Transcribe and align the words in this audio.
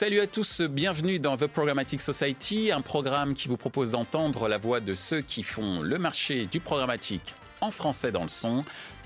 Salut 0.00 0.20
à 0.20 0.26
tous, 0.26 0.62
bienvenue 0.62 1.18
dans 1.18 1.36
The 1.36 1.46
Programmatic 1.46 2.00
Society, 2.00 2.72
un 2.72 2.80
programme 2.80 3.34
qui 3.34 3.48
vous 3.48 3.58
propose 3.58 3.90
d'entendre 3.90 4.48
la 4.48 4.56
voix 4.56 4.80
de 4.80 4.94
ceux 4.94 5.20
qui 5.20 5.42
font 5.42 5.82
le 5.82 5.98
marché 5.98 6.46
du 6.46 6.58
programmatique 6.58 7.34
en 7.60 7.70
français 7.70 8.10
dans 8.10 8.22
le 8.22 8.30
son, 8.30 8.64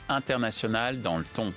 international 0.08 1.02
dans 1.02 1.18
le 1.18 1.24
ton. 1.24 1.52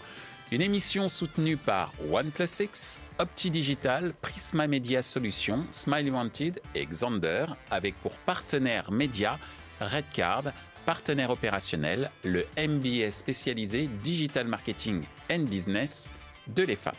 Une 0.52 0.64
émission 0.64 1.08
soutenue 1.08 1.56
par 1.56 1.94
OnePlus 2.10 2.98
Opti 3.20 3.52
Digital, 3.52 4.16
Prisma 4.24 4.66
Media 4.66 5.04
Solutions, 5.04 5.68
Smiley 5.70 6.10
Wanted 6.10 6.60
et 6.74 6.88
Xander, 6.88 7.46
avec 7.70 7.94
pour 8.02 8.14
partenaire 8.14 8.92
média 8.92 9.38
Redcard, 9.80 10.46
partenaire 10.88 11.30
opérationnel, 11.30 12.10
le 12.24 12.48
MBA 12.58 13.12
spécialisé 13.12 13.88
Digital 14.02 14.48
Marketing 14.48 15.04
and 15.30 15.44
Business 15.44 16.10
de 16.48 16.64
l'EFA. 16.64 16.96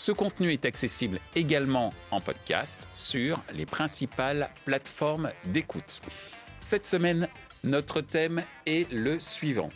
Ce 0.00 0.12
contenu 0.12 0.50
est 0.50 0.64
accessible 0.64 1.20
également 1.36 1.92
en 2.10 2.22
podcast 2.22 2.88
sur 2.94 3.38
les 3.52 3.66
principales 3.66 4.48
plateformes 4.64 5.28
d'écoute. 5.44 6.00
Cette 6.58 6.86
semaine, 6.86 7.28
notre 7.64 8.00
thème 8.00 8.42
est 8.64 8.90
le 8.90 9.20
suivant. 9.20 9.68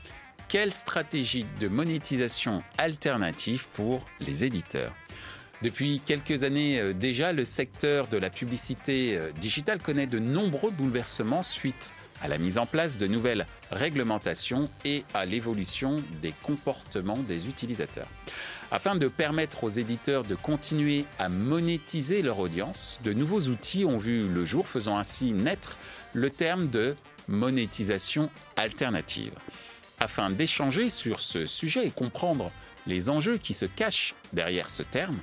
Quelle 0.48 0.72
stratégie 0.72 1.44
de 1.60 1.68
monétisation 1.68 2.62
alternative 2.78 3.66
pour 3.74 4.02
les 4.18 4.46
éditeurs? 4.46 4.94
Depuis 5.60 6.00
quelques 6.00 6.42
années 6.42 6.80
euh, 6.80 6.94
déjà, 6.94 7.34
le 7.34 7.44
secteur 7.44 8.08
de 8.08 8.16
la 8.16 8.30
publicité 8.30 9.18
euh, 9.18 9.30
digitale 9.32 9.82
connaît 9.82 10.06
de 10.06 10.18
nombreux 10.18 10.70
bouleversements 10.70 11.42
suite 11.42 11.92
à 12.22 12.28
la 12.28 12.38
mise 12.38 12.58
en 12.58 12.66
place 12.66 12.98
de 12.98 13.06
nouvelles 13.06 13.46
réglementations 13.70 14.70
et 14.84 15.04
à 15.14 15.24
l'évolution 15.24 16.02
des 16.22 16.32
comportements 16.42 17.18
des 17.18 17.48
utilisateurs. 17.48 18.08
Afin 18.70 18.96
de 18.96 19.08
permettre 19.08 19.64
aux 19.64 19.70
éditeurs 19.70 20.24
de 20.24 20.34
continuer 20.34 21.04
à 21.18 21.28
monétiser 21.28 22.22
leur 22.22 22.38
audience, 22.38 22.98
de 23.04 23.12
nouveaux 23.12 23.42
outils 23.42 23.84
ont 23.84 23.98
vu 23.98 24.26
le 24.28 24.44
jour, 24.44 24.66
faisant 24.66 24.96
ainsi 24.96 25.32
naître 25.32 25.76
le 26.12 26.30
terme 26.30 26.68
de 26.68 26.96
monétisation 27.28 28.30
alternative. 28.56 29.32
Afin 30.00 30.30
d'échanger 30.30 30.90
sur 30.90 31.20
ce 31.20 31.46
sujet 31.46 31.86
et 31.86 31.90
comprendre 31.90 32.50
les 32.86 33.08
enjeux 33.08 33.38
qui 33.38 33.54
se 33.54 33.64
cachent 33.64 34.14
derrière 34.32 34.70
ce 34.70 34.82
terme, 34.82 35.18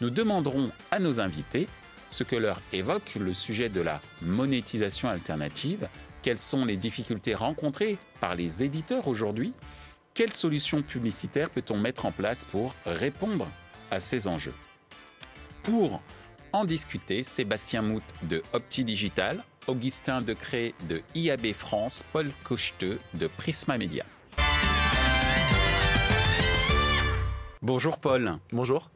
nous 0.00 0.10
demanderons 0.10 0.70
à 0.90 0.98
nos 0.98 1.20
invités 1.20 1.68
ce 2.10 2.22
que 2.22 2.36
leur 2.36 2.60
évoque 2.72 3.16
le 3.16 3.34
sujet 3.34 3.68
de 3.68 3.80
la 3.80 4.00
monétisation 4.22 5.08
alternative 5.08 5.88
quelles 6.24 6.38
sont 6.38 6.64
les 6.64 6.78
difficultés 6.78 7.34
rencontrées 7.34 7.98
par 8.18 8.34
les 8.34 8.62
éditeurs 8.62 9.08
aujourd'hui? 9.08 9.52
Quelles 10.14 10.32
solutions 10.32 10.80
publicitaires 10.80 11.50
peut-on 11.50 11.76
mettre 11.76 12.06
en 12.06 12.12
place 12.12 12.46
pour 12.46 12.74
répondre 12.86 13.46
à 13.90 14.00
ces 14.00 14.26
enjeux? 14.26 14.54
Pour 15.64 16.00
en 16.54 16.64
discuter, 16.64 17.24
Sébastien 17.24 17.82
Mout 17.82 18.02
de 18.22 18.42
Opti 18.54 18.86
Digital, 18.86 19.44
Augustin 19.66 20.22
Decré 20.22 20.74
de 20.88 21.02
IAB 21.14 21.52
France, 21.52 22.02
Paul 22.10 22.30
Cocheteux 22.42 22.98
de 23.12 23.26
Prisma 23.26 23.76
Media. 23.76 24.06
Bonjour 27.60 27.98
Paul. 27.98 28.38
Bonjour. 28.50 28.90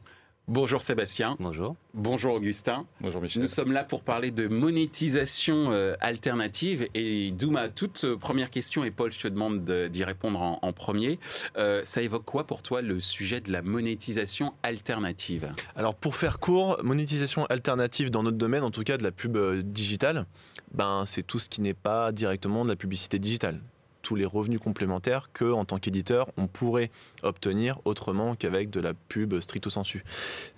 Bonjour 0.49 0.81
Sébastien. 0.81 1.35
Bonjour. 1.39 1.75
Bonjour 1.93 2.33
Augustin. 2.33 2.87
Bonjour 3.01 3.21
Michel. 3.21 3.39
Nous 3.39 3.47
sommes 3.47 3.71
là 3.71 3.83
pour 3.83 4.01
parler 4.01 4.31
de 4.31 4.47
monétisation 4.47 5.71
euh, 5.71 5.93
alternative 5.99 6.87
et 6.95 7.29
d'où 7.29 7.51
ma 7.51 7.69
toute 7.69 8.03
euh, 8.03 8.17
première 8.17 8.49
question 8.49 8.83
et 8.83 8.89
Paul 8.89 9.11
je 9.11 9.19
te 9.19 9.27
demande 9.27 9.63
d'y 9.63 10.03
répondre 10.03 10.57
en, 10.59 10.73
premier. 10.73 11.19
Euh, 11.55 11.81
ça 11.83 12.01
évoque 12.01 12.25
quoi 12.25 12.47
pour 12.47 12.63
toi 12.63 12.81
le 12.81 12.99
sujet 12.99 13.41
de 13.41 13.51
la 13.51 13.61
monétisation 13.61 14.55
alternative? 14.63 15.53
Alors 15.75 15.93
pour 15.93 16.15
faire 16.15 16.39
court, 16.39 16.79
monétisation 16.83 17.45
alternative 17.45 18.09
dans 18.09 18.23
notre 18.23 18.37
domaine, 18.37 18.63
en 18.63 18.71
tout 18.71 18.83
cas 18.83 18.97
de 18.97 19.03
la 19.03 19.11
pub 19.11 19.37
digitale, 19.61 20.25
ben, 20.73 21.03
c'est 21.05 21.21
tout 21.21 21.37
ce 21.37 21.47
qui 21.47 21.61
n'est 21.61 21.75
pas 21.75 22.11
directement 22.11 22.63
de 22.63 22.69
la 22.69 22.75
publicité 22.75 23.19
digitale 23.19 23.61
tous 24.01 24.15
les 24.15 24.25
revenus 24.25 24.59
complémentaires 24.59 25.29
que, 25.33 25.51
en 25.51 25.65
tant 25.65 25.77
qu'éditeur, 25.77 26.29
on 26.37 26.47
pourrait 26.47 26.91
obtenir 27.23 27.79
autrement 27.85 28.35
qu'avec 28.35 28.69
de 28.69 28.79
la 28.79 28.93
pub 28.93 29.39
stricto 29.39 29.69
sensu. 29.69 30.03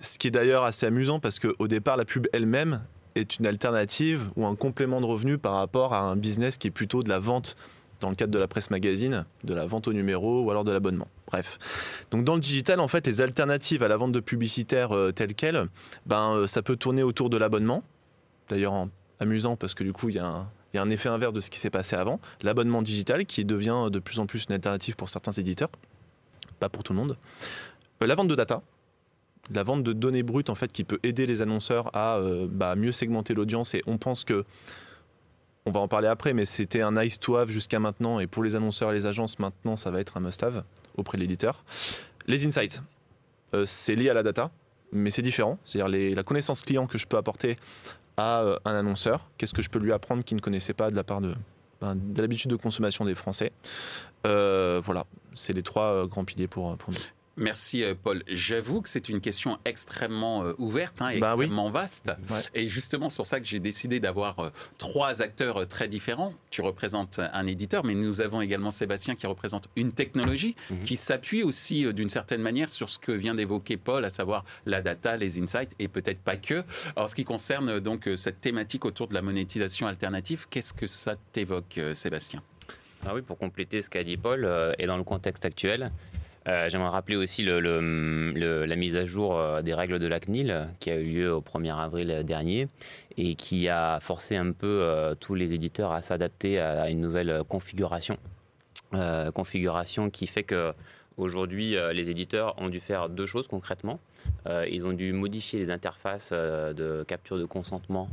Ce 0.00 0.18
qui 0.18 0.28
est 0.28 0.30
d'ailleurs 0.32 0.64
assez 0.64 0.86
amusant 0.86 1.20
parce 1.20 1.38
qu'au 1.38 1.68
départ, 1.68 1.96
la 1.96 2.04
pub 2.04 2.26
elle-même 2.32 2.82
est 3.14 3.38
une 3.38 3.46
alternative 3.46 4.30
ou 4.36 4.46
un 4.46 4.54
complément 4.54 5.00
de 5.00 5.06
revenus 5.06 5.38
par 5.40 5.54
rapport 5.54 5.92
à 5.92 6.00
un 6.00 6.16
business 6.16 6.56
qui 6.56 6.68
est 6.68 6.72
plutôt 6.72 7.02
de 7.02 7.08
la 7.08 7.18
vente 7.18 7.56
dans 8.00 8.10
le 8.10 8.16
cadre 8.16 8.32
de 8.32 8.38
la 8.38 8.48
presse 8.48 8.70
magazine, 8.70 9.24
de 9.44 9.54
la 9.54 9.64
vente 9.64 9.86
au 9.86 9.92
numéro 9.92 10.42
ou 10.42 10.50
alors 10.50 10.64
de 10.64 10.72
l'abonnement. 10.72 11.08
Bref. 11.28 11.58
Donc 12.10 12.24
dans 12.24 12.34
le 12.34 12.40
digital, 12.40 12.80
en 12.80 12.88
fait, 12.88 13.06
les 13.06 13.20
alternatives 13.20 13.82
à 13.82 13.88
la 13.88 13.96
vente 13.96 14.12
de 14.12 14.20
publicitaires 14.20 14.92
euh, 14.92 15.12
telles 15.12 15.34
quelles, 15.34 15.68
ben, 16.06 16.34
euh, 16.34 16.46
ça 16.46 16.62
peut 16.62 16.76
tourner 16.76 17.02
autour 17.02 17.30
de 17.30 17.36
l'abonnement. 17.36 17.84
D'ailleurs, 18.48 18.88
amusant 19.20 19.56
parce 19.56 19.74
que 19.74 19.84
du 19.84 19.92
coup, 19.92 20.08
il 20.08 20.16
y 20.16 20.18
a 20.18 20.26
un, 20.26 20.48
il 20.72 20.76
y 20.76 20.80
a 20.80 20.82
un 20.82 20.90
effet 20.90 21.08
inverse 21.08 21.32
de 21.32 21.40
ce 21.40 21.50
qui 21.50 21.58
s'est 21.58 21.70
passé 21.70 21.96
avant. 21.96 22.20
L'abonnement 22.42 22.82
digital 22.82 23.26
qui 23.26 23.44
devient 23.44 23.88
de 23.90 23.98
plus 23.98 24.18
en 24.18 24.26
plus 24.26 24.46
une 24.48 24.54
alternative 24.54 24.96
pour 24.96 25.08
certains 25.08 25.32
éditeurs, 25.32 25.70
pas 26.60 26.68
pour 26.68 26.82
tout 26.82 26.92
le 26.92 26.98
monde. 26.98 27.16
Euh, 28.02 28.06
la 28.06 28.14
vente 28.14 28.28
de 28.28 28.34
data, 28.34 28.62
la 29.50 29.62
vente 29.62 29.82
de 29.82 29.92
données 29.92 30.22
brutes 30.22 30.50
en 30.50 30.54
fait 30.54 30.72
qui 30.72 30.84
peut 30.84 30.98
aider 31.02 31.26
les 31.26 31.42
annonceurs 31.42 31.94
à 31.94 32.16
euh, 32.16 32.46
bah, 32.50 32.74
mieux 32.76 32.92
segmenter 32.92 33.34
l'audience 33.34 33.74
et 33.74 33.82
on 33.86 33.98
pense 33.98 34.24
que 34.24 34.44
on 35.64 35.70
va 35.70 35.80
en 35.80 35.88
parler 35.88 36.08
après 36.08 36.32
mais 36.32 36.44
c'était 36.44 36.80
un 36.80 36.92
nice 36.92 37.20
to 37.20 37.36
have 37.36 37.50
jusqu'à 37.50 37.78
maintenant 37.78 38.18
et 38.18 38.26
pour 38.26 38.42
les 38.42 38.56
annonceurs 38.56 38.90
et 38.90 38.94
les 38.94 39.06
agences 39.06 39.38
maintenant 39.38 39.76
ça 39.76 39.90
va 39.90 40.00
être 40.00 40.16
un 40.16 40.20
must 40.20 40.42
have 40.42 40.64
auprès 40.96 41.18
de 41.18 41.22
l'éditeur. 41.22 41.64
Les 42.26 42.46
insights, 42.46 42.82
euh, 43.54 43.64
c'est 43.66 43.94
lié 43.94 44.08
à 44.08 44.14
la 44.14 44.22
data 44.22 44.50
mais 44.92 45.10
c'est 45.10 45.22
différent, 45.22 45.58
c'est-à-dire 45.64 46.14
la 46.14 46.22
connaissance 46.22 46.60
client 46.60 46.86
que 46.86 46.98
je 46.98 47.06
peux 47.06 47.16
apporter 47.16 47.56
à 48.16 48.42
euh, 48.42 48.58
un 48.64 48.74
annonceur. 48.74 49.28
Qu'est-ce 49.38 49.54
que 49.54 49.62
je 49.62 49.70
peux 49.70 49.78
lui 49.78 49.92
apprendre 49.92 50.24
qu'il 50.24 50.36
ne 50.36 50.42
connaissait 50.42 50.74
pas 50.74 50.90
de 50.90 50.96
la 50.96 51.04
part 51.04 51.20
de, 51.20 51.34
ben, 51.80 51.94
de 51.96 52.20
l'habitude 52.20 52.50
de 52.50 52.56
consommation 52.56 53.04
des 53.04 53.14
Français? 53.14 53.52
Euh, 54.26 54.80
Voilà, 54.84 55.06
c'est 55.34 55.52
les 55.52 55.62
trois 55.62 55.92
euh, 55.92 56.06
grands 56.06 56.24
piliers 56.24 56.48
pour, 56.48 56.76
pour 56.76 56.92
nous. 56.92 57.00
Merci 57.36 57.82
euh, 57.82 57.94
Paul. 58.00 58.22
J'avoue 58.28 58.82
que 58.82 58.88
c'est 58.88 59.08
une 59.08 59.20
question 59.20 59.58
extrêmement 59.64 60.44
euh, 60.44 60.52
ouverte 60.58 61.00
et 61.00 61.04
hein, 61.04 61.18
bah 61.18 61.32
extrêmement 61.32 61.70
vaste. 61.70 62.10
Et 62.54 62.68
justement, 62.68 63.08
c'est 63.08 63.16
pour 63.16 63.26
ça 63.26 63.40
que 63.40 63.46
j'ai 63.46 63.58
décidé 63.58 64.00
d'avoir 64.00 64.38
euh, 64.38 64.50
trois 64.76 65.22
acteurs 65.22 65.66
très 65.66 65.88
différents. 65.88 66.34
Tu 66.50 66.60
représentes 66.60 67.20
un 67.32 67.46
éditeur, 67.46 67.84
mais 67.84 67.94
nous 67.94 68.20
avons 68.20 68.42
également 68.42 68.70
Sébastien 68.70 69.14
qui 69.14 69.26
représente 69.26 69.68
une 69.76 69.92
technologie 69.92 70.56
mhm. 70.70 70.84
qui 70.84 70.96
s'appuie 70.96 71.42
aussi 71.42 71.92
d'une 71.94 72.10
certaine 72.10 72.42
manière 72.42 72.68
sur 72.68 72.90
ce 72.90 72.98
que 72.98 73.12
vient 73.12 73.34
d'évoquer 73.34 73.78
Paul, 73.78 74.04
à 74.04 74.10
savoir 74.10 74.44
la 74.66 74.82
data, 74.82 75.16
les 75.16 75.40
insights 75.40 75.74
et 75.78 75.88
peut-être 75.88 76.20
pas 76.20 76.36
que. 76.36 76.64
Alors, 76.96 77.08
ce 77.08 77.14
qui 77.14 77.24
concerne 77.24 77.80
donc 77.80 78.08
cette 78.16 78.40
thématique 78.40 78.84
autour 78.84 79.08
de 79.08 79.14
la 79.14 79.22
monétisation 79.22 79.86
alternative, 79.86 80.46
qu'est-ce 80.50 80.74
que 80.74 80.86
ça 80.86 81.16
t'évoque, 81.32 81.80
Sébastien? 81.94 82.42
Ah 83.06 83.14
oui, 83.14 83.22
pour 83.22 83.38
compléter 83.38 83.80
ce 83.82 83.88
qu'a 83.88 84.04
dit 84.04 84.16
Paul, 84.16 84.48
et 84.78 84.86
dans 84.86 84.96
le 84.96 85.04
contexte 85.04 85.44
actuel, 85.44 85.90
euh, 86.48 86.68
j'aimerais 86.68 86.88
rappeler 86.88 87.16
aussi 87.16 87.44
la 87.44 88.76
mise 88.76 88.96
à 88.96 89.06
jour 89.06 89.38
euh, 89.38 89.62
des 89.62 89.74
règles 89.74 89.98
de 90.00 90.06
la 90.08 90.18
CNIL 90.18 90.68
qui 90.80 90.90
a 90.90 90.96
eu 90.96 91.04
lieu 91.04 91.34
au 91.34 91.40
1er 91.40 91.76
avril 91.76 92.24
dernier 92.24 92.68
et 93.16 93.36
qui 93.36 93.68
a 93.68 94.00
forcé 94.00 94.36
un 94.36 94.50
peu 94.50 94.80
euh, 94.82 95.14
tous 95.14 95.34
les 95.34 95.54
éditeurs 95.54 95.92
à 95.92 96.02
s'adapter 96.02 96.58
à 96.58 96.90
une 96.90 97.00
nouvelle 97.00 97.42
configuration. 97.48 98.16
configuration 99.34 100.10
qui 100.10 100.26
fait 100.26 100.42
que 100.42 100.72
aujourd'hui 101.16 101.76
les 101.92 102.10
éditeurs 102.10 102.54
ont 102.58 102.68
dû 102.68 102.80
faire 102.80 103.08
deux 103.08 103.26
choses 103.26 103.46
concrètement. 103.46 104.00
ils 104.46 104.84
ont 104.86 104.92
dû 104.92 105.12
modifier 105.12 105.58
les 105.60 105.70
interfaces 105.70 106.32
de 106.32 107.04
capture 107.06 107.38
de 107.38 107.46
consentement 107.46 108.08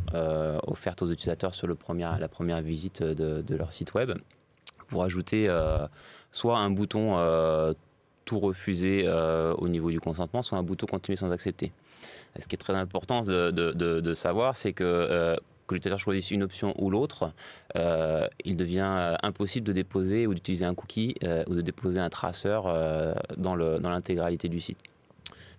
offertes 0.67 1.01
aux 1.01 1.11
utilisateurs 1.11 1.53
sur 1.53 1.67
le 1.67 1.77
la 2.19 2.27
première 2.27 2.61
visite 2.61 3.01
de, 3.03 3.55
leur 3.55 3.73
site 3.73 3.93
web 3.93 4.11
pour 4.87 5.03
ajouter 5.03 5.49
soit 6.31 6.57
un 6.59 6.69
bouton 6.69 7.17
tout 8.29 8.39
refuser 8.39 9.05
euh, 9.07 9.55
au 9.55 9.67
niveau 9.67 9.89
du 9.89 9.99
consentement, 9.99 10.43
soit 10.43 10.59
un 10.59 10.61
bouton 10.61 10.85
continuer 10.85 11.15
sans 11.15 11.31
accepter. 11.31 11.71
Ce 12.39 12.47
qui 12.47 12.55
est 12.55 12.59
très 12.59 12.75
important 12.75 13.23
de, 13.23 14.13
savoir, 14.13 14.55
c'est 14.55 14.71
que 14.71 14.83
euh, 14.83 15.35
que 15.65 15.73
l'utilisateur 15.73 15.99
choisisse 15.99 16.29
une 16.29 16.43
option 16.43 16.75
ou 16.77 16.91
l'autre, 16.91 17.31
euh, 17.75 18.27
il 18.45 18.55
devient 18.55 19.17
impossible 19.23 19.65
de 19.65 19.73
déposer 19.73 20.27
ou 20.27 20.35
d'utiliser 20.35 20.65
un 20.65 20.75
cookie 20.75 21.15
ou 21.47 21.55
de 21.55 21.61
déposer 21.61 21.99
un 21.99 22.09
traceur 22.09 22.63
dans 23.37 23.55
l'intégralité 23.55 24.47
du 24.47 24.61
site. 24.61 24.79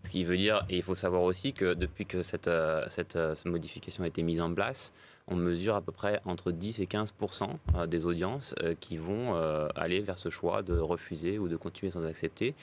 Ce 0.05 0.11
qui 0.11 0.25
veut 0.25 0.37
dire, 0.37 0.65
et 0.69 0.77
il 0.77 0.83
faut 0.83 0.95
savoir 0.95 1.23
aussi 1.23 1.53
que 1.53 1.75
depuis 1.75 2.07
que 2.07 2.23
cette 2.23 3.19
modification 3.45 4.05
a 4.05 4.07
été 4.07 4.23
mise 4.23 4.41
en 4.41 4.53
place, 4.55 4.93
on 5.31 5.37
mesure 5.37 5.77
à 5.77 5.81
peu 5.81 5.93
près 5.93 6.21
entre 6.25 6.53
10 6.53 6.81
et 6.81 6.87
15 6.87 7.15
euh, 7.75 7.87
des 7.87 8.05
audiences 8.05 8.55
euh, 8.63 8.75
qui 8.79 8.97
vont 8.97 9.35
euh, 9.35 9.69
aller 9.77 10.01
vers 10.01 10.19
ce 10.19 10.29
choix 10.29 10.63
de 10.63 10.77
refuser 10.79 11.39
ou 11.39 11.49
de 11.49 11.57
continuer 11.57 11.93
sans 11.93 12.05
accepter. 12.05 12.55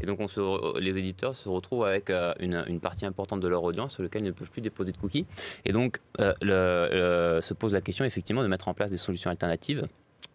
Et 0.00 0.06
donc, 0.06 0.20
on 0.20 0.78
les 0.78 0.96
éditeurs 0.96 1.34
se 1.34 1.50
retrouvent 1.50 1.84
avec 1.84 2.10
une, 2.40 2.80
partie 2.80 3.04
importante 3.04 3.40
de 3.40 3.48
leur 3.48 3.62
audience 3.62 3.92
sur 3.92 4.02
laquelle 4.02 4.22
ils 4.22 4.28
ne 4.28 4.30
peuvent 4.30 4.48
plus 4.48 4.62
déposer 4.62 4.90
de 4.90 4.96
cookies. 4.96 5.26
Et 5.66 5.72
donc, 5.72 6.00
se 6.18 7.52
pose 7.52 7.74
la 7.74 7.82
question 7.82 8.02
effectivement 8.06 8.42
de 8.42 8.48
mettre 8.48 8.68
en 8.68 8.74
place 8.74 8.90
des 8.90 8.96
solutions 8.96 9.28
alternatives 9.28 9.86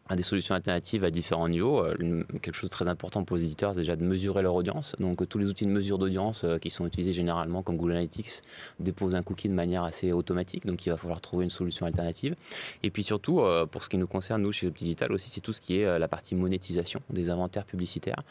à 0.10 0.16
des 0.16 0.24
solutions 0.24 0.56
alternatives 0.56 1.04
à 1.04 1.12
différents 1.12 1.50
niveaux. 1.50 1.84
Euh, 1.84 2.24
quelque 2.42 2.56
chose 2.56 2.70
de 2.70 2.74
très 2.74 2.88
important 2.88 3.24
pour 3.24 3.38
les 3.38 3.44
éditeurs, 3.44 3.74
c'est 3.74 3.82
déjà 3.82 3.96
de 3.96 4.04
mesurer 4.04 4.42
leur 4.42 4.56
audience. 4.56 4.96
Donc 5.00 5.28
tous 5.28 5.38
les 5.38 5.50
outils 5.50 5.66
de 5.66 5.72
mesure 5.72 5.98
d'audience 5.98 6.44
euh, 6.44 6.58
qui 6.58 6.70
sont 6.70 6.86
utilisés 6.86 7.14
généralement 7.14 7.64
comme 7.64 7.78
Google 7.78 7.94
Analytics 7.94 8.42
déposent 8.80 9.16
un 9.16 9.24
cookie 9.24 9.50
de 9.50 9.54
manière 9.54 9.84
assez 9.84 10.12
automatique, 10.12 10.66
donc 10.66 10.86
il 10.86 10.90
va 10.90 10.98
falloir 10.98 11.22
trouver 11.22 11.44
une 11.44 11.50
solution 11.50 11.86
alternative. 11.86 12.36
Et 12.84 12.90
puis 12.90 13.04
surtout, 13.04 13.42
euh, 13.42 13.66
pour 13.66 13.84
ce 13.84 13.90
qui 13.90 13.98
nous 13.98 14.08
concerne, 14.08 14.42
nous, 14.42 14.52
chez 14.52 14.70
Digital 14.70 15.12
aussi, 15.12 15.30
c'est 15.30 15.42
tout 15.42 15.54
ce 15.54 15.62
qui 15.62 15.80
est 15.80 16.00
la 16.00 16.08
partie 16.08 16.36
monétisation 16.36 17.02
des 17.10 17.30
inventaires 17.30 17.66
publicitaires, 17.66 18.22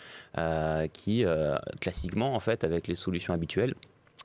qui 0.93 1.25
classiquement, 1.81 2.35
en 2.35 2.41
fait, 2.41 2.63
avec 2.63 2.87
les 2.87 2.95
solutions 2.95 3.33
habituelles, 3.33 3.75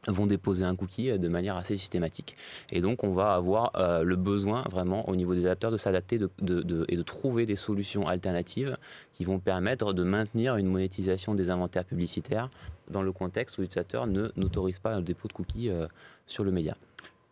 vont 0.07 0.25
déposer 0.25 0.65
un 0.65 0.75
cookie 0.75 1.09
euh, 1.09 1.17
de 1.17 1.27
manière 1.27 1.55
assez 1.57 1.77
systématique. 1.77 2.35
Et 2.71 2.81
donc, 2.81 3.03
on 3.03 3.13
va 3.13 3.33
avoir 3.33 3.71
euh, 3.75 4.03
le 4.03 4.15
besoin 4.15 4.63
vraiment 4.69 5.07
au 5.09 5.15
niveau 5.15 5.35
des 5.35 5.45
adapteurs 5.45 5.71
de 5.71 5.77
s'adapter 5.77 6.19
de, 6.19 6.85
et 6.87 6.97
de 6.97 7.03
trouver 7.03 7.45
des 7.45 7.55
solutions 7.55 8.07
alternatives 8.07 8.77
qui 9.13 9.25
vont 9.25 9.39
permettre 9.39 9.93
de 9.93 10.03
maintenir 10.03 10.55
une 10.55 10.67
monétisation 10.67 11.35
des 11.35 11.49
inventaires 11.49 11.85
publicitaires 11.85 12.49
dans 12.89 13.03
le 13.03 13.11
contexte 13.11 13.57
où 13.57 13.61
l'utilisateur 13.61 14.07
ne 14.07 14.31
n'autorise 14.35 14.79
pas 14.79 14.97
le 14.97 15.03
dépôt 15.03 15.27
de 15.27 15.33
cookies 15.33 15.69
euh, 15.69 15.87
sur 16.25 16.43
le 16.43 16.51
média. 16.51 16.75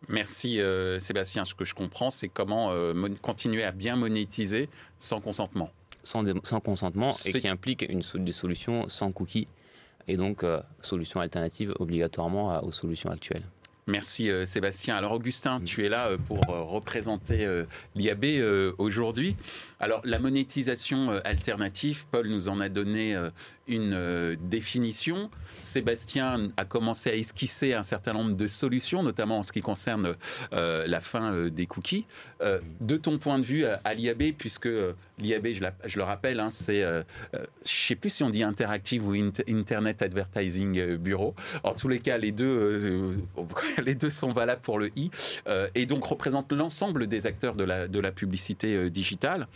Merci 0.08 0.58
Sébastien. 0.98 1.44
Ce 1.44 1.54
que 1.54 1.66
je 1.66 1.74
comprends, 1.74 2.08
c'est 2.10 2.28
comment 2.28 2.72
continuer 3.20 3.64
à 3.64 3.70
bien 3.70 3.96
monétiser 3.96 4.70
sans 4.96 5.20
consentement. 5.20 5.70
Sans, 6.04 6.24
sans 6.42 6.60
consentement 6.60 7.10
et 7.26 7.38
qui 7.38 7.46
implique 7.46 7.84
une, 7.86 8.00
des 8.24 8.32
solutions 8.32 8.88
sans 8.88 9.12
cookies 9.12 9.46
et 10.10 10.16
donc 10.16 10.42
euh, 10.42 10.60
solution 10.82 11.20
alternative 11.20 11.72
obligatoirement 11.78 12.62
aux 12.64 12.72
solutions 12.72 13.10
actuelles. 13.10 13.44
Merci 13.86 14.28
euh, 14.28 14.44
Sébastien. 14.44 14.96
Alors 14.96 15.12
Augustin, 15.12 15.60
mm. 15.60 15.64
tu 15.64 15.86
es 15.86 15.88
là 15.88 16.08
euh, 16.08 16.18
pour 16.18 16.40
représenter 16.48 17.46
l'IAB 17.94 18.74
aujourd'hui. 18.78 19.36
Alors 19.78 20.00
la 20.04 20.18
monétisation 20.18 21.10
alternative, 21.24 22.04
Paul 22.10 22.28
nous 22.28 22.48
en 22.48 22.60
a 22.60 22.68
donné 22.68 23.16
une 23.68 24.36
définition. 24.40 25.30
Sébastien 25.62 26.50
a 26.56 26.64
commencé 26.64 27.10
à 27.10 27.14
esquisser 27.14 27.74
un 27.74 27.82
certain 27.82 28.12
nombre 28.12 28.36
de 28.36 28.46
solutions, 28.46 29.02
notamment 29.02 29.38
en 29.38 29.42
ce 29.42 29.52
qui 29.52 29.60
concerne 29.60 30.16
la 30.52 31.00
fin 31.00 31.48
des 31.48 31.66
cookies. 31.66 32.06
de 32.40 32.96
ton 32.96 33.18
point 33.18 33.38
de 33.38 33.44
vue 33.44 33.64
à 33.64 33.94
l'IAB, 33.94 34.32
puisque 34.36 34.68
l'IAB, 35.20 35.48
je, 35.84 35.98
le 35.98 36.02
rappelle, 36.02 36.40
hein, 36.40 36.50
c'est, 36.50 36.82
euh, 36.82 37.02
euh, 37.34 37.44
je 37.64 37.70
ne 37.70 37.86
sais 37.88 37.94
plus 37.94 38.10
si 38.10 38.22
on 38.22 38.30
dit 38.30 38.42
Interactive 38.42 39.06
ou 39.06 39.14
Internet 39.14 40.02
Advertising 40.02 40.78
euh, 40.78 40.96
Bureau. 40.96 41.34
En 41.62 41.74
tous 41.74 41.88
les 41.88 42.00
cas, 42.00 42.18
les 42.18 42.32
deux, 42.32 43.20
les 43.84 43.94
deux 43.94 44.10
sont 44.10 44.32
valables 44.32 44.62
pour 44.62 44.78
le 44.78 44.90
I, 44.96 45.10
et 45.74 45.86
donc 45.86 46.04
représentent 46.04 46.52
l'ensemble 46.52 47.06
des 47.06 47.26
acteurs 47.26 47.54
de 47.54 47.64
la, 47.64 47.86
la 47.86 48.12
publicité 48.12 48.90
digitale. 48.90 49.46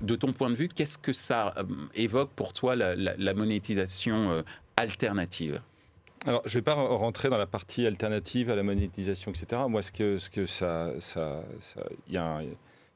De 0.00 0.16
ton 0.16 0.32
point 0.32 0.50
de 0.50 0.54
vue, 0.54 0.68
qu'est-ce 0.68 0.98
que 0.98 1.12
ça 1.12 1.54
évoque 1.94 2.30
pour 2.36 2.52
toi 2.52 2.76
la, 2.76 3.34
monétisation 3.34 3.63
alternative 4.76 5.60
alors, 6.26 6.40
je 6.46 6.50
ne 6.50 6.54
vais 6.54 6.62
pas 6.62 6.74
rentrer 6.74 7.28
dans 7.28 7.36
la 7.36 7.46
partie 7.46 7.86
alternative 7.86 8.50
à 8.50 8.56
la 8.56 8.62
monétisation, 8.62 9.30
etc. 9.30 9.62
Moi, 9.68 9.82
ce 9.82 9.92
que, 9.92 10.16
ce 10.16 10.30
que 10.30 10.46
ça, 10.46 10.92
ça, 11.00 11.42
y 12.08 12.16
a 12.16 12.24
un, 12.24 12.44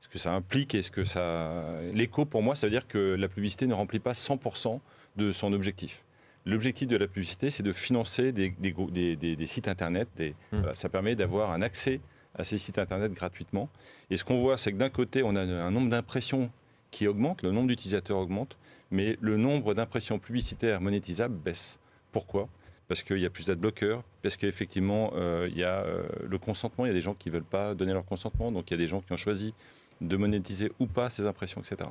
ce 0.01 0.09
que 0.09 0.19
ça 0.19 0.33
implique 0.33 0.75
et 0.75 0.83
ce 0.83 0.91
que 0.91 1.05
ça. 1.05 1.63
L'écho, 1.93 2.25
pour 2.25 2.43
moi, 2.43 2.55
ça 2.55 2.67
veut 2.67 2.71
dire 2.71 2.89
que 2.89 3.17
la 3.19 3.29
publicité 3.29 3.67
ne 3.67 3.75
remplit 3.75 3.99
pas 3.99 4.13
100% 4.13 4.81
de 5.17 5.33
son 5.33 5.53
objectif. 5.53 6.05
L'objectif 6.47 6.89
de 6.89 6.97
la 6.97 7.07
publicité, 7.07 7.51
c'est 7.51 7.63
de 7.63 7.75
financer 7.75 8.33
des, 8.33 8.51
des, 8.51 9.47
sites 9.47 9.69
Internet. 9.69 10.09
Mmh. 10.53 10.63
ça 10.75 10.89
permet 10.89 11.15
d'avoir 11.15 11.51
un 11.51 11.61
accès 11.61 12.01
à 12.35 12.45
ces 12.45 12.57
sites 12.57 12.79
Internet 12.79 13.13
gratuitement. 13.13 13.69
Et 14.09 14.17
ce 14.17 14.25
qu'on 14.25 14.41
voit, 14.41 14.57
c'est 14.57 14.73
que 14.73 14.79
d'un 14.79 14.89
côté, 14.89 15.23
on 15.23 15.37
a 15.37 15.43
un 15.43 15.71
nombre 15.71 15.91
d'impressions 15.91 16.51
qui 16.91 17.07
augmente, 17.07 17.43
le 17.43 17.51
nombre 17.51 17.69
d'utilisateurs 17.69 18.19
augmente, 18.19 18.57
mais 18.91 19.17
le 19.21 19.37
nombre 19.37 19.75
d'impressions 19.75 20.19
publicitaires 20.19 20.81
monétisables 20.81 21.37
baisse. 21.37 21.79
Pourquoi? 22.13 22.49
Parce 22.89 23.03
qu'il 23.03 23.19
y 23.19 23.27
a 23.27 23.31
plus 23.31 23.47
d'adblockers, 23.47 24.03
parce 24.23 24.37
qu'effectivement, 24.37 25.13
euh, 25.15 25.49
il 25.51 25.59
y 25.59 25.65
a 25.65 25.83
euh, 25.83 26.05
le 26.27 26.39
consentement, 26.39 26.87
il 26.87 26.89
y 26.89 26.91
a 26.91 26.95
des 26.95 27.03
gens 27.03 27.15
qui 27.15 27.29
ne 27.29 27.35
veulent 27.35 27.43
pas 27.43 27.75
donner 27.75 27.93
leur 27.93 28.05
consentement, 28.05 28.51
donc 28.51 28.71
il 28.71 28.75
y 28.75 28.77
a 28.77 28.79
des 28.79 28.87
gens 28.87 29.01
qui 29.01 29.13
ont 29.13 29.19
choisi 29.19 29.53
de 30.01 30.17
monétiser 30.17 30.71
ou 30.79 30.87
pas 30.87 31.11
ces 31.11 31.27
impressions, 31.27 31.61
etc. 31.61 31.91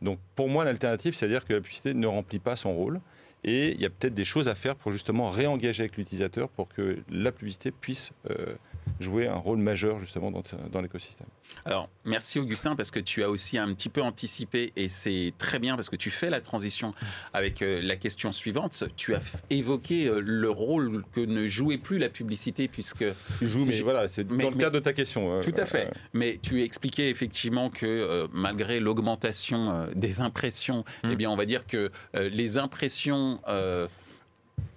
Donc 0.00 0.18
pour 0.36 0.48
moi, 0.48 0.64
l'alternative, 0.64 1.14
c'est-à-dire 1.14 1.44
que 1.44 1.52
la 1.52 1.60
publicité 1.60 1.92
ne 1.92 2.06
remplit 2.06 2.38
pas 2.38 2.56
son 2.56 2.72
rôle. 2.74 3.00
Et 3.44 3.72
il 3.72 3.80
y 3.80 3.86
a 3.86 3.90
peut-être 3.90 4.14
des 4.14 4.24
choses 4.24 4.48
à 4.48 4.56
faire 4.56 4.74
pour 4.74 4.90
justement 4.90 5.30
réengager 5.30 5.84
avec 5.84 5.96
l'utilisateur 5.96 6.48
pour 6.48 6.68
que 6.68 6.98
la 7.08 7.30
publicité 7.30 7.70
puisse 7.70 8.10
euh, 8.30 8.54
jouer 9.00 9.26
un 9.26 9.36
rôle 9.36 9.58
majeur 9.58 9.98
justement 10.00 10.30
dans, 10.30 10.42
dans 10.70 10.80
l'écosystème. 10.80 11.26
Alors, 11.64 11.88
merci 12.04 12.38
Augustin, 12.38 12.76
parce 12.76 12.90
que 12.90 13.00
tu 13.00 13.22
as 13.22 13.30
aussi 13.30 13.58
un 13.58 13.72
petit 13.74 13.88
peu 13.88 14.02
anticipé, 14.02 14.72
et 14.76 14.88
c'est 14.88 15.32
très 15.38 15.58
bien 15.58 15.76
parce 15.76 15.88
que 15.88 15.96
tu 15.96 16.10
fais 16.10 16.30
la 16.30 16.40
transition 16.40 16.94
avec 17.32 17.62
euh, 17.62 17.80
la 17.82 17.96
question 17.96 18.32
suivante. 18.32 18.84
Tu 18.96 19.14
as 19.14 19.20
évoqué 19.50 20.06
euh, 20.06 20.20
le 20.20 20.50
rôle 20.50 21.04
que 21.12 21.20
ne 21.20 21.46
jouait 21.46 21.78
plus 21.78 21.98
la 21.98 22.08
publicité, 22.08 22.68
puisque... 22.68 23.04
Tu 23.38 23.48
joues, 23.48 23.66
mais 23.66 23.80
voilà, 23.80 24.08
c'est 24.08 24.24
dans 24.24 24.50
le 24.50 24.56
cadre 24.56 24.72
de 24.72 24.80
ta 24.80 24.92
question. 24.92 25.40
tout 25.40 25.54
à 25.56 25.66
fait. 25.66 25.90
Mais 26.12 26.38
tu 26.42 26.62
expliquais 26.62 27.10
effectivement 27.10 27.70
que 27.70 28.28
malgré 28.32 28.80
l'augmentation 28.80 29.88
des 29.94 30.20
impressions, 30.20 30.84
eh 31.04 31.08
hum. 31.08 31.14
bien, 31.14 31.30
on 31.30 31.36
va 31.36 31.46
dire 31.46 31.66
que 31.66 31.90
les 32.14 32.58
impressions 32.58 33.40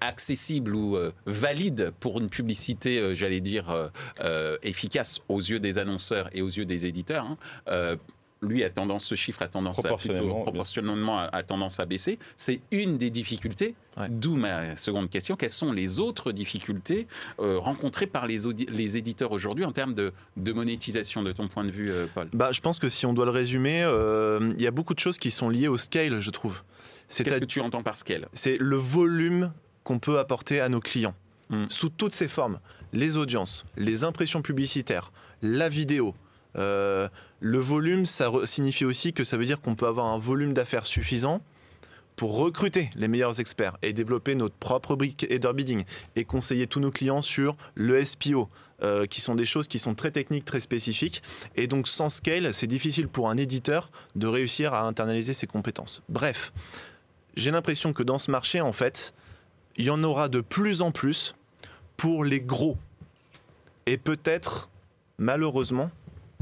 accessible 0.02 0.76
ou 0.76 0.98
euh, 0.98 1.12
valide 1.26 1.94
pour 2.00 2.20
une 2.20 2.30
publicité, 2.30 3.00
euh, 3.00 3.14
j'allais 3.14 3.40
dire, 3.40 3.90
euh, 4.20 4.58
efficace 4.64 5.22
aux 5.30 5.40
yeux 5.40 5.60
des 5.60 5.78
annonceurs 5.78 6.30
et 6.34 6.42
aux 6.42 6.50
yeux 6.50 6.66
des 6.66 6.86
éditeurs, 6.86 7.26
hein, 7.68 7.98
lui 8.44 8.64
a 8.64 8.72
tendance, 8.72 9.06
ce 9.06 9.14
chiffre 9.14 9.44
a 9.44 9.48
tendance 9.48 9.86
à 9.86 9.94
plutôt, 9.94 10.42
proportionnellement 10.42 11.20
a, 11.20 11.44
tendance 11.44 11.80
à 11.80 11.86
baisser. 11.86 12.18
C'est 12.38 12.62
une 12.72 12.98
des 12.98 13.12
difficultés. 13.12 13.76
D'où 14.10 14.36
ma 14.36 14.76
seconde 14.78 15.12
question 15.12 15.36
quelles 15.36 15.52
sont 15.52 15.72
les 15.72 16.00
autres 16.00 16.32
difficultés 16.32 17.06
rencontrées 17.38 18.08
par 18.08 18.26
les, 18.26 18.40
les 18.68 18.98
éditeurs 18.98 19.32
aujourd'hui 19.32 19.64
en 19.64 19.72
termes 19.72 19.94
de, 19.94 20.12
de, 20.38 20.54
monétisation, 20.54 21.22
de 21.22 21.32
ton 21.34 21.50
point 21.50 21.66
de 21.66 21.70
vue, 21.70 21.92
Paul? 22.16 22.30
Bah, 22.34 22.52
je 22.52 22.62
pense 22.62 22.80
que 22.80 22.90
si 22.90 23.06
on 23.06 23.14
doit 23.14 23.26
le 23.26 23.32
résumer, 23.32 23.82
il 24.58 24.62
y 24.62 24.66
a 24.66 24.72
beaucoup 24.72 24.96
de 24.96 25.00
choses 25.00 25.20
qui 25.20 25.30
sont 25.30 25.50
liées 25.50 25.68
au 25.68 25.78
scale, 25.78 26.20
je 26.20 26.32
trouve. 26.32 26.64
Qu'est-ce 27.16 27.40
que 27.40 27.46
tu 27.46 27.62
entends 27.62 27.84
par 27.84 27.98
scale? 27.98 28.28
C'est 28.34 28.58
le 28.58 28.78
volume 28.78 29.52
qu'on 29.84 30.00
peut 30.00 30.20
apporter 30.20 30.60
à 30.60 30.70
nos 30.70 30.80
clients 30.80 31.16
hmm. 31.50 31.66
sous 31.70 31.90
toutes 31.90 32.14
ces 32.14 32.28
formes. 32.28 32.60
Les 32.94 33.18
audiences, 33.18 33.66
les 33.78 34.04
impressions 34.04 34.42
publicitaires, 34.42 35.12
la 35.42 35.70
vidéo. 35.70 36.14
Euh, 36.58 37.08
le 37.40 37.60
volume, 37.60 38.06
ça 38.06 38.30
signifie 38.44 38.86
aussi 38.86 39.14
que 39.14 39.24
ça 39.24 39.38
veut 39.38 39.46
dire 39.46 39.62
qu'on 39.62 39.76
peut 39.76 39.88
avoir 39.88 40.08
un 40.08 40.18
volume 40.18 40.54
d'affaires 40.54 40.86
suffisant 40.86 41.42
pour 42.16 42.36
recruter 42.36 42.90
les 42.96 43.08
meilleurs 43.08 43.40
experts 43.40 43.78
et 43.82 43.94
développer 43.94 44.36
notre 44.36 44.56
propre 44.56 44.96
brique 44.96 45.26
header 45.30 45.54
bidding 45.54 45.86
et 46.16 46.26
conseiller 46.26 46.68
tous 46.68 46.80
nos 46.80 46.92
clients 46.92 47.22
sur 47.22 47.56
le 47.74 48.04
SPO, 48.04 48.50
euh, 48.84 49.06
qui 49.06 49.22
sont 49.22 49.34
des 49.34 49.46
choses 49.46 49.68
qui 49.68 49.80
sont 49.80 49.96
très 49.96 50.12
techniques, 50.12 50.46
très 50.46 50.60
spécifiques. 50.60 51.24
Et 51.56 51.68
donc 51.68 51.88
sans 51.88 52.10
scale, 52.10 52.54
c'est 52.54 52.68
difficile 52.68 53.08
pour 53.08 53.30
un 53.30 53.38
éditeur 53.38 53.90
de 54.16 54.28
réussir 54.28 54.74
à 54.74 54.84
internaliser 54.84 55.34
ses 55.34 55.48
compétences. 55.48 56.04
Bref, 56.10 56.54
j'ai 57.36 57.50
l'impression 57.50 57.94
que 57.94 58.04
dans 58.04 58.20
ce 58.20 58.30
marché, 58.30 58.62
en 58.62 58.74
fait, 58.74 59.14
il 59.78 59.86
y 59.86 59.90
en 59.90 60.04
aura 60.04 60.30
de 60.30 60.42
plus 60.42 60.82
en 60.82 60.92
plus 60.92 61.36
pour 61.98 62.24
les 62.24 62.42
gros. 62.42 62.78
Et 63.86 63.98
peut-être, 63.98 64.70
malheureusement, 65.18 65.92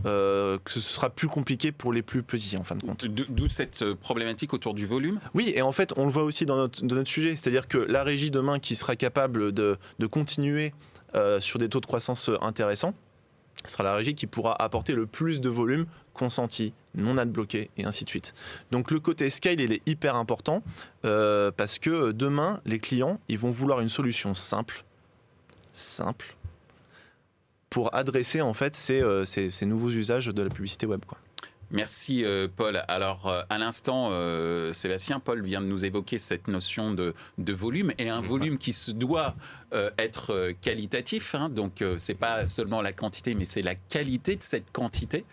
euh, 0.05 0.57
que 0.63 0.71
ce 0.71 0.79
sera 0.79 1.09
plus 1.09 1.27
compliqué 1.27 1.71
pour 1.71 1.91
les 1.91 2.01
plus 2.01 2.23
petits 2.23 2.55
en 2.55 2.63
fin 2.63 2.75
de 2.75 2.83
compte. 2.83 3.05
D'où 3.05 3.47
cette 3.47 3.81
euh, 3.81 3.95
problématique 3.95 4.53
autour 4.53 4.73
du 4.73 4.85
volume 4.85 5.19
Oui, 5.33 5.51
et 5.53 5.61
en 5.61 5.71
fait, 5.71 5.93
on 5.97 6.05
le 6.05 6.11
voit 6.11 6.23
aussi 6.23 6.45
dans 6.45 6.55
notre, 6.55 6.83
notre 6.85 7.09
sujet, 7.09 7.35
c'est-à-dire 7.35 7.67
que 7.67 7.77
la 7.77 8.03
régie 8.03 8.31
demain 8.31 8.59
qui 8.59 8.75
sera 8.75 8.95
capable 8.95 9.51
de, 9.51 9.77
de 9.99 10.07
continuer 10.07 10.73
euh, 11.15 11.39
sur 11.39 11.59
des 11.59 11.67
taux 11.67 11.81
de 11.81 11.85
croissance 11.85 12.29
intéressants, 12.41 12.93
ce 13.65 13.73
sera 13.73 13.83
la 13.83 13.93
régie 13.93 14.15
qui 14.15 14.27
pourra 14.27 14.61
apporter 14.61 14.93
le 14.93 15.05
plus 15.05 15.41
de 15.41 15.49
volume 15.49 15.85
consenti, 16.13 16.73
non 16.95 17.17
adbloqué 17.17 17.69
et 17.77 17.85
ainsi 17.85 18.03
de 18.03 18.09
suite. 18.09 18.33
Donc 18.71 18.91
le 18.91 18.99
côté 18.99 19.29
scale, 19.29 19.59
il 19.59 19.73
est 19.73 19.81
hyper 19.85 20.15
important 20.15 20.63
euh, 21.05 21.51
parce 21.55 21.79
que 21.79 22.11
demain, 22.11 22.61
les 22.65 22.79
clients, 22.79 23.19
ils 23.27 23.37
vont 23.37 23.51
vouloir 23.51 23.79
une 23.79 23.89
solution 23.89 24.35
simple, 24.35 24.83
simple, 25.73 26.35
pour 27.69 27.93
adresser 27.93 28.41
en 28.41 28.53
fait 28.53 28.75
ces, 28.75 29.01
euh, 29.01 29.25
nouveaux 29.61 29.91
usages 29.91 30.27
de 30.27 30.41
la 30.41 30.49
publicité 30.49 30.85
web. 30.85 31.01
Merci 31.71 32.25
euh, 32.25 32.47
Paul. 32.53 32.83
Alors 32.87 33.27
euh, 33.27 33.43
à 33.49 33.57
l'instant, 33.57 34.09
euh, 34.11 34.73
Sébastien, 34.73 35.19
Paul 35.19 35.43
vient 35.43 35.61
de 35.61 35.67
nous 35.67 35.85
évoquer 35.85 36.17
cette 36.17 36.47
notion 36.47 36.91
de, 36.93 37.13
volume 37.37 37.93
et 37.97 38.09
un 38.09 38.21
volume 38.21 38.57
qui 38.57 38.73
se 38.73 38.91
doit 38.91 39.35
être 39.97 40.53
qualitatif. 40.61 41.35
Hein. 41.35 41.49
donc 41.49 41.83
c'est 41.97 42.15
pas 42.15 42.47
seulement 42.47 42.81
la 42.81 42.93
quantité, 42.93 43.33
mais 43.33 43.45
c'est 43.45 43.61
la 43.61 43.75
qualité 43.75 44.35
de 44.35 44.43
cette 44.43 44.71
quantité. 44.71 45.25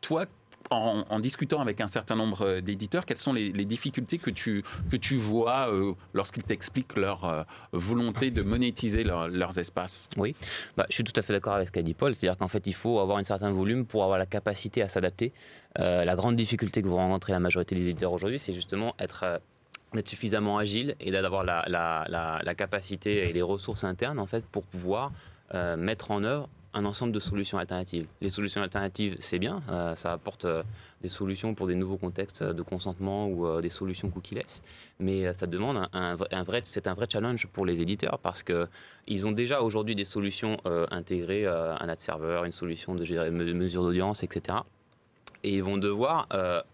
toi, 0.00 0.26
en, 0.70 1.20
discutant 1.20 1.60
avec 1.60 1.80
un 1.80 1.86
certain 1.86 2.16
nombre 2.16 2.60
d'éditeurs, 2.60 3.06
quelles 3.06 3.16
sont 3.16 3.32
les, 3.32 3.52
difficultés 3.64 4.18
que 4.18 4.30
tu, 4.30 4.64
que 4.90 4.96
tu 4.96 5.16
vois 5.16 5.70
lorsqu'ils 6.14 6.42
t'expliquent 6.42 6.96
leur 6.96 7.46
volonté 7.72 8.30
de 8.30 8.42
monétiser 8.42 9.04
leurs 9.04 9.58
espaces? 9.58 10.08
Oui, 10.16 10.34
bah, 10.76 10.86
je 10.88 10.94
suis 10.94 11.04
tout 11.04 11.18
à 11.18 11.22
fait 11.22 11.32
d'accord 11.32 11.54
avec 11.54 11.68
ce 11.68 11.72
qu'a 11.72 11.82
dit 11.82 11.94
Paul, 11.94 12.14
c'est-à-dire 12.14 12.38
qu'en 12.38 12.48
fait, 12.48 12.66
il 12.66 12.74
faut 12.74 13.00
avoir 13.00 13.18
un 13.18 13.24
certain 13.24 13.50
volume 13.50 13.86
pour 13.86 14.04
avoir 14.04 14.18
la 14.18 14.26
capacité 14.26 14.82
à 14.82 14.88
s'adapter. 14.88 15.32
la 15.76 16.14
grande 16.14 16.36
difficulté 16.36 16.82
que 16.82 16.88
vous 16.88 16.96
rencontrez 16.96 17.32
la 17.32 17.40
majorité 17.40 17.74
des 17.74 17.88
éditeurs 17.88 18.12
aujourd'hui, 18.12 18.38
c'est 18.38 18.52
justement 18.52 18.94
être 18.98 19.40
d'être 19.94 20.08
suffisamment 20.08 20.58
agile 20.58 20.94
et 21.00 21.10
d'avoir 21.10 21.44
la, 21.44 21.64
la, 21.68 22.54
capacité 22.54 23.28
et 23.28 23.32
les 23.32 23.42
ressources 23.42 23.84
internes 23.84 24.18
en 24.18 24.26
fait 24.26 24.44
pour 24.44 24.64
pouvoir 24.64 25.12
euh, 25.54 25.76
mettre 25.76 26.10
en 26.10 26.24
œuvre 26.24 26.48
un 26.76 26.84
ensemble 26.84 27.12
de 27.12 27.20
solutions 27.20 27.58
alternatives. 27.58 28.06
Les 28.20 28.28
solutions 28.28 28.62
alternatives, 28.62 29.16
c'est 29.20 29.38
bien, 29.38 29.62
euh, 29.70 29.94
ça 29.94 30.12
apporte 30.12 30.44
euh, 30.44 30.62
des 31.00 31.08
solutions 31.08 31.54
pour 31.54 31.66
des 31.66 31.74
nouveaux 31.74 31.96
contextes 31.96 32.42
de 32.42 32.62
consentement 32.62 33.28
ou 33.28 33.60
des 33.60 33.70
solutions 33.70 34.10
cookie-less, 34.10 34.62
mais 35.00 35.32
ça 35.32 35.46
demande 35.46 35.88
un, 35.92 36.16
un 36.30 36.42
vrai, 36.42 36.60
c'est 36.64 36.86
un 36.86 36.94
vrai 36.94 37.06
challenge 37.10 37.46
pour 37.46 37.64
les 37.64 37.80
éditeurs 37.80 38.18
parce 38.18 38.42
que 38.42 38.68
ils 39.06 39.26
ont 39.26 39.32
déjà 39.32 39.62
aujourd'hui 39.62 39.94
des 39.94 40.04
solutions 40.04 40.56
intégrées, 40.90 41.46
un 41.46 41.88
ad 41.88 42.00
server, 42.00 42.42
une 42.44 42.52
solution 42.52 42.94
de 42.94 43.30
mesure 43.30 43.82
d'audience, 43.82 44.22
etc. 44.22 44.58
Et 45.44 45.50
ils 45.56 45.62
vont 45.62 45.76
devoir 45.76 46.28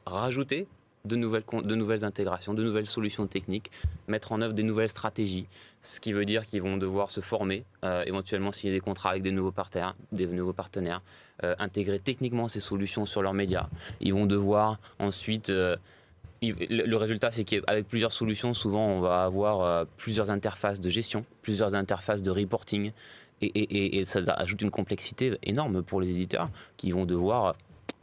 rajouter 0.06 0.66
de 1.04 1.16
nouvelles, 1.16 1.44
de 1.64 1.74
nouvelles 1.74 2.04
intégrations, 2.04 2.54
de 2.54 2.62
nouvelles 2.62 2.86
solutions 2.86 3.26
techniques, 3.26 3.70
mettre 4.08 4.32
en 4.32 4.40
œuvre 4.40 4.54
des 4.54 4.62
nouvelles 4.62 4.88
stratégies, 4.88 5.46
ce 5.82 6.00
qui 6.00 6.12
veut 6.12 6.24
dire 6.24 6.46
qu'ils 6.46 6.62
vont 6.62 6.76
devoir 6.76 7.10
se 7.10 7.20
former, 7.20 7.64
euh, 7.84 8.04
éventuellement 8.06 8.52
signer 8.52 8.72
des 8.72 8.80
contrats 8.80 9.10
avec 9.10 9.22
des 9.22 9.32
nouveaux 9.32 9.52
partenaires, 9.52 9.96
des 10.12 10.26
nouveaux 10.26 10.52
partenaires 10.52 11.02
euh, 11.42 11.54
intégrer 11.58 11.98
techniquement 11.98 12.48
ces 12.48 12.60
solutions 12.60 13.04
sur 13.04 13.22
leurs 13.22 13.34
médias. 13.34 13.68
Ils 14.00 14.14
vont 14.14 14.26
devoir 14.26 14.78
ensuite... 14.98 15.50
Euh, 15.50 15.76
le 16.44 16.96
résultat, 16.96 17.30
c'est 17.30 17.44
qu'avec 17.44 17.86
plusieurs 17.86 18.12
solutions, 18.12 18.52
souvent, 18.52 18.84
on 18.84 19.00
va 19.00 19.22
avoir 19.22 19.86
plusieurs 19.96 20.28
interfaces 20.28 20.80
de 20.80 20.90
gestion, 20.90 21.24
plusieurs 21.40 21.76
interfaces 21.76 22.20
de 22.20 22.32
reporting, 22.32 22.90
et, 23.40 24.00
et, 24.00 24.04
ça 24.06 24.18
ajoute 24.26 24.60
une 24.62 24.72
complexité 24.72 25.38
énorme 25.44 25.84
pour 25.84 26.00
les 26.00 26.10
éditeurs 26.10 26.50
qui 26.76 26.90
vont 26.90 27.04
devoir 27.04 27.54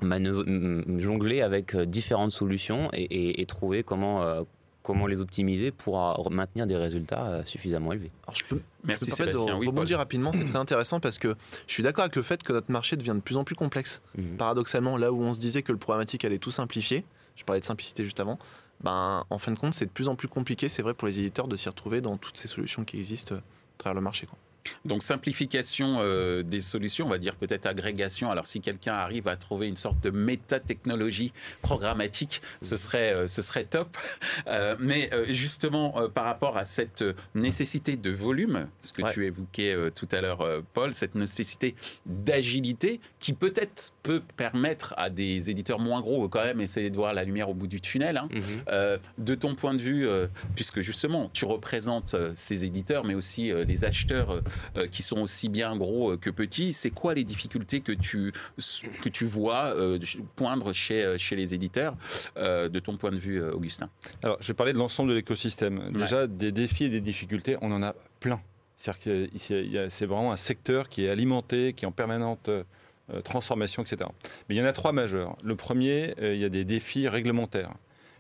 jongler 0.02 1.42
avec 1.42 1.76
euh, 1.76 1.86
différentes 1.86 2.32
solutions 2.32 2.90
et, 2.94 3.46
trouver 3.48 3.84
comment, 3.84 4.24
euh, 4.24 4.44
comment 4.84 5.08
les 5.08 5.20
optimiser 5.20 5.72
pour 5.72 6.02
euh, 6.02 6.30
maintenir 6.30 6.68
des 6.68 6.76
résultats 6.76 7.42
suffisamment 7.46 7.92
élevés. 7.92 8.12
Alors 8.24 8.36
je 8.36 8.46
peux, 8.46 8.62
Merci 8.84 9.12
je 9.18 9.24
de 9.24 9.38
rebondir 9.38 9.98
rapidement, 9.98 10.32
c'est 10.32 10.46
très 10.46 10.58
intéressant 10.58 11.00
parce 11.00 11.18
que 11.18 11.36
je 11.68 11.74
suis 11.74 11.84
d'accord 11.84 12.04
avec 12.04 12.16
le 12.16 12.22
fait 12.22 12.42
que 12.44 12.54
notre 12.54 12.72
marché 12.72 12.96
devient 12.96 13.16
de 13.16 13.22
plus 13.22 13.38
en 13.38 13.44
plus 13.44 13.56
complexe. 13.56 14.02
Mhm. 14.18 14.38
Paradoxalement, 14.38 14.98
là 14.98 15.12
où 15.12 15.22
on 15.22 15.34
se 15.34 15.40
disait 15.40 15.64
que 15.64 15.72
le 15.72 15.78
programmatique 15.78 16.24
allait 16.26 16.40
tout 16.40 16.52
simplifier, 16.52 17.04
je 17.36 17.44
parlais 17.44 17.62
de 17.62 17.66
simplicité 17.66 18.04
juste 18.04 18.20
avant, 18.20 18.38
ben, 18.82 19.26
en 19.30 19.38
fin 19.38 19.52
de 19.52 19.60
compte, 19.60 19.74
c'est 19.74 19.86
de 19.86 19.92
plus 19.92 20.08
en 20.08 20.16
plus 20.16 20.30
compliqué, 20.30 20.70
c'est 20.70 20.82
vrai 20.82 20.94
pour 20.94 21.08
les 21.08 21.20
éditeurs, 21.20 21.50
de 21.50 21.58
s'y 21.58 21.68
retrouver 21.68 22.00
dans 22.00 22.18
toutes 22.18 22.38
ces 22.38 22.48
solutions 22.48 22.86
qui 22.86 22.98
existent 22.98 23.36
à 23.36 23.42
travers 23.78 23.96
le 23.96 24.02
marché. 24.02 24.26
Quoi. 24.26 24.38
Donc 24.86 25.04
simplification 25.04 25.98
euh, 26.00 26.44
des 26.44 26.62
solutions, 26.62 27.06
on 27.06 27.10
va 27.10 27.18
dire 27.18 27.36
peut-être 27.36 27.66
agrégation. 27.66 28.32
Alors 28.32 28.48
si 28.48 28.62
quelqu'un 28.62 28.94
arrive 28.94 29.28
à 29.28 29.36
trouver 29.36 29.68
une 29.68 29.78
sorte 29.78 30.00
de 30.02 30.10
métatechnologie 30.10 31.34
programmatique, 31.62 32.42
ce 32.62 32.76
serait, 32.76 33.14
euh, 33.14 33.28
ce 33.28 33.42
serait 33.42 33.66
top. 33.66 33.98
Euh, 34.48 34.76
mais 34.80 35.10
justement 35.30 36.10
par 36.14 36.26
rapport 36.26 36.58
à 36.58 36.66
cette 36.66 37.04
nécessité 37.36 37.96
de 37.96 38.12
volume, 38.12 38.68
ce 38.82 38.94
que 38.94 39.12
tu 39.14 39.26
évoquais 39.26 39.76
tout 39.96 40.08
à 40.12 40.22
l'heure 40.22 40.46
Paul, 40.74 40.94
cette 40.94 41.16
nécessité 41.16 41.76
d'agilité 42.06 43.00
qui 43.20 43.34
peut-être 43.34 43.94
peut 44.04 44.22
permettre 44.38 44.94
à 44.98 45.10
des 45.10 45.50
éditeurs 45.50 45.80
moins 45.80 46.02
gros 46.02 46.28
quand 46.30 46.44
même 46.44 46.62
essayer 46.62 46.90
de 46.90 46.96
voir 46.96 47.14
la 47.14 47.24
lumière 47.24 47.50
au 47.50 47.54
bout 47.54 47.68
du 47.68 47.82
tunnel. 47.82 48.18
Hein. 48.18 48.30
Mhm. 48.32 49.00
de 49.18 49.36
ton 49.36 49.56
point 49.56 49.74
de 49.74 49.82
vue, 49.82 50.08
puisque 50.56 50.82
justement 50.82 51.30
tu 51.34 51.46
représentes 51.46 52.16
ces 52.36 52.66
éditeurs 52.66 53.04
mais 53.04 53.14
aussi 53.14 53.52
les 53.66 53.84
acheteurs 53.84 54.42
qui 54.92 55.04
sont 55.04 55.20
aussi 55.22 55.50
bien 55.50 55.76
gros 55.76 56.12
euh, 56.12 56.18
que 56.18 56.30
petits. 56.30 56.74
C'est 56.74 56.90
quoi 56.90 57.14
les 57.14 57.24
difficultés 57.24 57.82
que 57.82 57.92
tu, 57.92 58.34
que 59.02 59.10
tu 59.10 59.26
vois 59.26 59.76
euh, 59.76 60.00
poindre 60.36 60.74
chez, 60.74 61.18
chez 61.18 61.36
les 61.36 61.54
éditeurs, 61.54 61.96
de 62.36 62.80
ton 62.80 62.98
point 62.98 63.12
de 63.12 63.18
vue, 63.18 63.42
Augustin? 63.42 63.90
Alors, 64.24 64.38
je 64.42 64.48
vais 64.48 64.54
parler 64.54 64.74
de 64.74 64.78
l'ensemble 64.78 65.10
de 65.10 65.16
l'écosystème. 65.16 65.92
Déjà, 65.94 66.28
des 66.28 66.52
défis 66.52 66.86
et 66.86 66.90
des 66.90 67.02
difficultés, 67.02 67.58
on 67.62 67.72
en 67.72 67.84
a 67.84 67.96
plein. 68.20 68.40
C'est 68.80 70.06
vraiment 70.06 70.32
un 70.32 70.38
secteur 70.38 70.90
qui 70.90 71.06
est 71.06 71.10
alimenté, 71.10 71.74
qui 71.74 71.86
est 71.86 71.88
en 71.88 71.92
permanente 71.92 72.50
transformation, 73.24 73.84
etc. 73.84 74.10
Mais 74.48 74.56
il 74.56 74.58
y 74.58 74.62
en 74.62 74.66
a 74.66 74.74
trois 74.74 74.92
majeurs. 74.92 75.36
Le 75.44 75.56
premier, 75.56 76.14
il 76.22 76.38
y 76.38 76.46
a 76.46 76.50
des 76.50 76.64
défis 76.64 77.08
réglementaires 77.08 77.72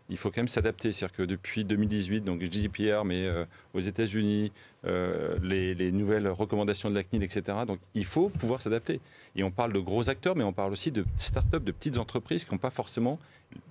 il 0.09 0.17
faut 0.17 0.29
quand 0.29 0.37
même 0.37 0.47
s'adapter. 0.47 0.91
C'est-à-dire 0.91 1.15
que 1.15 1.23
depuis 1.23 1.63
2018, 1.63 2.21
donc 2.21 2.41
GDPR, 2.41 3.05
mais 3.05 3.25
euh, 3.25 3.45
aux 3.73 3.79
États-Unis, 3.79 4.51
euh, 4.85 5.37
les, 5.41 5.91
nouvelles 5.91 6.27
recommandations 6.29 6.89
de 6.89 6.95
la 6.95 7.03
CNIL, 7.03 7.23
etc. 7.23 7.57
Donc 7.67 7.79
il 7.95 8.05
faut 8.05 8.29
pouvoir 8.29 8.61
s'adapter. 8.61 9.01
Et 9.35 9.43
on 9.43 9.51
parle 9.51 9.73
de 9.73 9.79
gros 9.79 10.09
acteurs, 10.09 10.35
mais 10.35 10.43
on 10.43 10.53
parle 10.53 10.71
aussi 10.71 10.91
de 10.91 11.05
start-up, 11.17 11.63
de 11.63 11.71
petites 11.71 11.97
entreprises 11.97 12.45
qui 12.45 12.51
n'ont 12.51 12.59
pas 12.59 12.69
forcément 12.69 13.19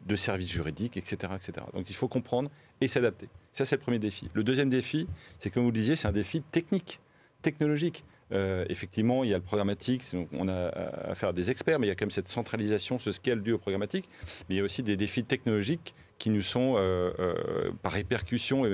de 0.07 0.17
services 0.17 0.51
juridiques, 0.51 0.97
etc., 0.97 1.33
etc. 1.37 1.67
Donc 1.73 1.89
il 1.89 1.95
faut 1.95 2.09
comprendre 2.09 2.51
et 2.81 2.89
s'adapter. 2.89 3.29
Ça, 3.55 3.65
c'est 3.65 3.77
le 3.77 3.81
premier 3.81 3.99
défi. 3.99 4.29
Le 4.35 4.45
deuxième 4.45 4.71
défi, 4.71 5.07
c'est 5.41 5.51
comme 5.51 5.65
vous 5.65 5.71
le 5.71 5.79
disiez, 5.79 5.97
c'est 5.97 6.09
un 6.09 6.13
défi 6.13 6.43
technique, 6.43 7.01
technologique. 7.43 8.05
Euh, 8.31 8.67
effectivement, 8.69 9.25
il 9.25 9.31
y 9.31 9.35
a 9.35 9.39
le 9.39 9.43
programmatique, 9.43 10.03
on 10.33 10.49
a 10.49 10.69
à 11.11 11.15
faire 11.15 11.33
des 11.33 11.51
experts, 11.51 11.79
mais 11.79 11.87
il 11.87 11.89
y 11.89 11.93
a 11.93 11.95
quand 11.95 12.05
même 12.05 12.11
cette 12.11 12.29
centralisation, 12.29 12.99
ce 12.99 13.13
scale 13.13 13.43
dû 13.43 13.53
au 13.53 13.59
programmatique. 13.59 14.09
Mais 14.49 14.57
il 14.57 14.59
y 14.59 14.61
a 14.61 14.65
aussi 14.65 14.83
des 14.83 14.97
défis 14.97 15.25
technologiques 15.25 15.95
qui 16.19 16.31
nous 16.31 16.43
sont, 16.43 16.75
euh, 16.77 17.13
euh, 17.19 17.71
par 17.83 17.93
répercussion, 17.93 18.65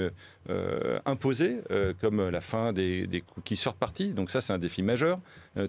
imposés, 1.06 1.58
comme 2.00 2.28
la 2.28 2.40
fin 2.40 2.72
des, 2.72 3.22
cookies 3.34 3.56
sort 3.56 3.74
parties. 3.74 4.08
Donc 4.08 4.30
ça, 4.30 4.40
c'est 4.40 4.52
un 4.52 4.58
défi 4.58 4.82
majeur. 4.82 5.18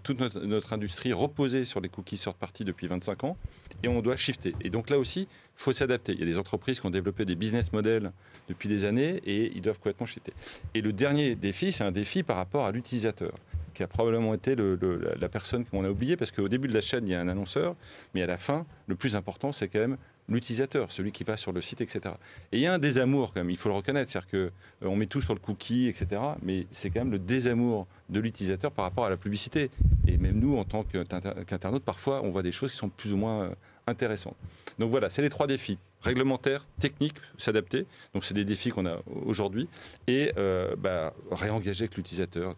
toute 0.04 0.20
notre, 0.20 0.74
industrie 0.74 1.14
reposait 1.14 1.66
sur 1.66 1.80
les 1.80 1.90
cookies 1.90 2.18
sort 2.18 2.36
parties 2.36 2.66
depuis 2.66 2.88
25 2.88 3.24
ans, 3.24 3.38
et 3.84 3.88
on 3.88 4.02
doit 4.02 4.18
shifter. 4.18 4.54
Et 4.62 4.70
donc 4.70 4.90
là 4.90 5.00
aussi, 5.00 5.22
il 5.22 5.64
faut 5.64 5.72
s'adapter. 5.72 6.14
Il 6.14 6.20
y 6.20 6.24
a 6.24 6.26
des 6.26 6.38
entreprises 6.38 6.80
qui 6.80 6.86
ont 6.86 6.92
développé 6.92 7.24
des 7.24 7.36
business 7.36 7.72
models 7.72 8.12
depuis 8.50 8.68
des 8.68 8.84
années, 8.84 9.22
et 9.26 9.52
ils 9.56 9.62
doivent 9.62 9.78
complètement 9.78 10.06
shifter. 10.06 10.34
Et 10.74 10.82
le 10.82 10.92
dernier 10.92 11.36
défi, 11.36 11.72
c'est 11.72 11.84
un 11.84 11.92
défi 11.92 12.24
par 12.24 12.36
rapport 12.36 12.66
à 12.66 12.72
l'utilisateur 12.72 13.34
qui 13.76 13.84
a 13.84 13.88
probablement 13.88 14.34
été 14.34 14.56
la, 14.56 15.30
personne 15.30 15.66
qu'on 15.66 15.86
a 15.86 15.90
oubliée, 15.90 16.18
parce 16.18 16.32
qu'au 16.32 16.48
début 16.48 16.68
de 16.68 16.74
la 16.74 16.82
chaîne, 16.82 17.08
il 17.08 17.12
y 17.12 17.16
a 17.16 17.22
un 17.22 17.28
annonceur, 17.28 17.76
mais 18.16 18.24
à 18.24 18.26
la 18.26 18.38
fin, 18.38 18.66
le 18.88 18.96
plus 18.96 19.16
important, 19.16 19.52
c'est 19.52 19.68
quand 19.68 19.80
même 19.80 19.98
l'utilisateur, 20.30 20.92
celui 20.92 21.12
qui 21.12 21.24
va 21.24 21.38
sur 21.38 21.52
le 21.52 21.62
site, 21.62 21.82
etc. 21.82 22.16
Et 22.52 22.58
il 22.58 22.62
y 22.62 22.66
a 22.66 22.74
un 22.74 22.80
désamour 22.80 23.34
quand 23.34 23.40
même, 23.40 23.50
il 23.50 23.58
faut 23.58 23.70
le 23.70 23.76
reconnaître, 23.76 24.12
c'est-à-dire 24.12 24.52
qu'on 24.82 24.92
euh, 24.92 24.96
met 24.96 25.06
tout 25.06 25.22
sur 25.22 25.34
le 25.34 25.40
cookie, 25.40 25.88
etc. 25.88 26.22
Mais 26.42 26.68
c'est 26.72 26.90
quand 26.90 27.02
même 27.02 27.12
le 27.12 27.20
désamour 27.20 27.88
de 28.10 28.20
l'utilisateur 28.20 28.72
par 28.72 28.86
rapport 28.86 29.06
à 29.06 29.10
la 29.10 29.18
publicité. 29.18 29.70
Et 30.08 30.18
même 30.18 30.40
nous, 30.40 30.58
en 30.58 30.64
tant 30.64 30.84
qu'internaute, 30.84 31.84
parfois, 31.84 32.22
on 32.24 32.32
voit 32.32 32.44
des 32.44 32.52
choses 32.52 32.72
qui 32.72 32.78
sont 32.78 32.90
plus 32.90 33.14
ou 33.14 33.18
moins 33.18 33.44
euh, 33.44 33.50
intéressantes. 33.88 34.38
Donc 34.80 34.90
voilà, 34.90 35.10
c'est 35.10 35.22
les 35.22 35.30
trois 35.30 35.48
défis 35.48 35.78
réglementaire, 36.02 36.68
technique, 36.80 37.16
s'adapter. 37.38 37.88
Donc 38.14 38.26
c'est 38.26 38.36
des 38.36 38.46
défis 38.46 38.70
qu'on 38.70 38.86
a 38.86 39.00
aujourd'hui 39.26 39.68
et 40.08 40.32
euh, 40.38 40.76
bah, 40.78 41.14
réengager 41.32 41.86
avec 41.86 41.98
l'utilisateur 41.98 42.56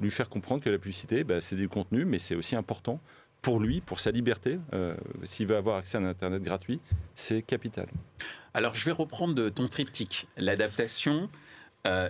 lui 0.00 0.10
faire 0.10 0.28
comprendre 0.28 0.62
que 0.62 0.70
la 0.70 0.78
publicité, 0.78 1.24
bah, 1.24 1.40
c'est 1.40 1.56
du 1.56 1.68
contenu, 1.68 2.04
mais 2.04 2.18
c'est 2.18 2.34
aussi 2.34 2.56
important 2.56 3.00
pour 3.42 3.58
lui, 3.58 3.80
pour 3.80 4.00
sa 4.00 4.12
liberté. 4.12 4.58
Euh, 4.72 4.94
s'il 5.24 5.48
veut 5.48 5.56
avoir 5.56 5.76
accès 5.76 5.98
à 5.98 6.00
un 6.00 6.04
Internet 6.04 6.42
gratuit, 6.42 6.80
c'est 7.16 7.42
capital. 7.42 7.86
Alors, 8.54 8.74
je 8.74 8.84
vais 8.84 8.92
reprendre 8.92 9.48
ton 9.50 9.66
triptyque. 9.66 10.28
L'adaptation, 10.36 11.28
euh, 11.86 12.08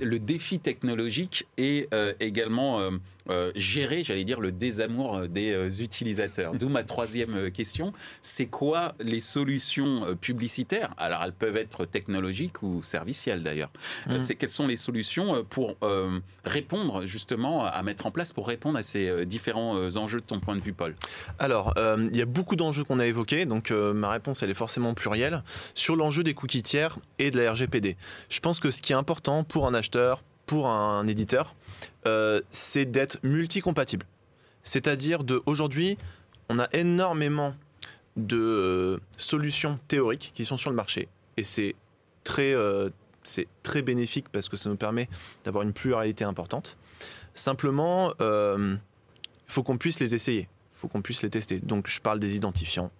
le 0.00 0.18
défi 0.18 0.60
technologique 0.60 1.46
et 1.56 1.88
euh, 1.92 2.14
également 2.20 2.90
euh, 3.30 3.52
gérer, 3.54 4.04
j'allais 4.04 4.24
dire, 4.24 4.40
le 4.40 4.52
désamour 4.52 5.16
euh, 5.16 5.26
des 5.26 5.52
euh, 5.52 5.70
utilisateurs. 5.80 6.54
D'où 6.54 6.68
ma 6.68 6.82
troisième 6.82 7.50
question. 7.50 7.92
C'est 8.22 8.46
quoi 8.46 8.94
les 9.00 9.20
solutions 9.20 10.16
publicitaires? 10.20 10.94
Alors, 10.96 11.22
elles 11.22 11.32
peuvent 11.32 11.56
être 11.56 11.84
technologiques 11.84 12.62
ou 12.62 12.82
servicielles 12.82 13.42
d'ailleurs. 13.42 13.70
Mmh. 14.06 14.20
C'est 14.20 14.34
quelles 14.34 14.48
sont 14.48 14.66
les 14.66 14.76
solutions 14.76 15.44
pour 15.44 15.76
répondre 16.44 17.06
justement 17.06 17.64
à 17.64 17.82
mettre 17.82 18.06
en 18.06 18.10
place 18.10 18.32
pour 18.32 18.46
répondre 18.46 18.78
à 18.78 18.82
ces 18.82 19.26
différents 19.26 19.96
enjeux 19.96 20.20
de 20.20 20.24
ton 20.24 20.40
point 20.40 20.56
de 20.56 20.60
vue, 20.60 20.72
Paul? 20.72 20.94
Alors, 21.38 21.74
il 21.76 22.16
y 22.16 22.22
a 22.22 22.26
beaucoup 22.26 22.56
d'enjeux 22.56 22.84
qu'on 22.84 22.98
a 22.98 23.06
évoqués. 23.06 23.46
Donc, 23.46 23.70
ma 23.70 24.10
réponse, 24.10 24.42
elle 24.42 24.50
est 24.50 24.54
forcément 24.54 24.94
plurielle. 24.94 25.42
Sur 25.74 25.96
l'enjeu 25.96 26.22
des 26.22 26.34
cookies 26.34 26.62
tiers 26.62 26.98
et 27.18 27.30
de 27.30 27.38
la 27.38 27.52
RGPD. 27.52 27.96
Je 28.28 28.40
pense 28.40 28.60
que 28.60 28.70
ce 28.70 28.82
qui 28.82 28.92
est 28.92 28.96
important 28.96 29.44
pour 29.44 29.66
un 29.66 29.74
acheteur, 29.74 30.22
pour 30.46 30.68
un 30.68 31.06
éditeur, 31.06 31.54
euh, 32.06 32.40
c'est 32.50 32.84
d'être 32.84 33.18
multicompatible. 33.22 34.06
C'est-à-dire 34.62 35.24
de 35.24 35.42
aujourd'hui, 35.46 35.98
on 36.48 36.58
a 36.58 36.68
énormément 36.72 37.54
de 38.16 38.36
euh, 38.36 38.98
solutions 39.16 39.78
théoriques 39.88 40.32
qui 40.34 40.44
sont 40.44 40.56
sur 40.56 40.70
le 40.70 40.76
marché 40.76 41.08
et 41.36 41.44
c'est 41.44 41.74
très 42.24 42.52
euh, 42.52 42.90
c'est 43.22 43.46
très 43.62 43.82
bénéfique 43.82 44.26
parce 44.30 44.48
que 44.48 44.56
ça 44.56 44.68
nous 44.68 44.76
permet 44.76 45.08
d'avoir 45.44 45.62
une 45.62 45.72
pluralité 45.72 46.24
importante. 46.24 46.76
Simplement, 47.34 48.14
il 48.18 48.78
faut 49.46 49.62
qu'on 49.62 49.78
puisse 49.78 50.00
les 50.00 50.14
essayer, 50.14 50.48
il 50.72 50.78
faut 50.78 50.88
qu'on 50.88 51.02
puisse 51.02 51.22
les 51.22 51.30
tester. 51.30 51.60
Donc 51.60 51.88
je 51.88 52.00
parle 52.00 52.18
des 52.18 52.36
identifiants, 52.36 52.90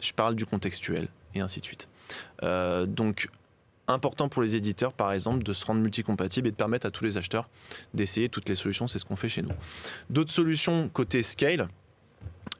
je 0.00 0.12
parle 0.12 0.34
du 0.34 0.46
contextuel, 0.46 1.08
et 1.34 1.40
ainsi 1.40 1.60
de 1.60 1.66
suite. 1.66 1.88
Donc, 2.42 3.28
important 3.88 4.28
pour 4.28 4.42
les 4.42 4.56
éditeurs, 4.56 4.92
par 4.92 5.12
exemple, 5.12 5.42
de 5.42 5.52
se 5.52 5.64
rendre 5.64 5.80
multicompatible 5.80 6.48
et 6.48 6.50
de 6.50 6.56
permettre 6.56 6.86
à 6.86 6.90
tous 6.90 7.04
les 7.04 7.16
acheteurs 7.16 7.48
d'essayer 7.92 8.28
toutes 8.28 8.48
les 8.48 8.54
solutions. 8.54 8.86
C'est 8.86 8.98
ce 8.98 9.04
qu'on 9.04 9.16
fait 9.16 9.28
chez 9.28 9.42
nous. 9.42 9.52
D'autres 10.10 10.32
solutions 10.32 10.88
côté 10.92 11.22
scale, 11.22 11.68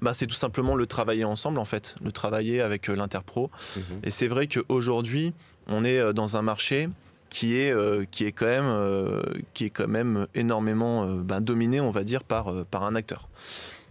bah, 0.00 0.12
c'est 0.14 0.26
tout 0.26 0.34
simplement 0.34 0.74
le 0.74 0.86
travailler 0.86 1.24
ensemble, 1.24 1.58
en 1.58 1.64
fait, 1.64 1.96
le 2.04 2.12
travailler 2.12 2.60
avec 2.60 2.88
euh, 2.88 2.94
l'Interpro. 2.94 3.50
Mhm. 3.76 3.82
Et 4.02 4.10
c'est 4.10 4.28
vrai 4.28 4.46
qu'aujourd'hui, 4.48 5.32
on 5.66 5.84
est 5.84 5.98
euh, 5.98 6.12
dans 6.12 6.36
un 6.36 6.42
marché 6.42 6.88
qui 7.30 7.56
est, 7.56 7.72
euh, 7.72 8.04
qui 8.10 8.24
est, 8.24 8.32
quand, 8.32 8.46
même, 8.46 9.22
qui 9.54 9.64
est 9.64 9.70
quand 9.70 9.88
même 9.88 10.26
énormément 10.34 11.06
ben, 11.16 11.40
dominé, 11.40 11.80
on 11.80 11.90
va 11.90 12.04
dire, 12.04 12.22
par, 12.22 12.64
par 12.66 12.84
un 12.84 12.94
acteur, 12.94 13.28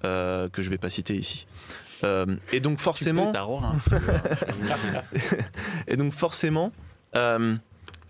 que 0.02 0.50
je 0.56 0.62
ne 0.62 0.70
vais 0.70 0.78
pas 0.78 0.90
citer 0.90 1.16
ici. 1.16 1.46
Et 2.52 2.60
donc 2.60 2.80
forcément, 2.80 3.32
et 5.88 5.96
donc 5.96 6.12
forcément, 6.12 6.74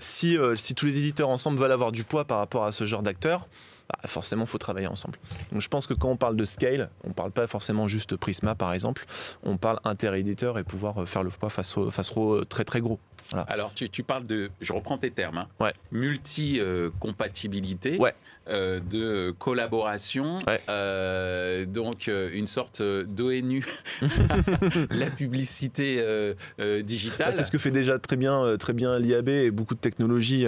si, 0.04 0.38
euh, 0.38 0.56
si 0.56 0.76
tous 0.76 0.86
les 0.86 0.98
éditeurs 0.98 1.30
ensemble 1.30 1.58
veulent 1.58 1.72
avoir 1.72 1.92
du 1.92 2.04
poids 2.04 2.26
par 2.26 2.38
rapport 2.40 2.66
à 2.66 2.72
ce 2.72 2.86
genre 2.86 3.02
d'acteurs, 3.02 3.48
bah, 3.90 4.08
forcément, 4.08 4.44
il 4.44 4.48
faut 4.48 4.58
travailler 4.58 4.88
ensemble. 4.88 5.18
Donc 5.52 5.62
je 5.62 5.68
pense 5.68 5.88
que 5.88 5.94
quand 5.94 6.10
on 6.10 6.18
parle 6.18 6.36
de 6.36 6.46
scale, 6.46 6.90
on 7.04 7.10
ne 7.10 7.14
parle 7.14 7.32
pas 7.32 7.48
forcément 7.48 7.88
juste 7.88 8.16
Prisma, 8.16 8.56
par 8.56 8.74
exemple, 8.74 9.06
on 9.44 9.58
parle 9.58 9.80
inter-éditeur 9.84 10.60
et 10.60 10.64
pouvoir 10.64 11.02
euh, 11.02 11.06
faire 11.06 11.24
le 11.24 11.30
poids 11.30 11.50
face 11.50 11.78
au, 11.78 11.90
face 11.92 12.12
au 12.16 12.36
euh, 12.36 12.46
très 12.46 12.66
très 12.66 12.82
gros. 12.82 13.00
Alors, 13.48 13.74
tu, 13.74 13.90
tu 13.90 14.04
parles 14.04 14.26
de, 14.28 14.50
je 14.62 14.74
reprends 14.74 14.98
tes 14.98 15.12
termes, 15.12 15.38
hein, 15.38 15.48
Ouais. 15.60 15.74
multi-compatibilité, 15.92 17.98
Ouais. 17.98 18.14
euh, 18.48 18.80
de 18.80 19.34
collaboration, 19.40 20.40
Ouais. 20.48 20.62
euh, 20.70 21.66
donc 21.66 22.08
euh, 22.08 22.30
une 22.34 22.48
sorte 22.48 22.82
d'ONU, 22.82 23.66
la 24.92 25.10
publicité 25.10 25.98
euh, 26.00 26.34
euh, 26.60 26.78
Bah, 26.80 26.84
digitale. 26.84 27.34
c'est 27.34 27.44
ce 27.44 27.52
que 27.52 27.58
fait 27.58 27.72
déjà 27.72 27.98
très 28.00 28.16
bien, 28.18 28.58
très 28.58 28.74
bien 28.74 28.98
l'IAB 29.00 29.30
et 29.30 29.52
beaucoup 29.52 29.76
de 29.76 29.80
technologies, 29.80 30.46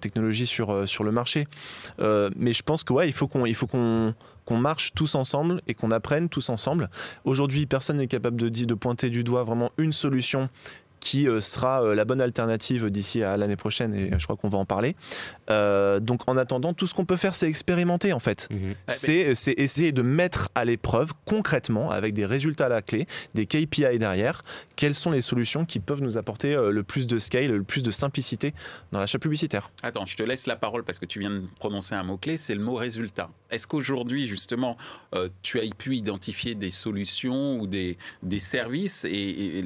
technologies 0.00 0.46
sur, 0.46 0.88
sur 0.88 1.04
le 1.04 1.12
marché. 1.12 1.46
Mais 2.00 2.52
je 2.52 2.62
pense 2.62 2.84
que 2.84 2.92
ouais, 2.92 3.08
il 3.08 3.12
faut 3.12 3.26
qu'on, 3.28 3.46
il 3.46 3.54
faut 3.54 3.66
qu'on 3.66 4.14
qu'on 4.44 4.58
marche 4.58 4.92
tous 4.94 5.14
ensemble 5.14 5.62
et 5.66 5.72
qu'on 5.72 5.90
apprenne 5.90 6.28
tous 6.28 6.50
ensemble. 6.50 6.90
Aujourd'hui, 7.24 7.64
personne 7.64 7.96
n'est 7.96 8.06
capable 8.08 8.36
de, 8.38 8.50
dire, 8.50 8.66
de 8.66 8.74
pointer 8.74 9.08
du 9.08 9.24
doigt 9.24 9.42
vraiment 9.42 9.72
une 9.78 9.94
solution 9.94 10.50
qui 11.04 11.28
euh, 11.28 11.40
sera 11.40 11.82
euh, 11.82 11.94
la 11.94 12.06
bonne 12.06 12.22
alternative 12.22 12.88
d'ici 12.88 13.22
à 13.22 13.36
l'année 13.36 13.56
prochaine 13.56 13.94
et 13.94 14.10
je 14.18 14.24
crois 14.24 14.36
qu'on 14.36 14.48
va 14.48 14.56
en 14.56 14.64
parler. 14.64 14.96
Euh, 15.50 16.00
donc 16.00 16.26
en 16.26 16.38
attendant, 16.38 16.72
tout 16.72 16.86
ce 16.86 16.94
qu'on 16.94 17.04
peut 17.04 17.16
faire, 17.16 17.34
c'est 17.34 17.46
expérimenter 17.46 18.14
en 18.14 18.18
fait. 18.18 18.48
Mhm. 18.50 18.74
C'est 18.92 19.36
essayer 19.58 19.92
de 19.92 20.00
mettre 20.00 20.48
à 20.54 20.64
l'épreuve 20.64 21.12
concrètement, 21.26 21.90
avec 21.90 22.14
des 22.14 22.24
résultats 22.24 22.66
à 22.66 22.68
la 22.70 22.80
clé, 22.80 23.06
des 23.34 23.44
KPI 23.44 23.98
derrière, 23.98 24.44
quelles 24.76 24.94
sont 24.94 25.10
les 25.10 25.20
solutions 25.20 25.66
qui 25.66 25.78
peuvent 25.78 26.00
nous 26.00 26.16
apporter 26.16 26.54
euh, 26.54 26.70
le 26.70 26.82
plus 26.82 27.06
de 27.06 27.18
scale, 27.18 27.52
le 27.52 27.62
plus 27.62 27.82
de 27.82 27.90
simplicité 27.90 28.54
dans 28.92 29.00
l'achat 29.00 29.18
publicitaire. 29.18 29.70
Attends, 29.82 30.06
je 30.06 30.16
te 30.16 30.22
laisse 30.22 30.46
la 30.46 30.56
parole 30.56 30.84
parce 30.84 30.98
que 30.98 31.06
tu 31.06 31.20
viens 31.20 31.30
de 31.30 31.42
prononcer 31.58 31.94
un 31.94 32.02
mot-clé, 32.02 32.38
c'est 32.38 32.54
le 32.54 32.62
mot 32.62 32.76
résultat. 32.76 33.28
Est-ce 33.50 33.66
qu'aujourd'hui, 33.66 34.26
justement, 34.26 34.78
euh, 35.14 35.28
tu 35.42 35.60
as 35.60 35.74
pu 35.76 35.96
identifier 35.96 36.54
des 36.54 36.70
solutions 36.70 37.58
ou 37.60 37.66
des, 37.66 37.98
des 38.22 38.38
services 38.38 39.04
et, 39.04 39.10
et 39.10 39.64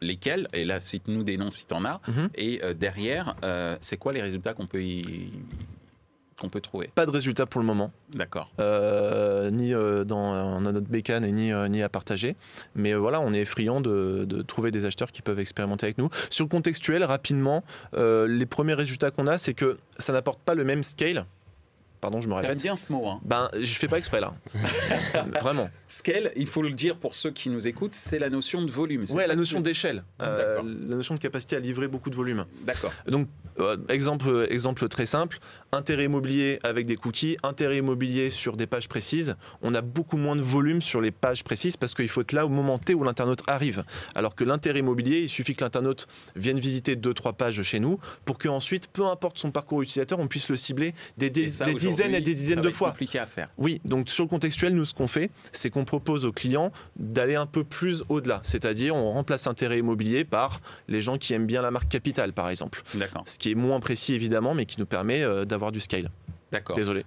lesquels, 0.00 0.48
et 0.52 0.63
là, 0.64 0.80
cite-nous 0.80 1.22
des 1.24 1.36
noms 1.36 1.50
si 1.50 1.66
tu 1.66 1.74
en 1.74 1.84
as, 1.84 2.00
Mhm. 2.08 2.28
et 2.34 2.60
euh, 2.64 2.74
derrière, 2.74 3.36
euh, 3.44 3.76
c'est 3.80 3.96
quoi 3.96 4.12
les 4.12 4.22
résultats 4.22 4.54
qu'on 4.54 4.66
peut, 4.66 4.82
y- 4.82 5.32
qu'on 6.40 6.48
peut 6.48 6.60
trouver? 6.60 6.90
Pas 6.94 7.06
de 7.06 7.10
résultats 7.10 7.46
pour 7.46 7.60
le 7.60 7.66
moment, 7.66 7.92
D'accord. 8.14 8.50
euh, 8.60 9.50
ni 9.50 9.72
euh, 9.72 10.04
dans, 10.04 10.60
dans 10.60 10.72
notre 10.72 10.88
bécane 10.88 11.24
et 11.24 11.30
ni, 11.32 11.52
euh, 11.52 11.68
ni 11.68 11.82
à 11.82 11.88
partager. 11.88 12.34
Mais 12.74 12.92
voilà, 12.94 13.20
on 13.20 13.32
est 13.32 13.44
friand 13.44 13.80
de, 13.80 14.24
de 14.28 14.42
trouver 14.42 14.70
des 14.72 14.84
acheteurs 14.84 15.12
qui 15.12 15.22
peuvent 15.22 15.38
expérimenter 15.38 15.86
avec 15.86 15.98
nous. 15.98 16.10
Sur 16.30 16.44
le 16.44 16.48
contextuel, 16.48 17.04
rapidement, 17.04 17.62
les 17.96 18.46
premiers 18.46 18.74
résultats 18.74 19.10
qu'on 19.10 19.26
a, 19.28 19.38
c'est 19.38 19.54
que 19.54 19.78
ça 19.98 20.12
n'apporte 20.12 20.40
pas 20.40 20.54
le 20.54 20.64
même 20.64 20.82
scale. 20.82 21.24
Pardon, 22.04 22.20
je 22.20 22.28
me 22.28 22.34
T'aimes 22.34 22.42
répète. 22.50 22.62
bien 22.62 22.76
ce 22.76 22.92
mot, 22.92 23.08
hein 23.08 23.18
Ben, 23.24 23.48
je 23.58 23.74
fais 23.78 23.88
pas 23.88 23.96
exprès 23.96 24.20
là. 24.20 24.34
Vraiment. 25.40 25.70
Scale, 25.88 26.32
il 26.36 26.46
faut 26.46 26.60
le 26.60 26.72
dire 26.72 26.96
pour 26.96 27.14
ceux 27.14 27.30
qui 27.30 27.48
nous 27.48 27.66
écoutent, 27.66 27.94
c'est 27.94 28.18
la 28.18 28.28
notion 28.28 28.60
de 28.62 28.70
volume. 28.70 29.02
Ouais, 29.08 29.22
ça 29.22 29.26
la 29.28 29.36
notion 29.36 29.60
d'échelle, 29.62 30.04
Euh, 30.20 30.56
la 30.62 30.96
notion 30.96 31.14
de 31.14 31.20
capacité 31.20 31.56
à 31.56 31.60
livrer 31.60 31.88
beaucoup 31.88 32.10
de 32.10 32.14
volume. 32.14 32.44
D'accord. 32.66 32.92
Donc, 33.06 33.28
euh, 33.58 33.78
exemple, 33.88 34.46
exemple 34.50 34.86
très 34.88 35.06
simple, 35.06 35.38
intérêt 35.72 36.04
immobilier 36.04 36.58
avec 36.62 36.84
des 36.84 36.96
cookies, 36.96 37.38
intérêt 37.42 37.78
immobilier 37.78 38.28
sur 38.28 38.56
des 38.58 38.66
pages 38.66 38.88
précises, 38.88 39.34
on 39.62 39.72
a 39.74 39.80
beaucoup 39.80 40.18
moins 40.18 40.36
de 40.36 40.42
volume 40.42 40.82
sur 40.82 41.00
les 41.00 41.10
pages 41.10 41.42
précises 41.42 41.78
parce 41.78 41.94
qu'il 41.94 42.08
faut 42.10 42.20
être 42.20 42.32
là 42.32 42.44
au 42.44 42.50
moment 42.50 42.78
T 42.78 42.92
où 42.92 43.02
l'internaute 43.02 43.42
arrive. 43.46 43.84
Alors 44.14 44.34
que 44.34 44.44
l'intérêt 44.44 44.80
immobilier, 44.80 45.20
il 45.20 45.28
suffit 45.30 45.54
que 45.54 45.64
l'internaute 45.64 46.06
vienne 46.36 46.58
visiter 46.58 46.96
deux, 46.96 47.14
trois 47.14 47.32
pages 47.32 47.62
chez 47.62 47.80
nous 47.80 47.98
pour 48.26 48.36
qu'ensuite, 48.38 48.88
peu 48.88 49.06
importe 49.06 49.38
son 49.38 49.50
parcours 49.52 49.80
utilisateur, 49.80 50.18
on 50.18 50.26
puisse 50.28 50.50
le 50.50 50.56
cibler 50.56 50.92
des, 51.16 51.30
des- 51.30 51.48
ça, 51.48 51.64
des 51.64 51.74
dizaines 51.74 51.93
et 52.00 52.20
des 52.20 52.34
dizaines 52.34 52.56
ça 52.56 52.60
de 52.60 52.66
va 52.66 52.70
être 52.70 52.76
fois. 52.76 52.90
compliqué 52.90 53.18
à 53.18 53.26
faire. 53.26 53.48
Oui, 53.58 53.80
donc 53.84 54.08
sur 54.08 54.24
le 54.24 54.28
contextuel, 54.28 54.74
nous, 54.74 54.84
ce 54.84 54.94
qu'on 54.94 55.06
fait, 55.06 55.30
c'est 55.52 55.70
qu'on 55.70 55.84
propose 55.84 56.24
aux 56.24 56.32
clients 56.32 56.72
d'aller 56.96 57.34
un 57.34 57.46
peu 57.46 57.64
plus 57.64 58.02
au-delà. 58.08 58.40
C'est-à-dire, 58.44 58.94
on 58.94 59.12
remplace 59.12 59.46
intérêt 59.46 59.78
immobilier 59.78 60.24
par 60.24 60.60
les 60.88 61.00
gens 61.00 61.18
qui 61.18 61.34
aiment 61.34 61.46
bien 61.46 61.62
la 61.62 61.70
marque 61.70 61.88
Capital, 61.88 62.32
par 62.32 62.50
exemple. 62.50 62.82
D'accord. 62.94 63.22
Ce 63.26 63.38
qui 63.38 63.50
est 63.50 63.54
moins 63.54 63.80
précis, 63.80 64.14
évidemment, 64.14 64.54
mais 64.54 64.66
qui 64.66 64.80
nous 64.80 64.86
permet 64.86 65.22
euh, 65.22 65.44
d'avoir 65.44 65.72
du 65.72 65.80
scale. 65.80 66.10
D'accord. 66.52 66.76
Désolé. 66.76 67.04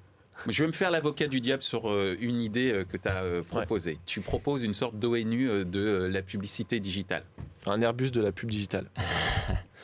Je 0.48 0.64
vais 0.64 0.68
me 0.68 0.74
faire 0.74 0.92
l'avocat 0.92 1.28
du 1.28 1.42
diable 1.42 1.64
sur 1.64 1.90
euh, 1.90 2.16
une 2.22 2.42
idée 2.42 2.72
euh, 2.72 2.86
que 2.86 2.96
tu 2.96 3.08
as 3.08 3.24
proposée. 3.50 3.98
Tu 4.06 4.22
proposes 4.22 4.64
une 4.64 4.74
sorte 4.74 4.98
d'ONU 4.98 5.66
de 5.66 6.08
la 6.12 6.22
publicité 6.22 6.80
digitale. 6.80 7.24
Un 7.66 7.82
Airbus 7.82 8.12
de 8.12 8.22
la 8.22 8.32
pub 8.32 8.50
digitale. 8.50 8.86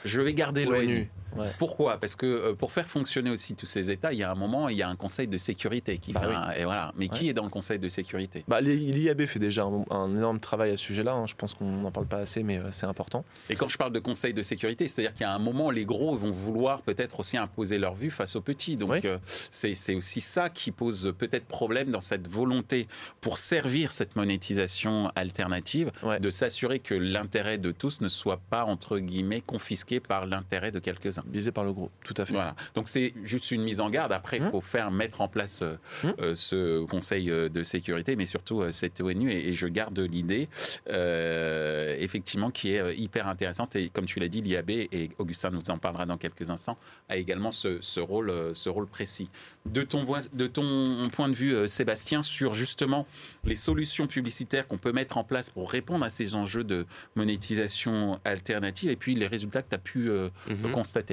Je 0.06 0.22
vais 0.22 0.34
garder 0.34 0.66
l'ONU. 0.66 1.10
Ouais. 1.36 1.52
Pourquoi? 1.60 1.98
Parce 1.98 2.15
que 2.15 2.26
euh, 2.26 2.54
pour 2.54 2.72
faire 2.72 2.88
fonctionner 2.88 3.30
aussi 3.30 3.56
tous 3.56 3.65
ces 3.65 3.89
États, 3.91 4.13
il 4.13 4.19
y 4.19 4.24
a 4.24 4.32
un 4.32 4.36
moment, 4.36 4.69
il 4.69 4.78
y 4.78 4.82
a 4.82 4.89
un 4.89 4.96
conseil 4.96 5.28
de 5.28 5.38
sécurité 5.38 5.98
qui 5.98 6.13
Bah 6.13 6.22
fait 6.22 6.28
oui. 6.28 6.34
un- 6.36 6.52
et 6.52 6.63
voilà. 6.65 6.91
Mais 6.98 7.08
qui 7.10 7.30
est 7.30 7.34
dans 7.34 7.43
le 7.43 7.50
conseil 7.50 7.80
de 7.80 7.89
sécurité? 7.89 8.43
Bah, 8.48 8.62
L'IAB 8.62 9.26
fait 9.26 9.39
déjà 9.39 9.63
un, 9.63 9.84
un 9.89 10.10
énorme 10.10 10.39
travail 10.39 10.72
à 10.72 10.78
ce 10.78 10.84
sujet-là. 10.84 11.13
hein. 11.13 11.26
Je 11.28 11.36
pense 11.36 11.54
qu'on 11.54 11.65
n'en 11.65 11.91
parle 11.91 12.06
pas 12.08 12.17
assez, 12.19 12.43
mais 12.43 12.58
euh, 12.58 12.72
c'est 12.72 12.86
important. 12.86 13.24
Et 13.50 13.56
quand 13.56 13.67
je 13.69 13.78
parle 13.78 13.93
de 13.93 14.00
conseil 14.00 14.34
de 14.34 14.43
sécurité, 14.43 14.88
c'est-à-dire 14.88 15.13
qu'il 15.13 15.22
y 15.22 15.30
a 15.30 15.34
un 15.34 15.39
moment, 15.39 15.69
les 15.72 15.86
gros 15.86 16.15
vont 16.15 16.32
vouloir 16.32 16.82
peut-être 16.82 17.19
aussi 17.19 17.38
imposer 17.38 17.78
leur 17.78 17.93
vue 17.96 18.12
face 18.12 18.36
aux 18.36 18.41
petits. 18.41 18.76
Donc 18.78 18.91
Oui. 18.91 19.00
euh, 19.06 19.17
c'est 19.52 19.76
c'est 19.76 19.96
aussi 19.96 20.22
ça 20.22 20.50
qui 20.50 20.72
pose 20.72 21.13
peut-être 21.17 21.46
problème 21.46 21.89
dans 21.91 22.02
cette 22.02 22.28
volonté 22.28 22.88
pour 23.22 23.38
servir 23.38 23.91
cette 23.91 24.15
monétisation 24.15 25.12
alternative, 25.15 25.91
Ouais. 26.04 26.19
de 26.19 26.30
s'assurer 26.30 26.80
que 26.80 26.93
l'intérêt 26.93 27.58
de 27.58 27.72
tous 27.72 28.02
ne 28.02 28.08
soit 28.08 28.39
pas, 28.50 28.65
entre 28.65 29.00
guillemets, 29.00 29.41
confisqué 29.41 30.00
par 30.00 30.26
l'intérêt 30.26 30.72
de 30.72 30.80
quelques-uns. 30.80 31.22
Visé 31.31 31.51
par 31.51 31.63
le 31.63 31.73
gros, 31.73 31.89
tout 32.03 32.13
à 32.17 32.25
fait. 32.25 32.33
Voilà. 32.33 32.55
Donc 32.75 32.88
c'est 32.89 33.13
juste 33.23 33.51
une 33.51 33.63
mise 33.63 33.79
en 33.79 33.89
garde. 33.89 34.12
Après, 34.12 34.38
il 34.38 34.43
Mmh. 34.43 34.51
faut 34.51 34.62
faire 34.62 34.91
mettre 34.91 35.21
en 35.21 35.27
place 35.27 35.62
euh, 35.62 35.75
Mmh. 36.03 36.07
euh, 36.19 36.36
ce 36.36 36.83
Conseil 36.86 37.29
euh, 37.31 37.49
de 37.49 37.63
sécurité, 37.63 38.15
mais 38.15 38.25
surtout 38.25 38.63
cette 38.71 38.99
ONU. 39.01 39.31
Et, 39.31 39.49
et 39.49 39.53
je 39.53 39.67
garde 39.67 39.97
l'idée, 39.99 40.49
euh, 40.89 41.95
effectivement, 41.99 42.51
qui 42.51 42.73
est 42.73 42.95
hyper 42.97 43.27
intéressante. 43.27 43.75
Et 43.75 43.89
comme 43.89 44.05
tu 44.05 44.19
l'as 44.19 44.27
dit, 44.27 44.41
l'IAB, 44.41 44.69
et 44.69 45.12
Augustin 45.17 45.49
nous 45.51 45.69
en 45.69 45.77
parlera 45.77 46.05
dans 46.05 46.17
quelques 46.17 46.49
instants, 46.49 46.77
a 47.09 47.17
également 47.17 47.51
ce, 47.51 47.79
ce 47.81 47.99
rôle, 47.99 48.31
ce 48.53 48.69
rôle 48.69 48.88
précis. 48.88 49.29
De 49.65 49.83
ton, 49.83 50.03
voi- 50.03 50.19
de 50.33 50.47
ton 50.47 51.07
point 51.12 51.29
de 51.29 51.36
vue, 51.36 51.67
Sébastien, 51.67 52.21
sur 52.21 52.53
justement 52.53 53.07
les 53.45 53.55
solutions 53.55 54.07
publicitaires 54.07 54.67
qu'on 54.67 54.77
peut 54.77 54.91
mettre 54.91 55.17
en 55.17 55.23
place 55.23 55.49
pour 55.49 55.71
répondre 55.71 56.03
à 56.03 56.09
ces 56.09 56.36
enjeux 56.36 56.63
de 56.65 56.86
monétisation 57.15 58.19
alternative, 58.25 58.89
et 58.89 58.95
puis 58.95 59.15
les 59.15 59.27
résultats 59.27 59.62
que 59.62 59.69
tu 59.69 59.75
as 59.75 59.79
pu 59.79 60.09
euh, 60.09 60.29
Mhm. 60.49 60.71
constater. 60.71 61.12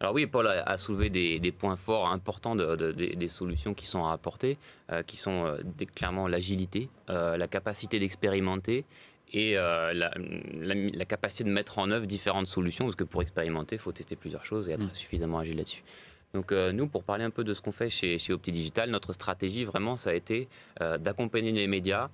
Alors 0.00 0.14
oui, 0.14 0.26
Paul 0.26 0.46
a, 0.46 0.62
a 0.62 0.78
soulevé 0.78 1.10
des, 1.10 1.38
des 1.40 1.52
points 1.52 1.76
forts 1.76 2.08
importants 2.08 2.56
de- 2.56 2.74
de- 2.74 2.92
des- 2.92 3.16
des 3.16 3.28
solutions 3.28 3.74
qui 3.74 3.86
sont 3.86 4.04
à 4.06 4.12
apporter, 4.12 4.56
euh, 4.90 5.02
qui 5.02 5.18
sont 5.18 5.44
euh, 5.44 5.58
clairement 5.94 6.26
l'agilité, 6.26 6.88
euh, 7.10 7.36
la 7.36 7.46
capacité 7.48 7.98
d'expérimenter 8.00 8.86
et 9.32 9.54
la, 9.54 9.92
la- 9.92 10.74
la 10.74 11.04
capacité 11.04 11.44
de 11.44 11.50
mettre 11.50 11.78
en 11.78 11.90
œuvre 11.90 12.06
différentes 12.06 12.46
solutions, 12.46 12.86
parce 12.86 12.96
que 12.96 13.04
pour 13.04 13.20
expérimenter, 13.22 13.76
il 13.76 13.78
faut 13.78 13.92
tester 13.92 14.16
plusieurs 14.16 14.44
choses 14.44 14.68
et 14.70 14.72
être 14.72 14.80
Mm. 14.82 14.94
suffisamment 14.94 15.38
agile 15.38 15.58
là-dessus. 15.58 15.84
Donc 16.32 16.50
euh, 16.52 16.72
nous, 16.72 16.86
pour 16.88 17.04
parler 17.04 17.24
un 17.24 17.30
peu 17.30 17.44
de 17.44 17.52
ce 17.54 17.60
qu'on 17.60 17.70
fait 17.72 17.90
chez, 17.90 18.18
chez 18.18 18.32
Opti 18.32 18.52
Digital, 18.52 18.88
notre 18.90 19.12
stratégie 19.12 19.64
vraiment, 19.64 19.96
ça 19.96 20.10
a 20.10 20.14
été 20.14 20.48
euh, 20.80 20.96
d'accompagner 20.96 21.52
les 21.52 21.66
médias 21.66 22.08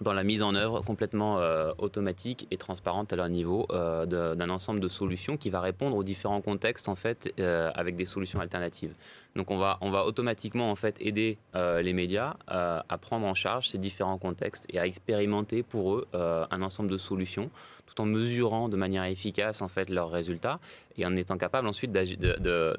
dans 0.00 0.12
la 0.12 0.24
mise 0.24 0.42
en 0.42 0.54
œuvre 0.56 0.80
complètement 0.80 1.38
euh, 1.38 1.72
automatique 1.78 2.48
et 2.50 2.56
transparente 2.56 3.12
à 3.12 3.16
leur 3.16 3.28
niveau 3.28 3.66
euh, 3.70 4.06
d'un 4.34 4.50
ensemble 4.50 4.80
de 4.80 4.88
solutions 4.88 5.36
qui 5.36 5.50
va 5.50 5.60
répondre 5.60 5.96
aux 5.96 6.02
différents 6.02 6.40
contextes 6.40 6.88
en 6.88 6.96
fait 6.96 7.32
euh, 7.38 7.70
avec 7.74 7.94
des 7.94 8.04
solutions 8.04 8.40
alternatives. 8.40 8.92
Donc 9.36 9.52
on 9.52 9.56
va 9.56 9.78
on 9.80 9.90
va 9.90 10.04
automatiquement 10.04 10.70
en 10.70 10.74
fait 10.76 10.96
aider 11.00 11.38
les 11.54 11.92
médias 11.92 12.34
à 12.46 12.98
prendre 12.98 13.26
en 13.26 13.34
charge 13.34 13.68
ces 13.68 13.78
différents 13.78 14.18
contextes 14.18 14.64
et 14.68 14.78
à 14.78 14.86
expérimenter 14.86 15.64
pour 15.64 15.94
eux 15.94 16.06
un 16.12 16.62
ensemble 16.62 16.88
de 16.88 16.98
solutions 16.98 17.50
tout 17.86 18.00
en 18.00 18.04
mesurant 18.04 18.68
de 18.68 18.76
manière 18.76 19.02
efficace 19.04 19.60
en 19.60 19.66
fait 19.66 19.90
leurs 19.90 20.10
résultats 20.10 20.60
et 20.98 21.04
en 21.04 21.16
étant 21.16 21.36
capable 21.36 21.66
ensuite 21.66 21.90
de- 21.90 22.76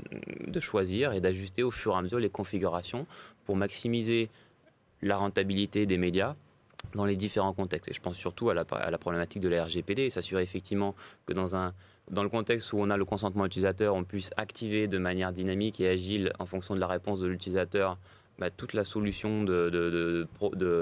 de 0.47 0.60
choisir 0.62 1.12
et 1.12 1.19
d'ajuster 1.19 1.62
au 1.62 1.71
fur 1.71 1.93
et 1.93 1.97
à 1.97 2.01
mesure 2.01 2.19
les 2.19 2.30
configurations 2.30 3.06
pour 3.45 3.58
maximiser 3.58 4.30
la 5.01 5.17
rentabilité 5.17 5.86
des 5.86 5.97
médias 5.97 6.36
dans 6.93 7.06
les 7.06 7.15
différents 7.15 7.54
contextes. 7.54 7.89
Et 7.89 7.93
je 7.93 8.02
pense 8.02 8.15
surtout 8.15 8.50
à 8.50 8.54
la, 8.54 8.65
à 8.71 8.91
la 8.91 8.98
problématique 8.98 9.41
de 9.41 9.50
la 9.50 9.65
RGPD, 9.65 10.10
s'assurer 10.10 10.43
effectivement 10.43 10.95
que 11.26 11.34
dans 11.34 11.56
un 11.56 11.74
dans 12.12 12.21
le 12.21 12.30
contexte 12.30 12.71
où 12.71 12.78
on 12.80 12.91
a 12.91 12.98
le 12.98 13.06
consentement 13.06 13.45
utilisateur, 13.45 13.95
on 13.95 14.04
puisse 14.04 14.30
activer 14.38 14.88
de 14.88 15.00
manière 15.00 15.34
dynamique 15.34 15.80
et 15.80 15.89
agile 15.89 16.34
en 16.38 16.45
fonction 16.45 16.76
de 16.76 16.80
la 16.80 16.88
réponse 16.88 17.19
de 17.19 17.26
l'utilisateur 17.26 17.98
bah, 18.38 18.50
toute 18.50 18.74
la 18.74 18.84
solution 18.84 19.43
de, 19.45 19.69
de, 19.69 20.28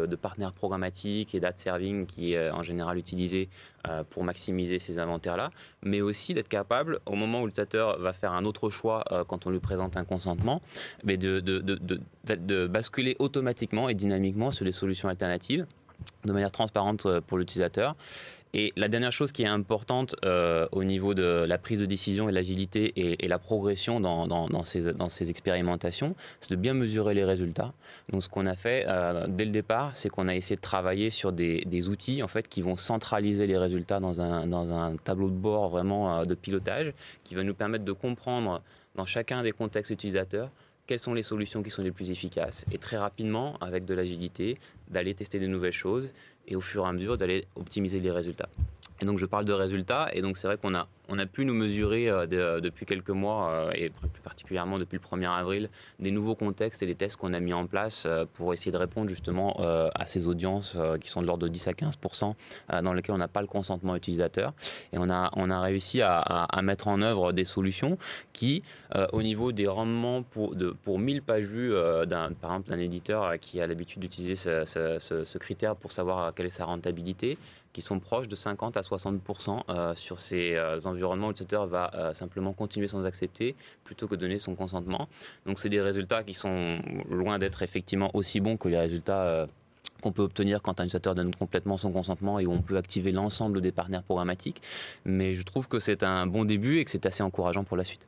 de, 0.08 0.16
partenaires 0.16 0.54
programmatiques 0.54 1.36
et 1.36 1.40
data 1.40 1.56
serving 1.60 2.08
qui 2.08 2.34
est 2.34 2.50
en 2.50 2.64
général 2.64 2.98
utilisée 2.98 3.48
euh, 3.88 4.04
pour 4.10 4.24
maximiser 4.24 4.80
ces 4.80 4.98
inventaires-là, 4.98 5.52
mais 5.84 6.02
aussi 6.02 6.34
d'être 6.34 6.48
capable, 6.48 7.00
au 7.06 7.14
moment 7.14 7.44
où 7.44 7.46
l'utilisateur 7.46 8.00
va 8.00 8.12
faire 8.12 8.34
un 8.34 8.46
autre 8.46 8.72
choix 8.72 9.04
euh, 9.12 9.24
quand 9.24 9.46
on 9.46 9.52
lui 9.52 9.60
présente 9.60 9.98
un 9.98 10.04
consentement, 10.04 10.64
mais 11.04 11.18
de 11.18 12.68
basculer 12.68 13.16
automatiquement 13.20 13.88
et 13.88 13.94
dynamiquement 13.94 14.52
sur 14.52 14.66
les 14.66 14.72
solutions 14.72 15.08
alternatives 15.08 15.68
de 16.26 16.32
manière 16.32 16.52
transparente 16.52 17.06
euh, 17.06 17.22
pour 17.22 17.38
l'utilisateur 17.38 17.96
et 18.56 18.72
la 18.76 18.88
dernière 18.88 19.12
chose 19.12 19.32
qui 19.32 19.42
est 19.42 19.48
importante 19.48 20.16
euh, 20.24 20.68
au 20.72 20.84
niveau 20.84 21.16
de 21.16 21.44
la 21.48 21.58
prise 21.58 21.80
de 21.80 21.88
décision 21.88 22.30
et 22.30 22.32
l'agilité 22.32 22.94
et, 22.96 23.28
la 23.28 23.40
progression 23.40 24.00
dans, 24.00 24.28
dans, 24.28 24.64
ces, 24.64 24.94
dans, 24.94 25.10
ces, 25.10 25.32
expérimentations, 25.32 26.16
c'est 26.40 26.52
de 26.52 26.56
bien 26.56 26.76
mesurer 26.76 27.16
les 27.16 27.24
résultats. 27.24 27.74
Donc 28.10 28.24
ce 28.24 28.30
qu'on 28.30 28.46
a 28.46 28.56
fait 28.56 28.86
euh, 28.88 29.26
dès 29.28 29.46
le 29.46 29.52
départ, 29.52 29.92
c'est 29.96 30.10
qu'on 30.10 30.28
a 30.28 30.36
essayé 30.36 30.56
de 30.56 30.62
travailler 30.62 31.10
sur 31.10 31.32
des, 31.32 31.64
des, 31.66 31.90
outils 31.90 32.22
en 32.22 32.28
fait 32.28 32.48
qui 32.48 32.62
vont 32.62 32.76
centraliser 32.76 33.48
les 33.48 33.58
résultats 33.58 34.00
dans 34.00 34.22
un, 34.22 34.52
un 34.54 34.98
tableau 34.98 35.30
de 35.30 35.36
bord 35.36 35.70
vraiment 35.70 36.24
de 36.24 36.36
pilotage, 36.36 36.94
qui 37.24 37.34
va 37.34 37.42
nous 37.42 37.56
permettre 37.56 37.86
de 37.86 37.92
comprendre 37.92 38.62
dans 38.96 39.06
chacun 39.08 39.42
des 39.42 39.52
contextes 39.52 39.90
utilisateurs 39.90 40.52
quelles 40.88 41.00
sont 41.00 41.14
les 41.14 41.24
solutions 41.24 41.64
qui 41.64 41.70
sont 41.70 41.82
les 41.82 41.92
plus 41.92 42.10
efficaces 42.12 42.66
et 42.72 42.78
très 42.78 42.98
rapidement, 42.98 43.58
avec 43.62 43.86
de 43.86 43.94
l'agilité, 43.94 44.58
d'aller 44.90 45.14
tester 45.14 45.40
de 45.40 45.48
nouvelles 45.48 45.72
choses 45.74 46.12
et 46.48 46.56
au 46.56 46.62
fur 46.62 46.86
et 46.86 46.90
à 46.90 46.92
mesure 46.92 47.18
d'aller 47.18 47.46
optimiser 47.56 48.00
les 48.00 48.12
résultats. 48.12 48.50
Et 49.02 49.06
donc 49.06 49.20
je 49.20 49.26
parle 49.26 49.46
de 49.46 49.54
résultats, 49.54 50.10
et 50.14 50.22
donc 50.22 50.38
c'est 50.38 50.48
vrai 50.48 50.58
qu'on 50.58 50.76
a, 50.76 50.88
on 51.10 51.20
a 51.20 51.26
pu 51.26 51.46
nous 51.46 51.54
mesurer 51.54 52.10
euh, 52.10 52.26
euh, 52.32 52.60
depuis 52.62 52.86
quelques 52.86 53.10
mois, 53.10 53.50
euh, 53.50 53.72
et 53.76 53.90
plus 53.90 54.22
particulièrement 54.22 54.80
depuis 54.80 54.98
le 54.98 55.18
1er 55.18 55.30
avril, 55.30 55.70
des 56.00 56.12
nouveaux 56.12 56.36
contextes 56.36 56.82
et 56.84 56.86
des 56.86 56.96
tests 56.96 57.18
qu'on 57.18 57.34
a 57.34 57.40
mis 57.40 57.54
en 57.54 57.68
place 57.68 58.08
pour 58.34 58.54
essayer 58.54 58.72
de 58.72 58.78
répondre 58.78 59.10
justement 59.10 59.54
à 59.60 60.06
ces 60.06 60.28
audiences 60.28 60.78
qui 61.02 61.10
sont 61.10 61.22
de 61.22 61.28
l'ordre 61.28 61.44
de 61.44 61.48
10 61.48 61.68
à 61.68 61.72
15% 61.72 62.34
dans 62.82 62.94
lesquelles 62.94 63.16
on 63.16 63.20
n'a 63.20 63.28
pas 63.28 63.42
le 63.42 63.48
consentement 63.48 63.96
utilisateur. 63.96 64.54
Et 64.92 64.98
on 64.98 65.10
a, 65.10 65.30
on 65.36 65.50
a 65.50 65.62
réussi 65.62 66.02
à, 66.02 66.60
mettre 66.62 66.88
en 66.88 67.02
œuvre 67.02 67.32
des 67.32 67.46
solutions 67.46 67.98
qui, 68.32 68.64
au 69.12 69.22
niveau 69.22 69.52
des 69.52 69.68
rendements 69.68 70.24
pour, 70.24 70.56
de, 70.56 70.72
pour 70.72 71.00
1000 71.00 71.22
pages 71.22 71.46
vues, 71.46 71.74
par 72.42 72.52
exemple 72.52 72.70
d'un 72.70 72.80
éditeur 72.80 73.40
qui 73.40 73.62
a 73.62 73.68
l'habitude 73.68 74.02
d'utiliser 74.02 74.36
ce, 74.36 74.66
ce 75.00 75.38
critère 75.38 75.76
pour 75.76 75.92
savoir 75.92 76.34
quelle 76.34 76.48
est 76.48 76.52
sa 76.52 76.66
rentabilité, 76.66 77.38
qui 77.74 77.82
sont 77.82 78.00
proches 78.00 78.28
de 78.28 78.36
50 78.36 78.78
à 78.78 78.82
60% 78.82 79.64
euh, 79.68 79.96
sur 79.96 80.20
ces 80.20 80.54
euh, 80.54 80.80
environnements 80.86 81.28
où 81.28 81.30
l'utilisateur 81.32 81.66
va 81.66 81.92
euh, 81.96 82.14
simplement 82.14 82.54
continuer 82.54 82.88
sans 82.88 83.06
accepter 83.06 83.56
plutôt 83.84 84.08
que 84.08 84.16
donner 84.16 84.38
son 84.38 84.56
consentement. 84.56 85.10
Donc 85.48 85.60
c'est 85.60 85.70
des 85.70 85.82
résultats 85.82 86.24
qui 86.24 86.36
sont 86.36 86.80
loin 87.10 87.40
d'être 87.40 87.64
effectivement 87.64 88.12
aussi 88.14 88.40
bons 88.40 88.58
que 88.58 88.70
les 88.70 88.78
résultats 88.78 89.48
qu'on 90.02 90.12
peut 90.12 90.22
obtenir 90.22 90.62
quand 90.62 90.80
un 90.80 90.84
utilisateur 90.84 91.16
donne 91.16 91.34
complètement 91.34 91.78
son 91.78 91.92
consentement 91.92 92.40
et 92.40 92.46
où 92.46 92.52
on 92.52 92.62
peut 92.62 92.78
activer 92.78 93.12
l'ensemble 93.12 93.60
des 93.62 93.72
partenaires 93.72 94.04
programmatiques. 94.04 94.62
Mais 95.06 95.34
je 95.36 95.42
trouve 95.42 95.68
que 95.68 95.80
c'est 95.80 96.04
un 96.04 96.28
bon 96.28 96.46
début 96.46 96.80
et 96.80 96.86
que 96.86 96.92
c'est 96.92 97.06
assez 97.06 97.24
encourageant 97.24 97.64
pour 97.64 97.78
la 97.78 97.86
suite. 97.86 98.06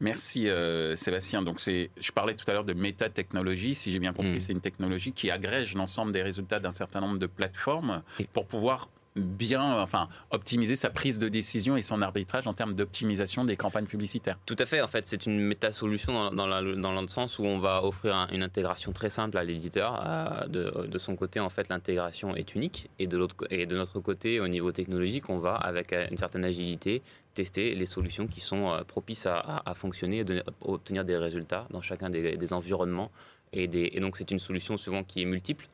Merci 0.00 0.48
Sébastien. 0.96 1.42
Donc 1.42 1.60
c'est, 1.60 1.90
je 1.98 2.10
parlais 2.12 2.34
tout 2.34 2.44
à 2.50 2.54
l'heure 2.54 2.64
de 2.64 2.74
métatechnologie. 2.74 3.74
Si 3.74 3.92
j'ai 3.92 3.98
bien 3.98 4.12
compris, 4.12 4.36
mm. 4.36 4.40
c'est 4.40 4.52
une 4.52 4.60
technologie 4.60 5.12
qui 5.12 5.30
agrège 5.30 5.74
l'ensemble 5.74 6.12
des 6.12 6.22
résultats 6.22 6.58
d'un 6.58 6.74
certain 6.74 7.00
nombre 7.00 7.18
de 7.18 7.26
plateformes 7.26 8.02
pour 8.32 8.46
pouvoir 8.46 8.88
bien, 9.16 9.80
enfin, 9.80 10.08
optimiser 10.30 10.76
sa 10.76 10.90
prise 10.90 11.18
de 11.18 11.28
décision 11.28 11.76
et 11.76 11.82
son 11.82 12.02
arbitrage 12.02 12.46
en 12.46 12.54
termes 12.54 12.74
d'optimisation 12.74 13.44
des 13.44 13.56
campagnes 13.56 13.86
publicitaires. 13.86 14.38
Tout 14.46 14.56
à 14.58 14.66
fait. 14.66 14.80
En 14.82 14.88
fait, 14.88 15.06
c'est 15.06 15.26
une 15.26 15.40
méta-solution 15.40 16.30
dans, 16.30 16.46
dans, 16.46 17.00
le 17.00 17.08
sens 17.08 17.38
où 17.38 17.44
on 17.44 17.58
va 17.58 17.84
offrir 17.84 18.28
une 18.32 18.42
intégration 18.42 18.92
très 18.92 19.10
simple 19.10 19.38
à 19.38 19.44
l'éditeur. 19.44 20.02
Euh, 20.04 20.46
de, 20.46 20.86
de, 20.86 20.98
son 20.98 21.16
côté, 21.16 21.40
en 21.40 21.48
fait, 21.48 21.68
l'intégration 21.68 22.36
est 22.36 22.54
unique. 22.54 22.88
Et 22.98 23.06
de, 23.06 23.26
et 23.50 23.66
de 23.66 23.76
notre 23.76 24.00
côté, 24.00 24.40
au 24.40 24.48
niveau 24.48 24.72
technologique, 24.72 25.28
on 25.28 25.38
va, 25.38 25.54
avec 25.54 25.92
une 25.92 26.18
certaine 26.18 26.44
agilité, 26.44 27.02
tester 27.34 27.74
les 27.74 27.86
solutions 27.86 28.26
qui 28.26 28.40
sont 28.40 28.70
euh, 28.70 28.82
propices 28.82 29.26
à, 29.26 29.62
fonctionner 29.74 30.18
et 30.18 30.24
de, 30.24 30.42
obtenir 30.60 31.04
des 31.04 31.16
résultats 31.16 31.66
dans 31.70 31.82
chacun 31.82 32.10
des, 32.10 32.52
environnements. 32.52 33.10
Et, 33.52 33.68
des, 33.68 33.90
et 33.92 34.00
donc, 34.00 34.16
c'est 34.16 34.30
une 34.30 34.38
solution 34.38 34.76
souvent 34.76 35.04
qui 35.04 35.22
est 35.22 35.24
multiple, 35.24 35.68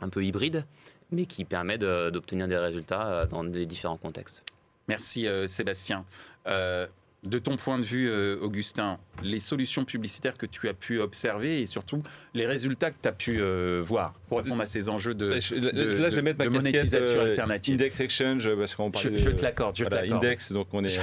un 0.00 0.08
peu 0.08 0.24
hybride, 0.24 0.64
mais 1.10 1.26
qui 1.26 1.44
permet 1.44 1.78
d'obtenir 1.78 2.48
des 2.48 2.56
résultats 2.56 3.06
euh, 3.06 3.26
dans 3.26 3.42
les 3.42 3.66
différents 3.66 3.96
contextes. 3.96 4.44
Merci 4.88 5.26
euh, 5.26 5.46
Sébastien. 5.46 6.04
Euh, 6.46 6.86
de 7.24 7.38
ton 7.38 7.56
point 7.56 7.78
de 7.78 7.84
vue, 7.84 8.08
euh, 8.08 8.38
Augustin, 8.40 8.98
les 9.24 9.40
solutions 9.40 9.84
publicitaires 9.84 10.36
que 10.36 10.46
tu 10.46 10.68
as 10.68 10.74
pu 10.74 11.00
observer 11.00 11.60
et 11.60 11.66
surtout 11.66 12.02
les 12.32 12.46
résultats 12.46 12.92
que 12.92 12.96
tu 13.02 13.08
as 13.08 13.12
pu 13.12 13.40
euh, 13.40 13.82
voir 13.84 14.14
pour 14.28 14.38
répondre 14.38 14.62
à 14.62 14.66
ces 14.66 14.88
enjeux 14.88 15.14
de, 15.14 15.26
là, 15.26 15.40
je 15.40 16.14
vais 16.14 16.22
mettre 16.22 16.38
ma 16.38 16.48
monétisation 16.48 17.16
euh, 17.16 17.30
alternative. 17.30 17.74
Index 17.74 18.00
Exchange, 18.00 18.54
parce 18.54 18.74
qu'on 18.76 18.92
parle 18.92 19.16
je, 19.16 19.16
je, 19.16 19.30
te 19.30 19.42
l'accorde. 19.42 19.76
Index, 20.10 20.52
donc 20.52 20.68
on 20.72 20.84
est 20.84 20.96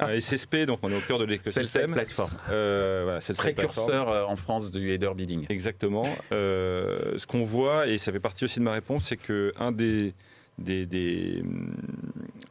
un 0.00 0.18
SSP, 0.18 0.64
donc 0.64 0.78
on 0.82 0.90
est 0.90 0.96
au 0.96 1.00
cœur 1.00 1.18
de 1.18 1.24
l'écosystème. 1.24 1.66
C'est 1.66 1.86
le 1.86 1.92
plateforme. 1.92 2.32
voilà, 2.46 3.20
Précurseur 3.36 4.28
en 4.28 4.36
France 4.36 4.72
du 4.72 4.90
header 4.90 5.10
bidding. 5.14 5.44
Exactement. 5.50 6.04
ce 6.30 7.26
qu'on 7.26 7.44
voit, 7.44 7.88
et 7.88 7.98
ça 7.98 8.10
fait 8.10 8.20
partie 8.20 8.44
aussi 8.44 8.58
de 8.58 8.64
ma 8.64 8.72
réponse, 8.72 9.04
c'est 9.06 9.18
qu'un 9.18 9.72
des 9.72 10.14
des, 10.58 11.40
hum, 11.42 11.74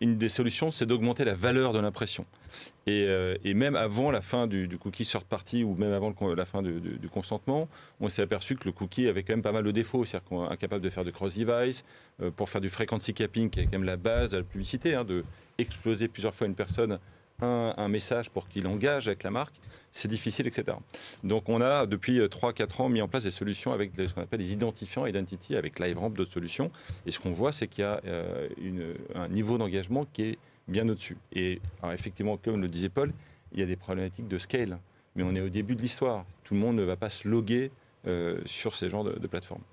une 0.01 0.17
des 0.17 0.29
solutions, 0.29 0.71
c'est 0.71 0.85
d'augmenter 0.85 1.25
la 1.25 1.35
valeur 1.35 1.73
de 1.73 1.79
l'impression. 1.79 2.25
Et, 2.85 3.05
euh, 3.07 3.35
et, 3.43 3.53
même 3.53 3.75
avant 3.75 4.11
la 4.11 4.21
fin 4.21 4.47
du, 4.47 4.69
cookie 4.79 5.05
sort 5.05 5.23
party 5.23 5.63
ou 5.63 5.75
même 5.75 5.91
avant 5.91 6.13
la 6.35 6.45
fin 6.45 6.61
du, 6.61 7.09
consentement, 7.11 7.67
on 7.99 8.09
s'est 8.09 8.21
aperçu 8.21 8.55
que 8.55 8.65
le 8.65 8.71
cookie 8.71 9.07
avait 9.07 9.23
quand 9.23 9.33
même 9.33 9.41
pas 9.41 9.51
mal 9.51 9.63
de 9.63 9.71
défauts. 9.71 10.05
C'est-à-dire 10.05 10.27
qu'on 10.29 10.45
est 10.45 10.53
incapable 10.53 10.83
de 10.83 10.89
faire 10.89 11.03
de 11.03 11.11
cross-device, 11.11 11.83
euh, 12.21 12.31
pour 12.31 12.49
faire 12.49 12.61
du 12.61 12.69
frequency 12.69 13.13
capping, 13.13 13.49
qui 13.49 13.59
est 13.59 13.65
quand 13.65 13.73
même 13.73 13.83
la 13.83 13.97
base 13.97 14.31
de 14.31 14.37
la 14.37 14.43
publicité, 14.43 14.95
hein, 14.95 15.03
de 15.03 15.23
exploser 15.57 16.07
plusieurs 16.07 16.35
fois 16.35 16.47
une 16.47 16.55
personne 16.55 16.99
un, 17.41 17.87
message 17.87 18.29
pour 18.31 18.47
qu'il 18.47 18.65
engage 18.67 19.07
avec 19.07 19.23
la 19.23 19.29
marque 19.29 19.53
c'est 19.91 20.07
difficile, 20.07 20.47
etc. 20.47 20.77
Donc 21.23 21.49
on 21.49 21.59
a 21.59 21.87
depuis 21.87 22.19
3-4 22.19 22.61
euh, 22.61 22.83
ans 22.83 22.89
mis 22.89 23.01
en 23.01 23.07
place 23.07 23.23
des 23.23 23.31
solutions 23.31 23.73
avec 23.73 23.91
ce 23.95 24.13
qu'on 24.13 24.21
appelle 24.21 24.41
les 24.41 24.53
identifiants 24.53 25.07
identity, 25.07 25.55
avec 25.55 25.79
LiveRamp, 25.79 26.11
d'autres 26.11 26.31
solutions. 26.31 26.71
Et 27.07 27.11
ce 27.11 27.19
qu'on 27.19 27.31
voit, 27.31 27.51
c'est 27.51 27.67
qu'il 27.67 27.83
y 27.83 27.87
a 27.87 27.99
euh, 28.05 28.47
un 29.15 29.27
niveau 29.27 29.57
d'engagement 29.57 30.05
qui 30.13 30.23
est 30.23 30.37
bien 30.67 30.87
au-dessus. 30.87 31.17
Et 31.33 31.61
effectivement, 31.91 32.37
comme 32.37 32.61
le 32.61 32.67
disait 32.67 32.89
Paul, 32.89 33.11
il 33.53 33.59
y 33.59 33.63
a 33.63 33.65
des 33.65 33.75
problématiques 33.75 34.27
de 34.27 34.37
scale. 34.37 34.77
Mais 35.15 35.23
on 35.23 35.33
est 35.33 35.41
au 35.41 35.49
début 35.49 35.75
de 35.75 35.81
l'histoire. 35.81 36.25
Tout 36.43 36.53
le 36.53 36.59
monde 36.59 36.75
ne 36.75 36.83
va 36.83 36.95
pas 36.95 37.09
se 37.09 37.27
loguer 37.27 37.71
euh, 38.05 38.39
sur 38.45 38.75
ces 38.75 38.89
genres 38.89 39.03
de, 39.03 39.27
plateformes. 39.27 39.63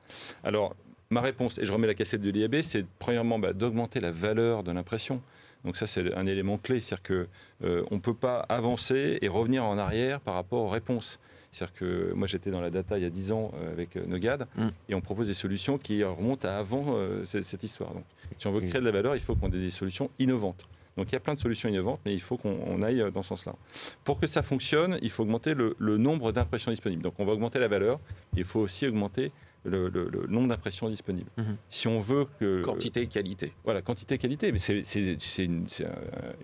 Alors, 0.43 0.75
ma 1.11 1.21
réponse, 1.21 1.59
et 1.59 1.67
je 1.67 1.73
remets 1.73 1.87
la 1.87 1.95
cassette 1.95 2.23
de 2.23 2.31
l'IAB, 2.31 2.63
c'est 2.63 2.87
premièrement 2.99 3.39
bah, 3.39 3.53
d'augmenter 3.53 4.01
la 4.01 4.11
valeur 4.11 4.63
de 4.63 4.73
l'impression. 4.73 5.21
Donc 5.65 5.77
ça, 5.77 5.87
c'est 5.87 6.15
un 6.15 6.27
élément 6.27 6.59
clé, 6.59 6.81
c'est-à-dire 6.81 7.03
qu'on 7.03 7.67
euh, 7.67 7.85
ne 7.91 7.99
peut 7.99 8.15
pas 8.15 8.41
avancer 8.49 9.19
et 9.23 9.29
revenir 9.29 9.65
en 9.65 9.79
arrière 9.79 10.21
par 10.21 10.35
rapport 10.35 10.63
aux 10.63 10.69
réponses. 10.69 11.19
C'est-à-dire 11.53 11.75
que 11.75 12.13
moi, 12.15 12.27
j'étais 12.27 12.51
dans 12.51 12.61
la 12.61 12.71
data 12.71 12.99
il 12.99 13.05
y 13.05 13.07
a 13.07 13.11
10 13.11 13.33
ans 13.33 13.53
euh, 13.55 13.73
avec 13.73 13.97
euh, 13.97 14.05
Nogad, 14.07 14.47
mm. 14.57 14.69
et 14.89 14.95
on 14.95 15.01
propose 15.01 15.29
des 15.29 15.35
solutions 15.35 15.79
qui 15.79 16.05
remontent 16.05 16.47
à 16.47 16.53
avant 16.53 16.97
cette, 17.27 17.63
histoire. 17.63 17.95
Donc, 17.95 18.05
si 18.39 18.47
on 18.47 18.53
veut 18.53 18.61
créer 18.61 18.81
de 18.81 18.87
la 18.87 18.91
valeur, 18.91 19.17
il 19.17 19.23
faut 19.23 19.35
qu'on 19.35 19.49
ait 19.49 19.59
des 19.59 19.71
solutions 19.71 20.11
innovantes. 20.19 20.67
Donc 20.97 21.11
il 21.11 21.15
y 21.15 21.17
a 21.17 21.21
plein 21.21 21.35
de 21.35 21.41
solutions 21.41 21.69
innovantes, 21.69 21.99
mais 22.05 22.15
il 22.15 22.21
faut 22.21 22.37
qu'on 22.37 22.81
aille 22.83 23.05
dans 23.13 23.25
ce 23.25 23.31
sens-là. 23.31 23.57
Pour 24.05 24.21
que 24.21 24.29
ça 24.29 24.43
fonctionne, 24.43 24.97
il 25.03 25.11
faut 25.11 25.25
augmenter 25.25 25.53
le, 25.55 25.75
le 25.81 25.97
nombre 25.97 26.31
d'impressions 26.31 26.71
disponibles. 26.71 27.03
Donc 27.03 27.15
on 27.19 27.25
va 27.25 27.33
augmenter 27.33 27.59
la 27.59 27.67
valeur, 27.67 27.99
il 28.37 28.45
faut 28.45 28.61
aussi 28.61 28.87
augmenter 28.87 29.33
le, 29.65 30.27
nombre 30.29 30.49
d'impressions 30.49 30.89
disponibles. 30.89 31.31
Mhm. 31.37 31.57
Si 31.71 31.89
on 31.89 32.01
veut 32.01 32.27
que... 32.39 32.63
Quantité 32.63 33.03
et 33.03 33.07
qualité. 33.07 33.53
Voilà, 33.65 33.83
quantité 33.83 34.17
et 34.17 34.19
qualité, 34.19 34.53
mais 34.53 34.59
c'est 34.59 34.83
une, 34.95 35.67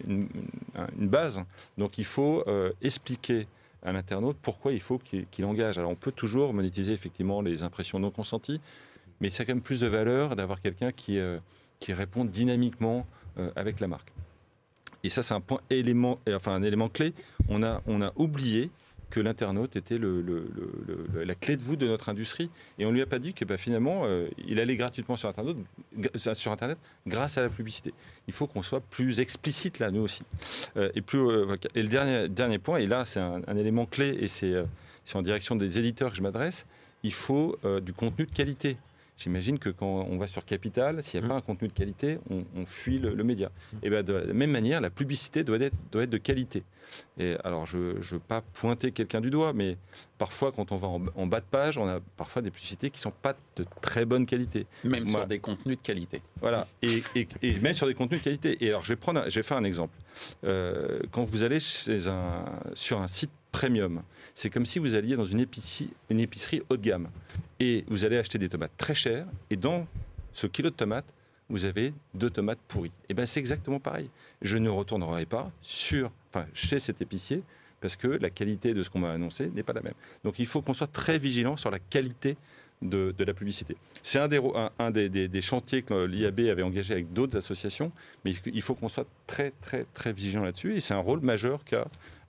une, 0.06 0.28
une, 0.98 1.08
base. 1.08 1.40
Donc 1.78 1.98
il 1.98 2.04
faut 2.04 2.44
euh, 2.46 2.72
expliquer 2.82 3.46
à 3.82 3.92
l'internaute 3.92 4.36
pourquoi 4.42 4.72
il 4.72 4.80
faut 4.80 4.98
qu'il 4.98 5.44
engage. 5.44 5.78
Alors 5.78 5.90
on 5.90 5.96
peut 5.96 6.12
toujours 6.12 6.52
monétiser 6.52 6.92
effectivement 6.92 7.40
les 7.40 7.62
impressions 7.62 7.98
non 7.98 8.10
consenties, 8.10 8.60
mais 9.20 9.30
c'est 9.30 9.44
quand 9.44 9.54
même 9.54 9.62
plus 9.62 9.80
de 9.80 9.86
valeur 9.86 10.36
d'avoir 10.36 10.60
quelqu'un 10.60 10.92
qui, 10.92 11.18
euh, 11.18 11.38
qui 11.78 11.92
répond 11.92 12.24
dynamiquement 12.24 13.06
euh, 13.38 13.50
avec 13.56 13.80
la 13.80 13.88
marque. 13.88 14.12
Et 15.02 15.08
ça, 15.08 15.22
c'est 15.22 15.32
un 15.32 15.40
point 15.40 15.60
élément, 15.70 16.18
enfin 16.28 16.52
un 16.52 16.62
élément 16.62 16.90
clé. 16.90 17.14
On 17.48 17.62
a, 17.62 17.82
on 17.86 18.02
a 18.02 18.12
oublié 18.16 18.70
que 19.10 19.20
l'internaute 19.20 19.76
était 19.76 19.98
la 19.98 21.34
clé 21.34 21.56
de 21.56 21.62
voûte 21.62 21.78
de 21.78 21.86
notre 21.86 22.08
industrie. 22.08 22.50
Et 22.78 22.86
on 22.86 22.90
ne 22.90 22.94
lui 22.94 23.02
a 23.02 23.06
pas 23.06 23.18
dit 23.18 23.34
que 23.34 23.44
bah, 23.44 23.58
finalement, 23.58 24.02
euh, 24.04 24.28
il 24.46 24.60
allait 24.60 24.76
gratuitement 24.76 25.16
sur 25.16 25.28
Internet, 25.28 26.78
grâce 27.06 27.36
à 27.36 27.42
la 27.42 27.48
publicité. 27.48 27.92
Il 28.28 28.34
faut 28.34 28.46
qu'on 28.46 28.62
soit 28.62 28.80
plus 28.80 29.20
explicite 29.20 29.78
là, 29.78 29.90
nous 29.90 30.02
aussi. 30.02 30.22
Euh, 30.76 30.90
et, 30.94 31.02
plus, 31.02 31.18
euh, 31.18 31.56
et 31.74 31.82
le 31.82 31.88
dernier, 31.88 32.28
dernier 32.28 32.58
point, 32.58 32.78
et 32.78 32.86
là 32.86 33.04
c'est 33.04 33.20
un, 33.20 33.56
élément 33.56 33.86
clé, 33.86 34.16
et 34.20 34.28
c'est 34.28 34.54
en 35.14 35.22
direction 35.22 35.56
des 35.56 35.78
éditeurs 35.78 36.10
que 36.10 36.16
je 36.16 36.22
m'adresse, 36.22 36.66
il 37.02 37.12
faut 37.12 37.58
du 37.82 37.92
contenu 37.92 38.26
de 38.26 38.30
qualité. 38.30 38.76
J'imagine 39.20 39.58
que 39.58 39.68
quand 39.68 40.06
on 40.08 40.16
va 40.16 40.26
sur 40.26 40.44
Capital, 40.44 41.04
s'il 41.04 41.20
n'y 41.20 41.24
a 41.24 41.26
Mm. 41.26 41.30
pas 41.30 41.36
un 41.36 41.40
contenu 41.42 41.68
de 41.68 41.72
qualité, 41.74 42.18
on, 42.30 42.42
on 42.56 42.64
fuit 42.66 42.98
le, 42.98 43.14
le 43.14 43.22
média. 43.22 43.50
Mm. 43.72 43.76
Et 43.82 43.90
ben 43.90 44.02
de 44.02 44.12
la 44.14 44.32
même 44.32 44.50
manière, 44.50 44.80
la 44.80 44.88
publicité 44.90 45.44
doit 45.44 45.58
être, 45.60 45.76
doit 45.92 46.04
être 46.04 46.10
de 46.10 46.16
qualité. 46.18 46.64
Et 47.18 47.36
alors, 47.44 47.66
je 47.66 47.76
ne 47.78 48.00
veux 48.02 48.18
pas 48.18 48.40
pointer 48.40 48.90
quelqu'un 48.90 49.20
du 49.20 49.30
doigt, 49.30 49.52
mais 49.52 49.76
parfois, 50.18 50.50
quand 50.52 50.72
on 50.72 50.76
va 50.76 50.88
en, 50.88 51.02
en 51.14 51.26
bas 51.26 51.40
de 51.40 51.44
page, 51.48 51.78
on 51.78 51.86
a 51.86 52.00
parfois 52.16 52.42
des 52.42 52.50
publicités 52.50 52.90
qui 52.90 52.96
ne 52.96 53.02
sont 53.02 53.12
pas 53.12 53.36
de 53.56 53.64
très 53.82 54.04
bonne 54.06 54.26
qualité. 54.26 54.66
Même 54.84 55.04
Moi- 55.04 55.20
sur 55.20 55.26
des 55.28 55.38
contenus 55.38 55.76
de 55.78 55.82
qualité. 55.82 56.22
Voilà, 56.40 56.66
et, 56.82 57.02
et- 57.14 57.28
et 57.42 57.58
même 57.60 57.74
sur 57.74 57.86
des 57.86 57.94
contenus 57.94 58.20
de 58.20 58.24
qualité. 58.24 58.56
Et 58.64 58.70
alors, 58.70 58.82
je 58.82 58.88
vais, 58.88 58.96
prendre 58.96 59.22
je 59.28 59.34
vais 59.38 59.42
faire 59.44 59.58
un 59.58 59.64
exemple. 59.64 59.94
Euh, 60.44 60.98
quand 61.12 61.24
vous 61.24 61.44
allez 61.44 61.60
chez 61.60 62.08
un, 62.08 62.44
sur 62.74 63.00
un 63.00 63.06
site 63.08 63.30
premium, 63.52 64.02
c'est 64.34 64.48
comme 64.50 64.66
si 64.66 64.78
vous 64.78 64.94
alliez 64.94 65.14
dans 65.16 65.24
une 65.24 65.40
épicerie, 65.40 65.90
une 66.08 66.20
épicerie 66.20 66.62
haut 66.70 66.76
de 66.76 66.82
gamme. 66.82 67.08
Et 67.60 67.84
vous 67.88 68.04
allez 68.04 68.16
acheter 68.16 68.38
des 68.38 68.48
tomates 68.48 68.72
très 68.78 68.94
chères, 68.94 69.26
et 69.50 69.56
dans 69.56 69.86
ce 70.32 70.46
kilo 70.46 70.70
de 70.70 70.74
tomates, 70.74 71.04
vous 71.50 71.64
avez 71.64 71.92
deux 72.14 72.30
tomates 72.30 72.58
pourries. 72.68 72.92
Et 73.08 73.14
bien, 73.14 73.26
c'est 73.26 73.40
exactement 73.40 73.80
pareil. 73.80 74.08
Je 74.40 74.56
ne 74.56 74.70
retournerai 74.70 75.26
pas 75.26 75.50
sur, 75.60 76.10
enfin, 76.32 76.46
chez 76.54 76.78
cet 76.78 77.02
épicier 77.02 77.42
parce 77.80 77.96
que 77.96 78.06
la 78.08 78.30
qualité 78.30 78.72
de 78.72 78.82
ce 78.82 78.90
qu'on 78.90 79.00
m'a 79.00 79.10
annoncé 79.10 79.50
n'est 79.50 79.62
pas 79.62 79.72
la 79.72 79.80
même. 79.82 79.94
Donc, 80.22 80.38
il 80.38 80.46
faut 80.46 80.62
qu'on 80.62 80.74
soit 80.74 80.90
très 80.92 81.18
vigilant 81.18 81.56
sur 81.56 81.70
la 81.70 81.78
qualité 81.78 82.36
de, 82.82 83.14
de 83.16 83.24
la 83.24 83.34
publicité. 83.34 83.76
C'est 84.02 84.18
un, 84.18 84.28
des, 84.28 84.40
un, 84.78 84.90
des, 84.90 85.08
des- 85.08 85.42
chantiers 85.42 85.82
que 85.82 86.04
l'IAB 86.04 86.40
avait 86.40 86.62
engagé 86.62 86.94
avec 86.94 87.12
d'autres 87.12 87.36
associations, 87.36 87.90
mais 88.24 88.34
il 88.46 88.62
faut 88.62 88.74
qu'on 88.74 88.88
soit 88.88 89.06
très, 89.26 89.52
très, 89.60 89.86
très 89.92 90.12
vigilant 90.12 90.44
là-dessus. 90.44 90.76
Et 90.76 90.80
c'est 90.80 90.94
un 90.94 90.98
rôle 91.00 91.20
majeur 91.20 91.60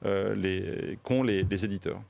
euh, 0.06 0.96
qu'ont 1.04 1.24
les 1.24 1.46
éditeurs. 1.63 2.02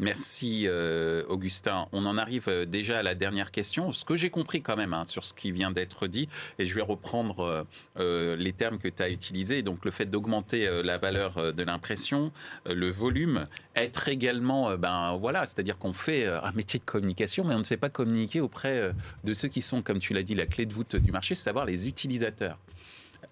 Merci 0.00 0.62
euh, 0.66 1.24
Augustin. 1.28 1.86
On 1.92 2.06
en 2.06 2.16
arrive 2.16 2.48
euh, 2.48 2.64
déjà 2.64 3.00
à 3.00 3.02
la 3.02 3.14
dernière 3.14 3.50
question. 3.50 3.92
Ce 3.92 4.06
que 4.06 4.16
j'ai 4.16 4.30
compris 4.30 4.62
quand 4.62 4.74
même 4.74 4.94
hein, 4.94 5.04
sur 5.06 5.26
ce 5.26 5.34
qui 5.34 5.52
vient 5.52 5.70
d'être 5.70 6.06
dit, 6.06 6.26
et 6.58 6.64
je 6.64 6.74
vais 6.74 6.80
reprendre 6.80 7.66
euh, 7.98 8.34
les 8.34 8.54
termes 8.54 8.78
que 8.78 8.88
tu 8.88 9.02
as 9.02 9.10
utilisés, 9.10 9.60
donc 9.60 9.84
le 9.84 9.90
fait 9.90 10.06
d'augmenter 10.06 10.82
la 10.82 10.96
valeur 10.96 11.52
de 11.52 11.62
l'impression, 11.62 12.32
le 12.64 12.90
volume, 12.90 13.46
être 13.76 14.08
également, 14.08 14.74
ben 14.76 15.16
voilà, 15.16 15.44
c'est-à-dire 15.44 15.76
qu'on 15.76 15.92
fait 15.92 16.26
un 16.26 16.52
métier 16.52 16.78
de 16.80 16.84
communication, 16.84 17.44
mais 17.44 17.54
on 17.54 17.58
ne 17.58 17.64
sait 17.64 17.76
pas 17.76 17.90
communiquer 17.90 18.40
auprès 18.40 18.92
de 19.24 19.34
ceux 19.34 19.48
qui 19.48 19.60
sont, 19.60 19.82
comme 19.82 19.98
tu 19.98 20.14
l'as 20.14 20.22
dit, 20.22 20.34
la 20.34 20.46
clé 20.46 20.64
de 20.64 20.72
voûte 20.72 20.96
du 20.96 21.12
marché, 21.12 21.34
c'est 21.34 21.44
savoir 21.44 21.66
les 21.66 21.88
utilisateurs 21.88 22.58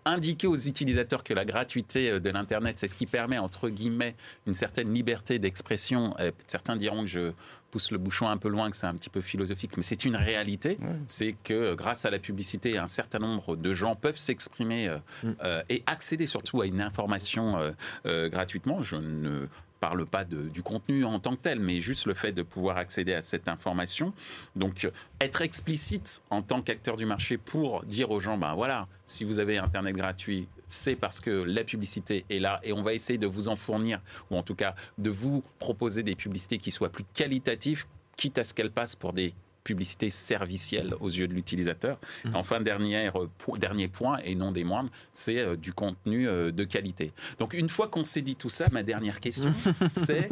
indiquer 0.04 0.46
aux 0.46 0.56
utilisateurs 0.56 1.24
que 1.24 1.34
la 1.34 1.44
gratuité 1.44 2.10
euh, 2.10 2.20
de 2.20 2.30
l'Internet, 2.30 2.78
c'est 2.78 2.86
ce 2.88 2.94
qui 2.94 3.06
permet, 3.06 3.38
entre 3.38 3.68
guillemets, 3.68 4.14
une 4.46 4.54
certaine 4.54 4.92
liberté 4.92 5.38
d'expression. 5.38 6.14
Euh, 6.20 6.30
Certains 6.46 6.76
diront 6.76 7.02
que 7.02 7.08
je 7.08 7.32
pousse 7.70 7.90
le 7.90 7.98
bouchon 7.98 8.28
un 8.28 8.38
peu 8.38 8.48
loin, 8.48 8.70
que 8.70 8.76
c'est 8.76 8.86
un 8.86 8.94
petit 8.94 9.10
peu 9.10 9.20
philosophique, 9.20 9.72
mais 9.76 9.82
c'est 9.82 10.06
une 10.06 10.16
réalité. 10.16 10.78
C'est 11.06 11.34
que 11.44 11.52
euh, 11.52 11.74
grâce 11.76 12.06
à 12.06 12.10
la 12.10 12.18
publicité, 12.18 12.78
un 12.78 12.86
certain 12.86 13.18
nombre 13.18 13.56
de 13.56 13.74
gens 13.74 13.94
peuvent 13.94 14.16
s'exprimer 14.16 14.88
euh, 14.88 14.98
Mm. 15.22 15.30
euh, 15.42 15.62
et 15.68 15.82
accéder 15.86 16.26
surtout 16.26 16.60
à 16.60 16.66
une 16.66 16.80
information 16.80 17.74
euh, 18.06 18.28
gratuitement. 18.28 18.82
Je 18.82 18.96
ne 18.96 19.46
parle 19.80 20.06
pas 20.06 20.24
du 20.24 20.62
contenu 20.62 21.04
en 21.04 21.18
tant 21.20 21.36
que 21.36 21.42
tel, 21.42 21.60
mais 21.60 21.80
juste 21.80 22.06
le 22.06 22.14
fait 22.14 22.32
de 22.32 22.42
pouvoir 22.42 22.76
accéder 22.76 23.14
à 23.14 23.22
cette 23.22 23.48
information. 23.48 24.12
Donc, 24.56 24.90
être 25.20 25.42
explicite 25.42 26.22
en 26.30 26.42
tant 26.42 26.62
qu'acteur 26.62 26.96
du 26.96 27.06
marché 27.06 27.38
pour 27.38 27.84
dire 27.84 28.10
aux 28.10 28.20
gens, 28.20 28.38
ben 28.38 28.54
voilà, 28.54 28.88
si 29.06 29.24
vous 29.24 29.38
avez 29.38 29.58
Internet 29.58 29.94
gratuit, 29.94 30.48
c'est 30.66 30.96
parce 30.96 31.20
que 31.20 31.30
la 31.30 31.64
publicité 31.64 32.24
est 32.28 32.40
là 32.40 32.60
et 32.62 32.72
on 32.72 32.82
va 32.82 32.92
essayer 32.92 33.18
de 33.18 33.26
vous 33.26 33.48
en 33.48 33.56
fournir, 33.56 34.00
ou 34.30 34.36
en 34.36 34.42
tout 34.42 34.54
cas 34.54 34.74
de 34.98 35.10
vous 35.10 35.42
proposer 35.58 36.02
des 36.02 36.14
publicités 36.14 36.58
qui 36.58 36.70
soient 36.70 36.90
plus 36.90 37.04
qualitatives, 37.14 37.84
quitte 38.16 38.38
à 38.38 38.44
ce 38.44 38.52
qu'elles 38.52 38.70
passent 38.70 38.96
pour 38.96 39.12
des 39.12 39.34
publicités 39.68 40.10
servicielles 40.10 40.94
aux 41.00 41.10
yeux 41.10 41.28
de 41.28 41.34
l'utilisateur. 41.34 41.98
Mhm. 42.24 42.36
Enfin, 42.36 42.60
dernier, 42.60 43.10
po- 43.44 43.58
dernier 43.58 43.88
point, 43.88 44.18
et 44.24 44.34
non 44.34 44.50
des 44.50 44.64
moindres, 44.64 44.90
c'est 45.12 45.38
euh, 45.38 45.56
du 45.56 45.72
contenu 45.72 46.26
euh, 46.26 46.50
de 46.50 46.64
qualité. 46.64 47.12
Donc, 47.38 47.52
une 47.52 47.68
fois 47.68 47.86
qu'on 47.88 48.04
s'est 48.04 48.22
dit 48.22 48.34
tout 48.36 48.48
ça, 48.48 48.66
ma 48.72 48.82
dernière 48.82 49.20
question, 49.20 49.52
c'est 49.92 50.28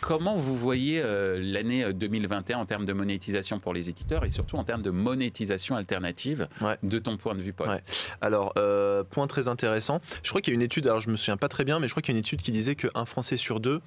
comment 0.00 0.36
vous 0.36 0.56
voyez 0.56 1.00
euh, 1.02 1.38
l'année 1.40 1.82
euh, 1.84 1.92
2021 1.92 2.58
en 2.58 2.66
termes 2.66 2.84
de 2.84 2.92
monétisation 2.92 3.58
pour 3.58 3.72
les 3.72 3.88
éditeurs 3.88 4.24
et 4.24 4.30
surtout 4.30 4.56
en 4.56 4.64
termes 4.64 4.82
de 4.82 4.90
monétisation 4.90 5.74
alternative 5.76 6.46
Ouais. 6.60 6.76
de 6.82 6.98
ton 6.98 7.16
point 7.16 7.34
de 7.34 7.40
vue, 7.42 7.52
Paul? 7.52 7.68
Ouais. 7.68 7.82
Alors, 8.20 8.52
euh, 8.58 9.02
point 9.04 9.26
très 9.26 9.48
intéressant. 9.48 10.00
Je 10.22 10.28
crois 10.28 10.40
qu'il 10.42 10.52
y 10.52 10.54
a 10.54 10.58
une 10.58 10.62
étude, 10.62 10.86
alors 10.86 11.00
je 11.00 11.10
me 11.10 11.16
souviens 11.16 11.36
pas 11.36 11.48
très 11.48 11.64
bien, 11.64 11.78
mais 11.80 11.86
je 11.88 11.92
crois 11.92 12.02
qu'il 12.02 12.12
y 12.12 12.16
a 12.16 12.18
une 12.18 12.24
étude 12.24 12.42
qui 12.42 12.52
disait 12.52 12.74
qu'un 12.74 13.04
Français 13.04 13.36
sur 13.36 13.60
deux 13.60 13.80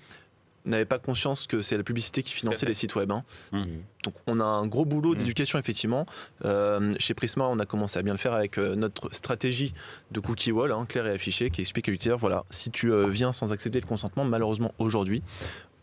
n'avait 0.66 0.86
pas 0.86 1.00
conscience 1.00 1.48
que 1.48 1.62
c'est 1.62 1.78
la 1.78 1.84
publicité 1.84 2.24
qui 2.24 2.34
finançait 2.34 2.66
les 2.66 2.74
sites 2.74 2.96
web. 2.96 3.12
hein. 3.12 3.24
Mhm. 3.52 3.82
Donc 4.04 4.14
on 4.28 4.40
a 4.40 4.44
un 4.44 4.68
gros 4.68 4.86
boulot 4.86 5.14
Mm. 5.16 5.18
d'éducation 5.20 5.60
effectivement. 5.60 6.06
Euh, 6.46 6.94
chez 7.00 7.14
Prisma, 7.14 7.46
on 7.46 7.60
a 7.60 7.66
commencé 7.66 7.98
à 8.00 8.02
bien 8.02 8.14
le 8.14 8.20
faire 8.20 8.34
avec 8.34 8.58
euh, 8.58 8.76
notre 8.76 9.14
stratégie 9.14 9.74
de 10.12 10.20
cookie 10.20 10.52
wall, 10.52 10.72
hein, 10.72 10.86
claire 10.88 11.08
et 11.08 11.12
affichée, 11.12 11.50
qui 11.50 11.62
explique 11.62 11.88
à 11.88 11.92
l'utilisateur 11.92 12.20
voilà, 12.20 12.44
si 12.50 12.72
tu 12.72 12.92
euh, 12.92 13.08
viens 13.08 13.32
sans 13.32 13.54
accepter 13.54 13.80
le 13.80 13.88
consentement, 13.88 14.24
malheureusement 14.26 14.74
aujourd'hui, 14.80 15.22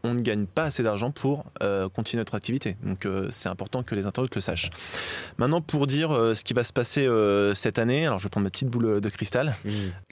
on 0.04 0.14
ne 0.14 0.20
gagne 0.20 0.46
pas 0.46 0.64
assez 0.64 0.84
d'argent 0.84 1.10
pour 1.10 1.44
euh, 1.60 1.88
continuer 1.88 2.20
notre 2.20 2.36
activité. 2.36 2.76
Donc 2.84 3.04
euh, 3.04 3.28
c'est 3.32 3.48
important 3.48 3.82
que 3.82 3.96
les 3.96 4.06
internautes 4.06 4.34
le 4.36 4.40
sachent. 4.40 4.70
Maintenant, 5.38 5.60
pour 5.60 5.88
dire 5.88 6.12
euh, 6.12 6.34
ce 6.34 6.44
qui 6.44 6.54
va 6.54 6.62
se 6.62 6.72
passer 6.72 7.08
cette 7.56 7.78
année, 7.80 8.06
alors 8.06 8.18
je 8.20 8.24
vais 8.24 8.30
prendre 8.30 8.44
ma 8.44 8.50
petite 8.50 8.68
boule 8.68 9.00
de 9.00 9.08
cristal 9.08 9.56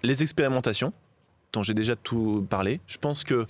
les 0.03 0.23
expérimentations, 0.25 0.93
dont 1.53 1.63
j'ai 1.63 1.75
déjà 1.75 1.95
tout 1.97 2.45
parlé. 2.51 2.81
Je 2.89 2.99
pense 2.99 3.23
que 3.25 3.47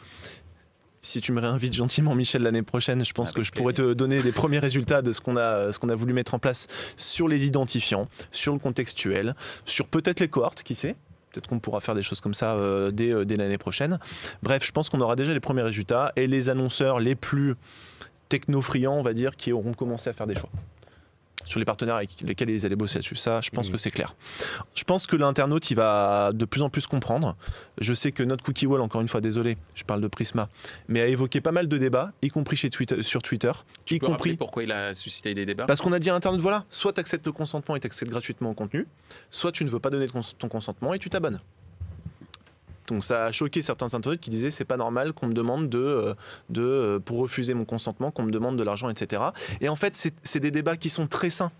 si 1.06 1.20
tu 1.20 1.32
me 1.32 1.40
réinvites 1.40 1.72
gentiment, 1.72 2.14
Michel, 2.14 2.42
l'année 2.42 2.62
prochaine, 2.62 3.04
je 3.04 3.12
pense 3.12 3.28
Avec 3.28 3.36
que 3.36 3.42
je 3.44 3.52
pourrais 3.52 3.72
te 3.72 3.92
donner 3.94 4.20
les 4.20 4.32
premiers 4.32 4.58
résultats 4.58 5.02
de 5.02 5.12
ce 5.12 5.20
qu'on 5.20 5.36
a, 5.36 5.72
ce 5.72 5.78
qu'on 5.78 5.88
a 5.88 5.94
voulu 5.94 6.12
mettre 6.12 6.34
en 6.34 6.38
place 6.38 6.66
sur 6.96 7.28
les 7.28 7.46
identifiants, 7.46 8.08
sur 8.32 8.52
le 8.52 8.58
contextuel, 8.58 9.36
sur 9.64 9.86
peut-être 9.86 10.20
les 10.20 10.28
cohortes, 10.28 10.62
qui 10.62 10.74
sait. 10.74 10.96
Peut-être 11.32 11.48
qu'on 11.48 11.60
pourra 11.60 11.80
faire 11.80 11.94
des 11.94 12.02
choses 12.02 12.20
comme 12.20 12.34
ça 12.34 12.54
euh, 12.54 12.90
dès, 12.90 13.12
euh, 13.12 13.24
dès 13.24 13.36
l'année 13.36 13.58
prochaine. 13.58 14.00
Bref, 14.42 14.66
je 14.66 14.72
pense 14.72 14.88
qu'on 14.88 15.00
aura 15.00 15.16
déjà 15.16 15.32
les 15.32 15.40
premiers 15.40 15.62
résultats 15.62 16.12
et 16.16 16.26
les 16.26 16.50
annonceurs 16.50 16.98
les 16.98 17.14
plus 17.14 17.54
techno-friands, 18.28 18.94
on 18.94 19.02
va 19.02 19.12
dire, 19.12 19.36
qui 19.36 19.52
auront 19.52 19.74
commencé 19.74 20.10
à 20.10 20.12
faire 20.12 20.26
des 20.26 20.34
choix 20.34 20.50
sur 21.46 21.58
les 21.58 21.64
partenaires 21.64 21.94
avec 21.96 22.10
lesquels 22.20 22.50
ils 22.50 22.66
allaient 22.66 22.76
bosser 22.76 22.96
là-dessus. 22.98 23.16
Ça, 23.16 23.40
je 23.40 23.48
pense 23.50 23.68
Mhm. 23.68 23.72
que 23.72 23.78
c'est 23.78 23.90
clair. 23.90 24.14
Je 24.74 24.84
pense 24.84 25.06
que 25.06 25.16
l'internaute, 25.16 25.70
il 25.70 25.74
va 25.74 26.32
de 26.34 26.44
plus 26.44 26.60
en 26.60 26.68
plus 26.68 26.86
comprendre. 26.86 27.34
Je 27.80 27.94
sais 27.94 28.12
que 28.12 28.22
notre 28.22 28.44
cookie 28.44 28.66
wall, 28.66 28.80
encore 28.82 29.00
une 29.00 29.08
fois, 29.08 29.20
désolé, 29.22 29.56
je 29.74 29.84
parle 29.84 30.00
de 30.02 30.08
Prisma, 30.08 30.48
mais 30.88 31.00
a 31.00 31.06
évoqué 31.06 31.40
pas 31.40 31.52
mal 31.52 31.68
de 31.68 31.78
débats, 31.78 32.12
y 32.20 32.28
compris 32.28 32.56
chez 32.56 32.68
Twitter, 32.68 33.02
sur 33.02 33.22
Twitter, 33.22 33.52
Tu 33.86 33.94
y 33.94 33.98
peux 33.98 34.06
compris 34.06 34.36
pourquoi 34.36 34.64
il 34.64 34.72
a 34.72 34.92
suscité 34.92 35.32
des 35.34 35.46
débats? 35.46 35.64
Parce 35.66 35.80
qu'on 35.80 35.92
a 35.92 35.98
dit 35.98 36.10
à 36.10 36.12
l'internaute, 36.12 36.40
voilà, 36.40 36.64
soit 36.68 36.92
tu 36.92 37.00
acceptes 37.00 37.24
le 37.26 37.32
consentement 37.32 37.76
et 37.76 37.80
tu 37.80 37.86
accèdes 37.86 38.10
gratuitement 38.10 38.50
au 38.50 38.54
contenu, 38.54 38.86
soit 39.30 39.52
tu 39.52 39.64
ne 39.64 39.70
veux 39.70 39.80
pas 39.80 39.90
donner 39.90 40.08
ton 40.08 40.20
ton 40.38 40.48
consentement 40.48 40.92
et 40.92 40.98
tu 40.98 41.08
t'abonnes. 41.08 41.40
Donc 42.88 43.04
ça 43.04 43.26
a 43.26 43.32
choqué 43.32 43.62
certains 43.62 43.94
internautes 43.94 44.20
qui 44.20 44.30
disaient 44.30 44.50
c'est 44.50 44.64
pas 44.64 44.76
normal 44.76 45.12
qu'on 45.12 45.26
me 45.26 45.32
demande 45.34 45.68
de, 45.68 45.78
euh, 45.78 46.14
euh, 46.56 46.98
pour 47.00 47.18
refuser 47.18 47.54
mon 47.54 47.64
consentement 47.64 48.10
qu'on 48.10 48.22
me 48.22 48.30
demande 48.30 48.56
de 48.56 48.62
l'argent 48.62 48.88
etc. 48.88 49.22
Et 49.60 49.68
en 49.68 49.76
fait 49.76 49.96
c'est- 49.96 50.14
c'est 50.22 50.40
des 50.40 50.50
débats 50.50 50.76
qui 50.76 50.88
sont 50.90 51.06
très 51.06 51.30
sains 51.30 51.50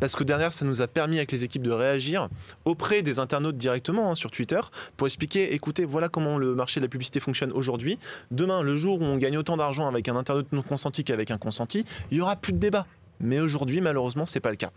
parce 0.00 0.14
que 0.14 0.24
derrière 0.24 0.52
ça 0.52 0.64
nous 0.64 0.82
a 0.82 0.86
permis 0.86 1.16
avec 1.16 1.32
les 1.32 1.44
équipes 1.44 1.62
de 1.62 1.70
réagir 1.72 2.28
auprès 2.64 3.02
des 3.02 3.18
internautes 3.18 3.56
directement 3.56 4.10
hein, 4.10 4.14
sur 4.14 4.30
Twitter 4.30 4.60
pour 4.96 5.06
expliquer 5.06 5.54
écoutez 5.54 5.84
voilà 5.84 6.08
comment 6.08 6.38
le 6.38 6.54
marché 6.54 6.80
de 6.80 6.84
la 6.84 6.88
publicité 6.88 7.20
fonctionne 7.20 7.52
aujourd'hui. 7.52 7.98
Demain 8.30 8.62
le 8.62 8.76
jour 8.76 9.00
où 9.00 9.04
on 9.04 9.16
gagne 9.16 9.36
autant 9.38 9.56
d'argent 9.56 9.88
avec 9.88 10.08
un 10.08 10.16
internaute 10.16 10.52
non 10.52 10.62
consenti 10.62 11.02
qu'avec 11.04 11.30
un 11.30 11.38
consenti 11.38 11.84
il 12.10 12.18
y 12.18 12.20
aura 12.20 12.36
plus 12.36 12.52
de 12.52 12.58
débat. 12.58 12.86
Mais 13.20 13.40
aujourd'hui 13.40 13.80
malheureusement 13.80 14.26
c'est 14.26 14.40
pas 14.40 14.50
le 14.50 14.56
cas. 14.56 14.70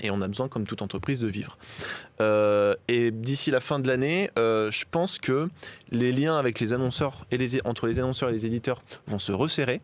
Et 0.00 0.10
on 0.10 0.22
a 0.22 0.28
besoin, 0.28 0.48
comme 0.48 0.66
toute 0.66 0.82
entreprise, 0.82 1.18
de 1.18 1.26
vivre. 1.26 1.58
Euh, 2.20 2.74
et 2.88 3.10
d'ici 3.10 3.50
la 3.50 3.60
fin 3.60 3.78
de 3.80 3.88
l'année, 3.88 4.30
euh, 4.38 4.70
je 4.70 4.84
pense 4.90 5.18
que 5.18 5.48
les 5.90 6.12
liens 6.12 6.38
avec 6.38 6.60
les 6.60 6.72
annonceurs 6.72 7.26
et 7.30 7.36
les, 7.36 7.60
entre 7.66 7.86
les 7.86 7.98
annonceurs 7.98 8.28
et 8.28 8.32
les 8.32 8.46
éditeurs 8.46 8.82
vont 9.06 9.18
se 9.18 9.32
resserrer. 9.32 9.80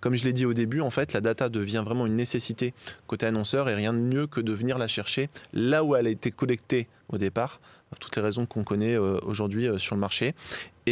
Comme 0.00 0.16
je 0.16 0.24
l'ai 0.24 0.32
dit 0.32 0.46
au 0.46 0.54
début, 0.54 0.80
en 0.80 0.90
fait, 0.90 1.12
la 1.12 1.20
data 1.20 1.50
devient 1.50 1.82
vraiment 1.84 2.06
une 2.06 2.16
nécessité 2.16 2.72
côté 3.06 3.26
annonceur 3.26 3.68
et 3.68 3.74
rien 3.74 3.92
de 3.92 3.98
mieux 3.98 4.26
que 4.26 4.40
de 4.40 4.52
venir 4.52 4.78
la 4.78 4.88
chercher 4.88 5.28
là 5.52 5.84
où 5.84 5.94
elle 5.94 6.06
a 6.06 6.10
été 6.10 6.30
collectée 6.30 6.88
au 7.10 7.18
départ, 7.18 7.60
pour 7.90 7.98
toutes 7.98 8.16
les 8.16 8.22
raisons 8.22 8.46
qu'on 8.46 8.64
connaît 8.64 8.94
euh, 8.94 9.18
aujourd'hui 9.22 9.68
sur 9.78 9.94
le 9.94 10.00
marché. 10.00 10.34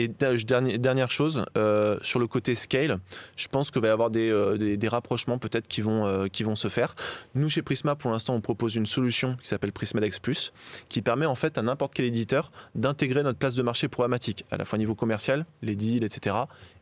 Et 0.04 0.08
dernière 0.08 1.10
chose, 1.10 1.44
euh, 1.56 1.98
sur 2.02 2.20
le 2.20 2.26
côté 2.26 2.54
scale, 2.54 2.98
je 3.36 3.48
pense 3.48 3.70
qu'il 3.70 3.82
va 3.82 3.88
y 3.88 3.90
avoir 3.90 4.10
des, 4.10 4.30
euh, 4.30 4.56
des- 4.56 4.76
des 4.76 4.88
rapprochements 4.88 5.38
peut-être 5.38 5.66
qui, 5.66 5.80
vont 5.80 6.06
euh, 6.06 6.28
qui 6.28 6.44
vont 6.44 6.54
se 6.56 6.68
faire. 6.68 6.94
Nous, 7.34 7.48
chez 7.48 7.62
Prisma, 7.62 7.96
pour 7.96 8.10
l'instant, 8.10 8.34
on 8.34 8.40
propose 8.40 8.76
une 8.76 8.86
solution 8.86 9.36
qui 9.42 9.48
s'appelle 9.48 9.72
Prismadex 9.72 10.18
Plus, 10.20 10.52
qui 10.88 11.02
permet 11.02 11.26
en 11.26 11.34
fait 11.34 11.58
à 11.58 11.62
n'importe 11.62 11.94
quel 11.94 12.04
éditeur 12.06 12.52
d'intégrer 12.74 13.22
notre 13.22 13.38
place 13.38 13.54
de 13.54 13.62
marché 13.62 13.88
programmatique, 13.88 14.44
à 14.50 14.56
la 14.56 14.64
fois 14.64 14.78
niveau 14.78 14.94
commercial, 14.94 15.46
les 15.62 15.74
deals, 15.74 16.04
etc., 16.04 16.36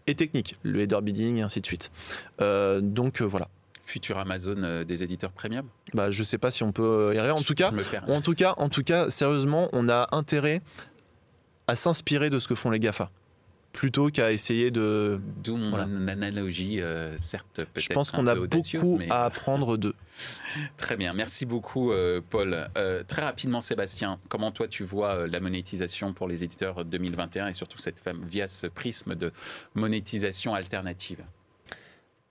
et 0.08 0.14
technique, 0.14 0.56
le 0.62 0.80
header 0.80 0.98
bidding, 1.02 1.38
et 1.38 1.42
ainsi 1.42 1.60
de 1.60 1.66
suite. 1.66 1.90
Donc 2.80 3.22
voilà. 3.22 3.48
Futur 3.86 4.18
Amazon 4.18 4.84
des 4.84 5.02
éditeurs 5.04 5.30
premium? 5.30 5.66
Bah, 5.94 6.10
je 6.10 6.22
sais 6.24 6.38
pas 6.38 6.50
si 6.50 6.62
on 6.64 6.72
peut 6.72 7.12
y 7.14 7.18
arriver. 7.18 7.32
En 7.32 7.42
tout 7.42 7.54
cas, 7.54 7.70
Je 7.70 7.76
me 7.76 7.82
perds. 7.84 8.04
en 8.10 8.20
tout 8.20 8.34
cas, 8.34 8.54
en 8.58 8.68
tout 8.68 8.82
cas, 8.82 9.10
sérieusement, 9.10 9.68
on 9.72 9.88
a 9.88 10.08
intérêt 10.12 10.60
à 11.66 11.76
s'inspirer 11.76 12.30
de 12.30 12.38
ce 12.38 12.48
que 12.48 12.54
font 12.54 12.70
les 12.70 12.78
GAFA 12.80 13.10
plutôt 13.72 14.08
qu'à 14.08 14.32
essayer 14.32 14.70
de. 14.70 15.20
D'où 15.44 15.58
mon 15.58 15.68
Voilà. 15.68 15.84
analogie, 16.10 16.80
euh, 16.80 17.14
certes 17.18 17.46
peut-être 17.56 17.68
Je 17.74 17.92
pense 17.92 18.10
qu'on 18.10 18.26
a 18.26 18.34
beaucoup 18.34 18.96
mais- 18.96 19.10
à 19.10 19.24
apprendre 19.24 19.76
d'eux. 19.76 19.94
Très 20.78 20.96
bien, 20.96 21.12
merci 21.12 21.44
beaucoup 21.44 21.92
euh, 21.92 22.22
Paul. 22.30 22.70
Euh, 22.78 23.02
très 23.06 23.20
rapidement 23.20 23.60
Sébastien, 23.60 24.18
comment 24.30 24.50
toi 24.50 24.66
tu 24.66 24.82
vois 24.82 25.26
la 25.26 25.40
monétisation 25.40 26.14
pour 26.14 26.26
les 26.26 26.42
éditeurs 26.42 26.86
2021 26.86 27.48
et 27.48 27.52
surtout 27.52 27.76
cette 27.76 27.98
femme 27.98 28.22
via 28.24 28.48
ce 28.48 28.66
prisme 28.66 29.14
de 29.14 29.30
monétisation 29.74 30.54
alternative? 30.54 31.22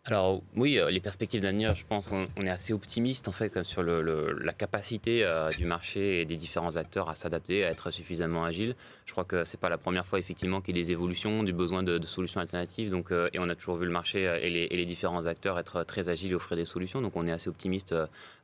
Alors 0.07 0.43
oui, 0.55 0.77
euh, 0.77 0.91
les 0.91 0.99
perspectives 0.99 1.41
d'avenir, 1.41 1.73
je 1.73 1.83
pense 1.83 2.07
qu'on 2.07 2.27
on 2.37 2.45
est 2.45 2.49
assez 2.51 2.73
optimiste 2.73 3.27
en 3.27 3.31
fait 3.31 3.63
sur 3.63 3.81
la 3.81 4.53
capacité 4.53 5.25
euh, 5.25 5.49
du 5.49 5.65
marché 5.65 6.21
et 6.21 6.25
des 6.25 6.35
différents 6.37 6.75
acteurs 6.75 7.09
à 7.09 7.15
s'adapter, 7.15 7.65
à 7.65 7.71
être 7.71 7.89
suffisamment 7.89 8.45
agile. 8.45 8.75
Je 9.07 9.13
crois 9.13 9.23
que 9.23 9.43
c'est 9.45 9.59
pas 9.59 9.67
la 9.67 9.79
première 9.79 10.05
fois 10.05 10.19
effectivement 10.19 10.61
qu'il 10.61 10.77
y 10.77 10.79
a 10.79 10.83
des 10.83 10.91
évolutions, 10.91 11.41
du 11.41 11.53
besoin 11.53 11.81
de, 11.81 11.99
solutions 12.05 12.39
alternatives. 12.39 12.91
Donc 12.91 13.11
euh, 13.11 13.29
et 13.33 13.39
on 13.39 13.49
a 13.49 13.55
toujours 13.55 13.77
vu 13.77 13.87
le 13.87 13.91
marché 13.91 14.21
et 14.43 14.67
les, 14.69 14.85
différents 14.85 15.25
acteurs 15.25 15.57
être 15.57 15.83
très 15.83 16.07
agiles 16.07 16.33
et 16.33 16.35
offrir 16.35 16.55
des 16.55 16.65
solutions. 16.65 17.01
Donc 17.01 17.15
on 17.15 17.25
est 17.25 17.31
assez 17.31 17.49
optimiste 17.49 17.95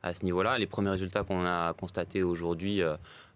à 0.02 0.14
ce 0.14 0.24
niveau-là. 0.24 0.58
Les 0.58 0.66
premiers 0.66 0.90
résultats 0.90 1.22
qu'on 1.22 1.46
a 1.46 1.72
constatés 1.74 2.24
aujourd'hui. 2.24 2.82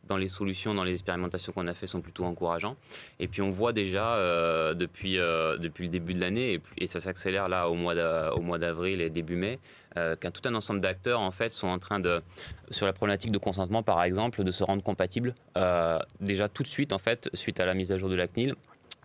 Dans 0.08 0.16
les 0.16 0.28
solutions, 0.28 0.74
dans 0.74 0.84
les 0.84 0.92
expérimentations 0.92 1.52
qu'on 1.52 1.66
a 1.66 1.74
fait 1.74 1.86
sont 1.86 2.00
plutôt 2.00 2.24
encourageants. 2.24 2.76
Et 3.20 3.28
puis 3.28 3.42
on 3.42 3.50
voit 3.50 3.72
déjà 3.72 4.14
euh, 4.14 4.74
depuis, 4.74 5.18
euh, 5.18 5.56
depuis 5.58 5.84
le 5.84 5.90
début 5.90 6.14
de 6.14 6.20
l'année, 6.20 6.60
et, 6.78 6.86
ça 6.86 7.00
s'accélère 7.00 7.48
là 7.48 7.68
au 7.68 7.74
mois 7.74 7.94
d'avril 8.58 9.00
et 9.00 9.10
début 9.10 9.36
mai, 9.36 9.58
euh, 9.96 10.16
qu'un 10.16 10.30
tout 10.30 10.42
un 10.44 10.54
ensemble 10.54 10.80
d'acteurs 10.80 11.20
en 11.20 11.30
fait 11.30 11.50
sont 11.50 11.68
en 11.68 11.78
train 11.78 12.00
de, 12.00 12.22
sur 12.70 12.86
la 12.86 12.92
problématique 12.92 13.32
de 13.32 13.38
consentement 13.38 13.82
par 13.82 14.02
exemple, 14.02 14.44
de 14.44 14.50
se 14.50 14.62
rendre 14.62 14.82
compatibles 14.82 15.34
déjà 16.20 16.48
tout 16.48 16.62
de 16.62 16.68
suite 16.68 16.92
en 16.92 16.98
fait 16.98 17.30
suite 17.34 17.60
à 17.60 17.66
la 17.66 17.74
mise 17.74 17.92
à 17.92 17.98
jour 17.98 18.08
de 18.08 18.14
la 18.14 18.28
CNIL. 18.28 18.54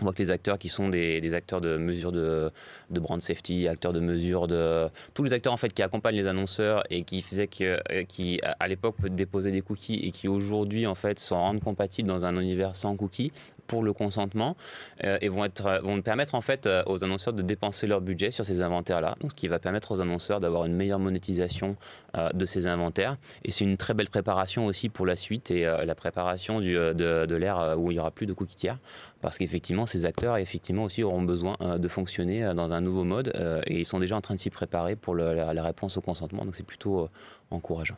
On 0.01 0.05
voit 0.05 0.13
que 0.13 0.23
les 0.23 0.31
acteurs 0.31 0.57
qui 0.57 0.69
sont 0.69 0.89
des, 0.89 1.33
acteurs 1.35 1.61
de 1.61 1.77
mesure 1.77 2.11
de, 2.11 2.51
brand 2.89 3.21
safety, 3.21 3.67
acteurs 3.67 3.93
de 3.93 3.99
mesure 3.99 4.47
de 4.47 4.89
tous 5.13 5.23
les 5.23 5.31
acteurs 5.33 5.53
en 5.53 5.57
fait 5.57 5.71
qui 5.71 5.83
accompagnent 5.83 6.15
les 6.15 6.27
annonceurs 6.27 6.83
et 6.89 7.03
qui 7.03 7.21
faisaient 7.21 7.47
que 7.47 7.79
euh, 7.91 8.03
qui 8.07 8.41
à 8.59 8.67
l'époque 8.67 8.95
déposaient 9.09 9.51
des 9.51 9.61
cookies 9.61 9.99
et 10.03 10.11
qui 10.11 10.27
aujourd'hui 10.27 10.87
en 10.87 10.95
fait 10.95 11.19
se 11.19 11.35
rendent 11.35 11.61
compatibles 11.61 12.07
dans 12.07 12.25
un 12.25 12.35
univers 12.39 12.75
sans 12.75 12.95
cookies 12.95 13.31
pour 13.71 13.83
le 13.83 13.93
consentement 13.93 14.57
euh, 15.05 15.17
et 15.21 15.29
vont 15.29 15.45
être 15.45 15.79
vont 15.81 16.01
permettre 16.01 16.35
en 16.35 16.41
fait 16.41 16.67
euh, 16.67 16.83
aux 16.87 17.05
annonceurs 17.05 17.33
de 17.33 17.41
dépenser 17.41 17.87
leur 17.87 18.01
budget 18.01 18.29
sur 18.29 18.45
ces 18.45 18.61
inventaires 18.61 18.99
là 18.99 19.15
donc 19.21 19.31
ce 19.31 19.35
qui 19.35 19.47
va 19.47 19.59
permettre 19.59 19.93
aux 19.93 20.01
annonceurs 20.01 20.41
d'avoir 20.41 20.65
une 20.65 20.75
meilleure 20.75 20.99
monétisation 20.99 21.77
euh, 22.17 22.29
de 22.33 22.45
ces 22.45 22.67
inventaires. 22.67 23.15
Et 23.45 23.51
c'est 23.51 23.63
une 23.63 23.77
très 23.77 23.93
belle 23.93 24.09
préparation 24.09 24.65
aussi 24.65 24.89
pour 24.89 25.05
la 25.05 25.15
suite 25.15 25.49
et 25.49 25.65
euh, 25.65 25.85
la 25.85 25.95
préparation 25.95 26.59
du, 26.59 26.75
euh, 26.75 26.93
de, 26.93 27.25
de 27.25 27.35
l'ère 27.35 27.57
euh, 27.57 27.75
où 27.77 27.89
il 27.89 27.95
y 27.95 27.99
aura 27.99 28.11
plus 28.11 28.25
de 28.25 28.33
cookies 28.33 28.57
tiers. 28.57 28.77
Parce 29.21 29.37
qu'effectivement 29.37 29.85
ces 29.85 30.03
acteurs 30.03 30.35
effectivement 30.35 30.83
aussi 30.83 31.03
auront 31.03 31.21
besoin 31.21 31.55
euh, 31.61 31.77
de 31.77 31.87
fonctionner 31.87 32.43
euh, 32.43 32.53
dans 32.53 32.69
un 32.73 32.81
nouveau 32.81 33.05
mode 33.05 33.31
euh, 33.35 33.61
et 33.65 33.79
ils 33.79 33.85
sont 33.85 33.99
déjà 33.99 34.17
en 34.17 34.21
train 34.21 34.35
de 34.35 34.41
s'y 34.41 34.49
préparer 34.49 34.97
pour 34.97 35.15
la, 35.15 35.63
réponse 35.63 35.95
au 35.95 36.01
consentement. 36.01 36.43
Donc 36.43 36.55
c'est 36.57 36.65
plutôt 36.65 37.03
euh, 37.03 37.09
encourageant. 37.49 37.95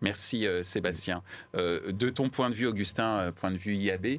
Merci 0.00 0.46
euh, 0.46 0.62
Sébastien. 0.62 1.22
Euh, 1.54 1.92
de 1.92 2.10
ton 2.10 2.28
point 2.28 2.50
de 2.50 2.54
vue, 2.54 2.66
Augustin, 2.66 3.18
euh, 3.18 3.32
point 3.32 3.50
de 3.50 3.56
vue 3.56 3.74
IAB, 3.74 4.18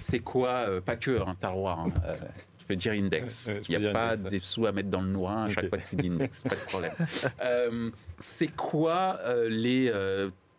c'est 0.00 0.20
quoi, 0.20 0.80
pas 0.84 0.96
que 0.96 1.20
un 1.26 1.34
tarroir, 1.34 1.80
hein, 1.80 1.92
euh, 2.04 2.14
je 2.58 2.64
peux 2.66 2.76
dire 2.76 2.92
index. 2.92 3.50
Il 3.68 3.78
n'y 3.78 3.86
a 3.86 3.92
pas 3.92 4.12
index, 4.12 4.30
des 4.30 4.40
sous 4.40 4.66
à 4.66 4.72
mettre 4.72 4.90
dans 4.90 5.02
le 5.02 5.08
nourrin 5.08 5.44
à 5.44 5.50
chaque 5.50 5.68
fois 5.68 5.78
que 5.78 5.88
tu 5.90 5.96
dis 5.96 6.08
index, 6.08 6.44
pas 6.44 6.54
de 6.54 6.60
problème. 6.60 7.92
C'est 8.18 8.54
quoi 8.54 9.20
les, 9.48 9.92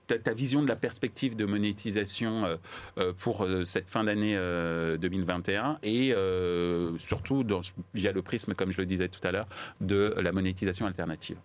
ta, 0.07 0.33
vision 0.33 0.61
de 0.61 0.67
la 0.67 0.75
perspective 0.75 1.35
de 1.35 1.45
monétisation 1.45 2.57
pour 3.17 3.45
cette 3.65 3.89
fin 3.89 4.03
d'année 4.03 4.35
euh, 4.37 4.97
2021 4.97 5.79
et 5.83 6.13
surtout 6.99 7.43
dans, 7.43 7.61
via 7.93 8.11
le 8.11 8.21
prisme, 8.21 8.53
comme 8.53 8.71
je 8.71 8.77
le 8.77 8.85
disais 8.85 9.09
tout 9.09 9.25
à 9.27 9.31
l'heure, 9.31 9.47
de 9.81 10.15
la 10.17 10.31
monétisation 10.31 10.85
alternative? 10.85 11.37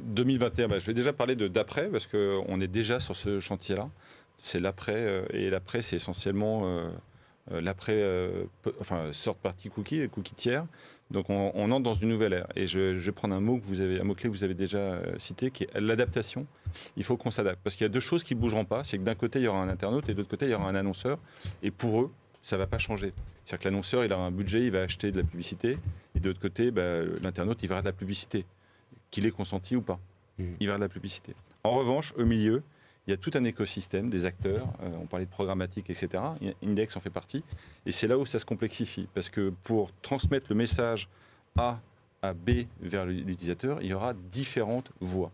2021, 0.00 0.68
bah, 0.68 0.78
je 0.78 0.86
vais 0.86 0.94
déjà 0.94 1.12
parler 1.12 1.36
d'après 1.36 1.88
parce 1.88 2.06
qu'on 2.06 2.60
est 2.60 2.68
déjà 2.68 3.00
sur 3.00 3.16
ce 3.16 3.40
chantier-là. 3.40 3.88
C'est 4.42 4.60
l'après 4.60 4.96
euh, 4.96 5.24
et 5.30 5.50
l'après 5.50 5.82
c'est 5.82 5.96
essentiellement 5.96 6.62
euh, 6.64 6.88
euh, 7.52 7.60
l'après, 7.60 8.02
enfin 8.80 9.10
third 9.12 9.36
party 9.36 9.70
cookie, 9.70 9.98
les 9.98 10.08
cookies 10.08 10.34
tiers. 10.34 10.66
Donc 11.10 11.28
on, 11.28 11.70
entre 11.70 11.82
dans 11.82 11.94
une 11.94 12.08
nouvelle 12.08 12.32
ère. 12.32 12.46
Et 12.56 12.66
je, 12.66 12.78
vais 12.78 13.12
prendre 13.12 13.34
un 13.34 13.40
mot 13.40 13.58
que 13.58 13.66
vous 13.66 13.80
avez, 13.82 14.00
un 14.00 14.04
mot 14.04 14.14
clé 14.14 14.30
que 14.30 14.34
vous 14.34 14.44
avez 14.44 14.54
déjà 14.54 14.98
cité, 15.18 15.50
qui 15.50 15.64
est 15.64 15.80
l'adaptation. 15.80 16.46
Il 16.96 17.04
faut 17.04 17.18
qu'on 17.18 17.30
s'adapte 17.30 17.60
parce 17.62 17.76
qu'il 17.76 17.84
y 17.84 17.90
a 17.90 17.92
deux 17.92 18.00
choses 18.00 18.24
qui 18.24 18.34
bougeront 18.34 18.64
pas. 18.64 18.82
C'est 18.82 18.96
que 18.96 19.02
d'un 19.02 19.14
côté 19.14 19.38
il 19.38 19.42
y 19.42 19.48
aura 19.48 19.58
un 19.58 19.68
internaute 19.68 20.08
et 20.08 20.14
de 20.14 20.18
l'autre 20.18 20.30
côté 20.30 20.46
il 20.46 20.52
y 20.52 20.54
aura 20.54 20.68
un 20.68 20.74
annonceur. 20.74 21.18
Et 21.62 21.70
pour 21.70 22.00
eux, 22.00 22.10
ça 22.42 22.56
va 22.56 22.66
pas 22.66 22.78
changer. 22.78 23.12
C'est-à-dire 23.44 23.58
que 23.58 23.68
l'annonceur 23.68 24.04
il 24.04 24.12
a 24.12 24.18
un 24.18 24.30
budget, 24.30 24.64
il 24.64 24.70
va 24.70 24.82
acheter 24.82 25.12
de 25.12 25.20
la 25.20 25.26
publicité, 25.26 25.78
et 26.14 26.20
de 26.20 26.28
l'autre 26.28 26.40
côté, 26.40 26.70
bah, 26.70 27.02
l'internaute 27.22 27.58
il 27.62 27.68
verra 27.68 27.80
de 27.80 27.86
la 27.86 27.92
publicité, 27.92 28.44
qu'il 29.12 29.24
ait 29.26 29.30
consenti 29.30 29.76
ou 29.76 29.82
pas 29.82 30.00
Mhm. 30.38 30.56
il 30.60 30.66
va 30.68 30.76
de 30.76 30.80
la 30.80 30.88
publicité. 30.88 31.34
En 31.62 31.72
revanche, 31.72 32.14
au 32.16 32.24
milieu, 32.24 32.62
il 33.06 33.10
y 33.10 33.14
a 33.14 33.16
tout 33.18 33.30
un 33.34 33.44
écosystème 33.44 34.08
des 34.10 34.24
acteurs. 34.24 34.66
euh, 34.82 34.90
on 35.00 35.06
parlait 35.06 35.26
de 35.26 35.30
programmatique, 35.30 35.90
etc. 35.90 36.08
Index 36.64 36.96
en 36.96 37.00
fait 37.00 37.10
partie. 37.10 37.44
Et 37.86 37.92
c'est 37.92 38.06
là 38.08 38.16
où 38.18 38.24
ça 38.26 38.38
se 38.38 38.44
complexifie. 38.46 39.06
Parce 39.14 39.28
que 39.28 39.52
pour 39.62 39.92
transmettre 40.02 40.46
le 40.48 40.56
message 40.56 41.08
A 41.56 41.80
à 42.22 42.32
B 42.32 42.66
vers 42.80 43.04
l'utilisateur, 43.04 43.82
il 43.82 43.88
y 43.88 43.94
aura 43.94 44.14
différentes 44.14 44.90
voies. 45.00 45.30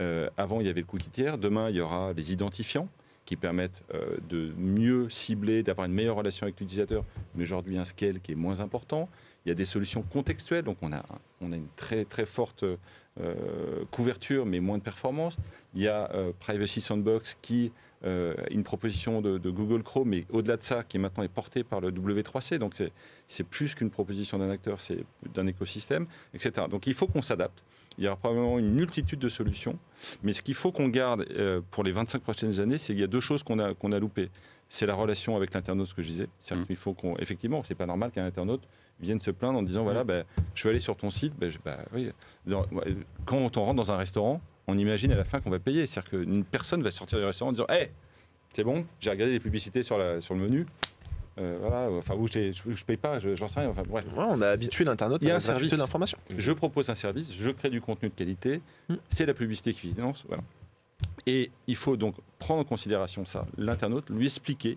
Euh, 0.00 0.28
avant, 0.36 0.60
il 0.60 0.66
y 0.66 0.70
avait 0.70 0.80
le 0.80 0.86
cookie 0.86 1.10
tiers. 1.10 1.38
Demain, 1.38 1.70
il 1.70 1.76
y 1.76 1.80
aura 1.80 2.12
les 2.14 2.32
identifiants 2.32 2.88
qui 3.26 3.36
permettent 3.36 3.84
euh, 3.94 4.16
de 4.28 4.52
mieux 4.58 5.08
cibler, 5.08 5.62
d'avoir 5.62 5.86
une 5.86 5.92
meilleure 5.92 6.16
relation 6.16 6.44
avec 6.44 6.58
l'utilisateur, 6.58 7.04
mais 7.36 7.44
aujourd'hui 7.44 7.78
un 7.78 7.84
scale 7.84 8.20
qui 8.20 8.32
est 8.32 8.36
moins 8.36 8.58
important. 8.60 9.08
Il 9.44 9.48
y 9.48 9.52
a 9.52 9.54
des 9.54 9.64
solutions 9.64 10.02
contextuelles, 10.02 10.64
donc 10.64 10.76
on 10.82 10.92
a, 10.92 11.04
on 11.40 11.52
a 11.52 11.56
une 11.56 11.68
très 11.76 12.04
très 12.04 12.26
forte 12.26 12.64
euh, 13.20 13.84
couverture, 13.90 14.46
mais 14.46 14.60
moins 14.60 14.78
de 14.78 14.82
performance. 14.82 15.36
Il 15.74 15.82
y 15.82 15.88
a 15.88 16.10
euh, 16.14 16.32
Privacy 16.38 16.80
Sandbox 16.80 17.36
qui 17.42 17.72
euh, 18.04 18.34
une 18.50 18.64
proposition 18.64 19.20
de, 19.20 19.38
de 19.38 19.50
Google 19.50 19.82
Chrome, 19.84 20.08
mais 20.08 20.24
au-delà 20.30 20.56
de 20.56 20.62
ça, 20.62 20.82
qui 20.82 20.98
maintenant 20.98 21.22
est 21.22 21.28
portée 21.28 21.62
par 21.62 21.80
le 21.80 21.90
W3C. 21.92 22.58
Donc 22.58 22.74
c'est- 22.74 22.92
plus 23.44 23.74
qu'une 23.74 23.90
proposition 23.90 24.38
d'un 24.38 24.50
acteur, 24.50 24.80
c'est 24.80 25.04
d'un 25.34 25.46
écosystème, 25.46 26.06
etc. 26.34 26.66
Donc 26.70 26.86
il 26.86 26.94
faut 26.94 27.06
qu'on 27.06 27.22
s'adapte. 27.22 27.62
Il 27.98 28.04
y 28.04 28.06
aura 28.08 28.16
probablement 28.16 28.58
une 28.58 28.72
multitude 28.72 29.18
de 29.18 29.28
solutions. 29.28 29.78
Mais 30.22 30.32
ce 30.32 30.42
qu'il 30.42 30.54
faut 30.54 30.72
qu'on 30.72 30.88
garde 30.88 31.26
euh, 31.30 31.60
pour 31.70 31.82
les 31.84 31.92
25 31.92 32.22
prochaines 32.22 32.58
années, 32.60 32.78
c'est 32.78 32.92
qu'il 32.92 33.00
y 33.00 33.04
a 33.04 33.08
deux 33.08 33.20
choses 33.20 33.42
qu'on 33.42 33.58
a, 33.58 33.74
qu'on 33.74 33.92
a 33.92 33.98
loupées. 33.98 34.30
C'est 34.68 34.86
la 34.86 34.94
relation 34.94 35.36
avec 35.36 35.52
l'internaute, 35.54 35.86
ce 35.88 35.94
que 35.94 36.02
je 36.02 36.08
disais. 36.08 36.28
C'est-à-dire 36.40 36.64
Mm. 36.64 36.66
qu'il 36.66 36.76
faut 36.76 36.94
qu'on. 36.94 37.16
Effectivement, 37.18 37.62
c'est 37.64 37.74
pas 37.74 37.86
normal 37.86 38.10
qu'un 38.10 38.24
internaute 38.24 38.62
vienne 39.00 39.20
se 39.20 39.30
plaindre 39.30 39.58
en 39.58 39.62
disant 39.62 39.82
voilà, 39.82 40.04
ben, 40.04 40.24
je 40.54 40.64
vais 40.64 40.70
aller 40.70 40.80
sur 40.80 40.96
ton 40.96 41.10
site. 41.10 41.32
Ben, 41.38 41.50
je- 41.50 41.58
oui. 41.94 42.10
Dans- 42.46 42.66
quand 43.24 43.56
on 43.56 43.64
rentre 43.64 43.76
dans 43.76 43.92
un 43.92 43.96
restaurant, 43.96 44.40
on 44.68 44.78
imagine 44.78 45.12
à 45.12 45.16
la 45.16 45.24
fin 45.24 45.40
qu'on 45.40 45.50
va 45.50 45.58
payer. 45.58 45.86
C'est-à-dire 45.86 46.10
qu'une 46.10 46.44
personne 46.44 46.82
va 46.82 46.90
sortir 46.90 47.18
du 47.18 47.24
restaurant 47.24 47.50
en 47.50 47.52
disant 47.52 47.66
Hé, 47.68 47.90
c'est 48.54 48.64
bon, 48.64 48.84
j'ai 49.00 49.10
regardé 49.10 49.32
les 49.32 49.40
publicités 49.40 49.82
sur, 49.82 49.98
la, 49.98 50.20
sur 50.20 50.34
le 50.34 50.40
menu. 50.40 50.66
Euh, 51.38 51.56
voilà, 51.60 51.88
enfin, 51.96 52.14
où 52.14 52.28
j'ai- 52.28 52.52
je, 52.52 52.62
je 52.72 52.84
paye 52.84 52.98
pas, 52.98 53.18
je- 53.18 53.34
j'en 53.36 53.48
sais 53.48 53.60
rien. 53.60 53.70
Enfin, 53.70 53.82
bref. 53.88 54.04
Ouais, 54.14 54.24
on 54.28 54.42
a 54.42 54.48
habitué 54.48 54.84
l'internaute 54.84 55.22
Il 55.22 55.28
y 55.28 55.30
a 55.30 55.32
à 55.32 55.36
un 55.36 55.38
la 55.38 55.40
service. 55.40 55.70
de 55.72 55.76
l'information. 55.76 56.18
Je 56.36 56.52
propose 56.52 56.90
un 56.90 56.94
service, 56.94 57.32
je 57.32 57.50
crée 57.50 57.70
du 57.70 57.80
contenu 57.80 58.10
de 58.10 58.14
qualité, 58.14 58.60
Mm. 58.90 58.94
c'est 59.08 59.24
la 59.24 59.32
publicité 59.32 59.72
qui 59.72 59.88
finance. 59.94 60.24
Voilà. 60.28 60.42
Et 61.26 61.50
il 61.66 61.76
faut 61.76 61.96
donc 61.96 62.16
prendre 62.38 62.60
en 62.60 62.64
considération 62.64 63.24
ça, 63.24 63.46
l'internaute, 63.56 64.10
lui 64.10 64.26
expliquer, 64.26 64.76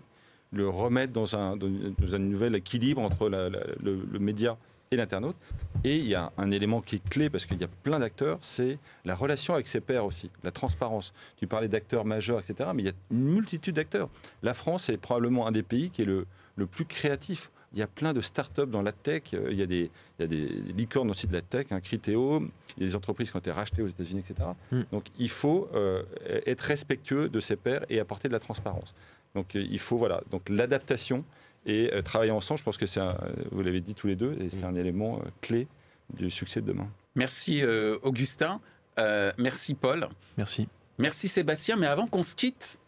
le 0.52 0.68
remettre 0.68 1.12
dans 1.12 1.36
un, 1.36 1.56
dans 1.56 2.14
un 2.14 2.18
nouvel 2.18 2.54
équilibre 2.54 3.02
entre 3.02 3.28
la- 3.28 3.48
la- 3.50 3.60
le, 3.82 4.06
le 4.10 4.18
média 4.18 4.56
et 4.90 4.96
l'internaute. 4.96 5.36
Et 5.84 5.96
il 5.96 6.06
y 6.06 6.14
a 6.14 6.32
un 6.38 6.50
élément 6.52 6.80
qui 6.80 6.96
est 6.96 7.08
clé, 7.08 7.28
parce 7.28 7.44
qu'il 7.44 7.60
y 7.60 7.64
a 7.64 7.68
plein 7.82 7.98
d'acteurs, 7.98 8.38
c'est 8.42 8.78
la 9.04 9.14
relation 9.16 9.54
avec 9.54 9.66
ses 9.68 9.80
pairs 9.80 10.04
aussi, 10.04 10.30
la 10.44 10.52
transparence. 10.52 11.12
Tu 11.38 11.46
parlais 11.46 11.68
d'acteurs 11.68 12.04
majeurs, 12.04 12.38
etc., 12.40 12.70
mais 12.74 12.82
il 12.82 12.86
y 12.86 12.90
a 12.90 12.94
une 13.10 13.24
multitude 13.24 13.74
d'acteurs. 13.74 14.08
La 14.42 14.54
France 14.54 14.88
est 14.88 14.96
probablement 14.96 15.46
un 15.48 15.52
des 15.52 15.64
pays 15.64 15.90
qui 15.90 16.02
est 16.02 16.06
le, 16.06 16.26
le 16.56 16.66
plus 16.66 16.84
créatif. 16.84 17.50
Il 17.72 17.80
y 17.80 17.82
a 17.82 17.88
plein 17.88 18.14
de 18.14 18.20
startups 18.20 18.68
dans 18.68 18.80
la 18.80 18.92
tech, 18.92 19.22
euh, 19.34 19.48
il 19.50 19.58
y 19.58 19.62
a 19.62 19.66
des, 19.66 19.90
il 20.18 20.22
y 20.22 20.24
a 20.24 20.28
des 20.28 20.46
licornes 20.72 21.10
aussi 21.10 21.26
de 21.26 21.32
la 21.32 21.42
tech, 21.42 21.66
un 21.72 21.80
Criteo, 21.80 22.40
il 22.76 22.84
y 22.84 22.86
a 22.86 22.88
des 22.88 22.96
entreprises 22.96 23.30
qui 23.30 23.36
ont 23.36 23.40
été 23.40 23.50
rachetées 23.50 23.82
aux 23.82 23.88
États-Unis, 23.88 24.20
etc. 24.26 24.48
Mm. 24.70 24.82
Donc 24.92 25.04
il 25.18 25.28
faut 25.28 25.68
euh, 25.74 26.02
être 26.46 26.60
respectueux 26.62 27.28
de 27.28 27.40
ses 27.40 27.56
pairs 27.56 27.84
et 27.90 27.98
apporter 28.00 28.28
de 28.28 28.32
la 28.32 28.38
transparence. 28.40 28.94
Donc 29.34 29.54
euh, 29.56 29.66
il 29.68 29.78
faut 29.78 29.98
voilà, 29.98 30.22
donc 30.30 30.48
l'adaptation 30.48 31.24
et 31.66 31.90
euh, 31.92 32.00
travailler 32.02 32.30
ensemble. 32.30 32.58
Je 32.58 32.64
pense 32.64 32.76
que 32.76 32.86
c'est, 32.86 33.00
un- 33.00 33.18
vous 33.50 33.62
l'avez 33.62 33.80
dit 33.80 33.94
tous 33.94 34.06
les 34.06 34.16
deux, 34.16 34.36
et 34.40 34.48
c'est 34.50 34.64
un 34.64 34.74
élément 34.76 35.18
euh, 35.18 35.28
clé 35.40 35.66
du 36.14 36.30
succès 36.30 36.60
de 36.60 36.66
demain. 36.66 36.88
Merci 37.14 37.62
euh, 37.62 37.98
Augustin, 38.02 38.60
Euh, 38.98 39.32
merci 39.36 39.74
Paul, 39.74 40.08
Merci. 40.38 40.68
merci 40.98 41.28
Sébastien, 41.28 41.76
mais 41.76 41.86
avant 41.86 42.06
qu'on 42.06 42.22
se 42.22 42.34
quitte, 42.34 42.78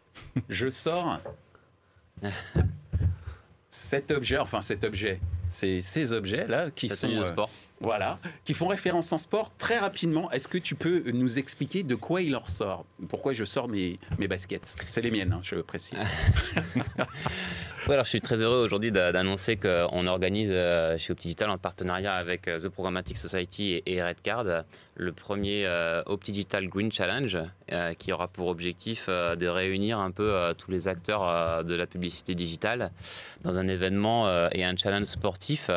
je 0.48 0.70
sors 0.70 1.18
cet 3.70 4.10
objet, 4.10 4.38
enfin 4.38 4.60
cet 4.60 4.84
objet, 4.84 5.20
c'est 5.48 5.82
ces 5.82 6.12
objets 6.12 6.46
là 6.46 6.70
qui 6.70 6.88
sont 6.88 7.10
euh. 7.10 7.34
Voilà, 7.80 8.18
qui 8.44 8.54
font 8.54 8.66
référence 8.66 9.12
en 9.12 9.18
sport. 9.18 9.52
Très 9.56 9.78
rapidement, 9.78 10.30
est-ce 10.32 10.48
que 10.48 10.58
tu 10.58 10.74
peux 10.74 11.10
nous 11.12 11.38
expliquer 11.38 11.84
de 11.84 11.94
quoi 11.94 12.22
il 12.22 12.34
en 12.34 12.40
ressort? 12.40 12.84
Pourquoi 13.08 13.32
je 13.32 13.44
sors 13.44 13.68
mes, 13.68 14.00
mes 14.18 14.26
baskets? 14.26 14.74
C'est 14.88 15.00
les 15.00 15.12
miennes, 15.12 15.32
hein, 15.32 15.40
je 15.42 15.56
précise. 15.56 15.98
Oui, 17.88 17.94
alors 17.94 18.04
je 18.04 18.10
suis 18.10 18.20
très 18.20 18.36
heureux 18.42 18.62
aujourd'hui 18.62 18.92
d'annoncer 18.92 19.56
qu'on 19.56 20.06
organise 20.06 20.50
euh, 20.52 20.98
chez 20.98 21.12
OptiDigital 21.12 21.48
en 21.48 21.56
partenariat 21.56 22.16
avec 22.16 22.46
euh, 22.46 22.58
The 22.58 22.68
Programmatic 22.68 23.16
Society 23.16 23.82
et 23.86 24.02
Redcard 24.02 24.64
le 24.96 25.12
premier 25.12 25.64
euh, 25.64 26.02
OptiDigital 26.04 26.68
Green 26.68 26.92
Challenge 26.92 27.38
qui 27.98 28.12
aura 28.12 28.28
pour 28.28 28.48
objectif 28.48 29.08
de 29.08 29.46
réunir 29.46 29.98
un 29.98 30.10
peu 30.10 30.54
tous 30.56 30.70
les 30.70 30.88
acteurs 30.88 31.62
de 31.62 31.74
la 31.74 31.86
publicité 31.86 32.34
digitale 32.34 32.90
dans 33.42 33.58
un 33.58 33.68
événement 33.68 34.48
et 34.52 34.64
un 34.64 34.74
challenge 34.74 35.04
sportif 35.04 35.70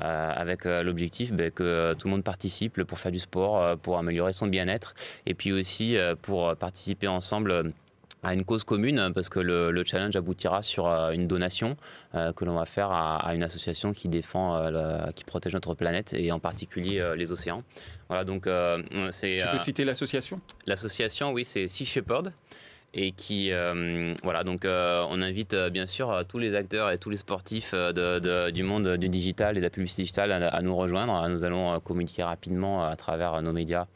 avec 0.00 0.64
l'objectif 0.64 1.32
ben, 1.38 1.50
que 1.50 1.94
tout 1.94 2.08
le 2.08 2.12
monde 2.12 2.24
participe 2.24 2.82
pour 2.82 2.98
faire 2.98 3.12
du 3.12 3.18
sport, 3.18 3.78
pour 3.78 3.98
améliorer 3.98 4.32
son 4.32 4.46
bien-être 4.46 4.94
et 5.26 5.34
puis 5.34 5.52
aussi 5.52 5.96
pour 6.22 6.54
participer 6.56 7.08
ensemble 7.08 7.72
à 8.22 8.34
une 8.34 8.44
cause 8.44 8.64
commune 8.64 9.12
parce 9.14 9.28
que 9.28 9.40
le, 9.40 9.84
challenge 9.84 10.16
aboutira 10.16 10.62
sur 10.62 10.86
euh, 10.86 11.12
une 11.12 11.26
donation 11.26 11.76
euh, 12.14 12.32
que 12.32 12.44
l'on 12.44 12.54
va 12.54 12.66
faire 12.66 12.90
à, 12.90 13.34
une 13.34 13.42
association 13.42 13.92
qui 13.92 14.08
défend, 14.08 14.56
euh, 14.56 15.06
qui 15.14 15.24
protège 15.24 15.54
notre 15.54 15.74
planète 15.74 16.14
et 16.14 16.32
en 16.32 16.38
particulier 16.38 17.14
les 17.16 17.32
océans. 17.32 17.62
Voilà 18.08 18.24
donc 18.24 18.48
c'est. 19.12 19.38
Tu 19.40 19.46
peux 19.50 19.58
citer 19.58 19.84
l'association? 19.84 20.40
L'association, 20.66 21.32
oui, 21.32 21.44
c'est 21.44 21.68
Sea 21.68 21.84
Shepherd 21.84 22.32
et 22.94 23.12
qui 23.12 23.50
voilà 24.22 24.44
donc 24.44 24.62
on 24.64 25.22
invite 25.22 25.54
bien 25.54 25.86
sûr 25.86 26.24
tous 26.28 26.38
les 26.38 26.54
acteurs 26.54 26.90
et 26.90 26.98
tous 26.98 27.10
les 27.10 27.16
sportifs 27.16 27.74
de, 27.74 28.50
du 28.50 28.62
monde 28.62 28.96
du 28.96 29.08
digital 29.08 29.56
et 29.56 29.60
de 29.60 29.64
la 29.64 29.70
publicité 29.70 30.02
digitale 30.02 30.32
à 30.32 30.62
nous 30.62 30.74
rejoindre. 30.74 31.28
Nous 31.28 31.44
allons 31.44 31.78
communiquer 31.80 32.22
rapidement 32.22 32.84
à 32.84 32.96
travers 32.96 33.40
nos 33.42 33.52
médias 33.52 33.86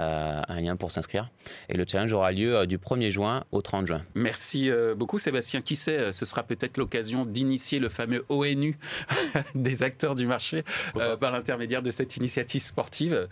euh, 0.00 0.42
un 0.46 0.60
lien 0.60 0.76
pour 0.76 0.92
s'inscrire. 0.92 1.30
Et 1.68 1.76
le 1.76 1.84
challenge 1.88 2.12
aura 2.12 2.30
lieu 2.30 2.56
euh, 2.56 2.66
du 2.66 2.78
1er 2.78 3.10
juin 3.10 3.44
au 3.52 3.62
30 3.62 3.86
juin. 3.86 4.02
Merci 4.14 4.70
euh, 4.70 4.94
beaucoup 4.94 5.18
Sébastien. 5.18 5.62
Qui 5.62 5.76
sait, 5.76 6.12
ce 6.12 6.24
sera 6.24 6.42
peut-être 6.42 6.76
l'occasion 6.76 7.24
d'initier 7.24 7.78
le 7.78 7.88
fameux 7.88 8.24
ONU 8.28 8.78
des 9.54 9.82
acteurs 9.82 10.14
du 10.14 10.26
marché 10.26 10.62
par 11.20 11.32
l'intermédiaire 11.32 11.82
de 11.82 11.90
cette 11.90 12.16
initiative 12.16 12.62
sportive. 12.62 13.28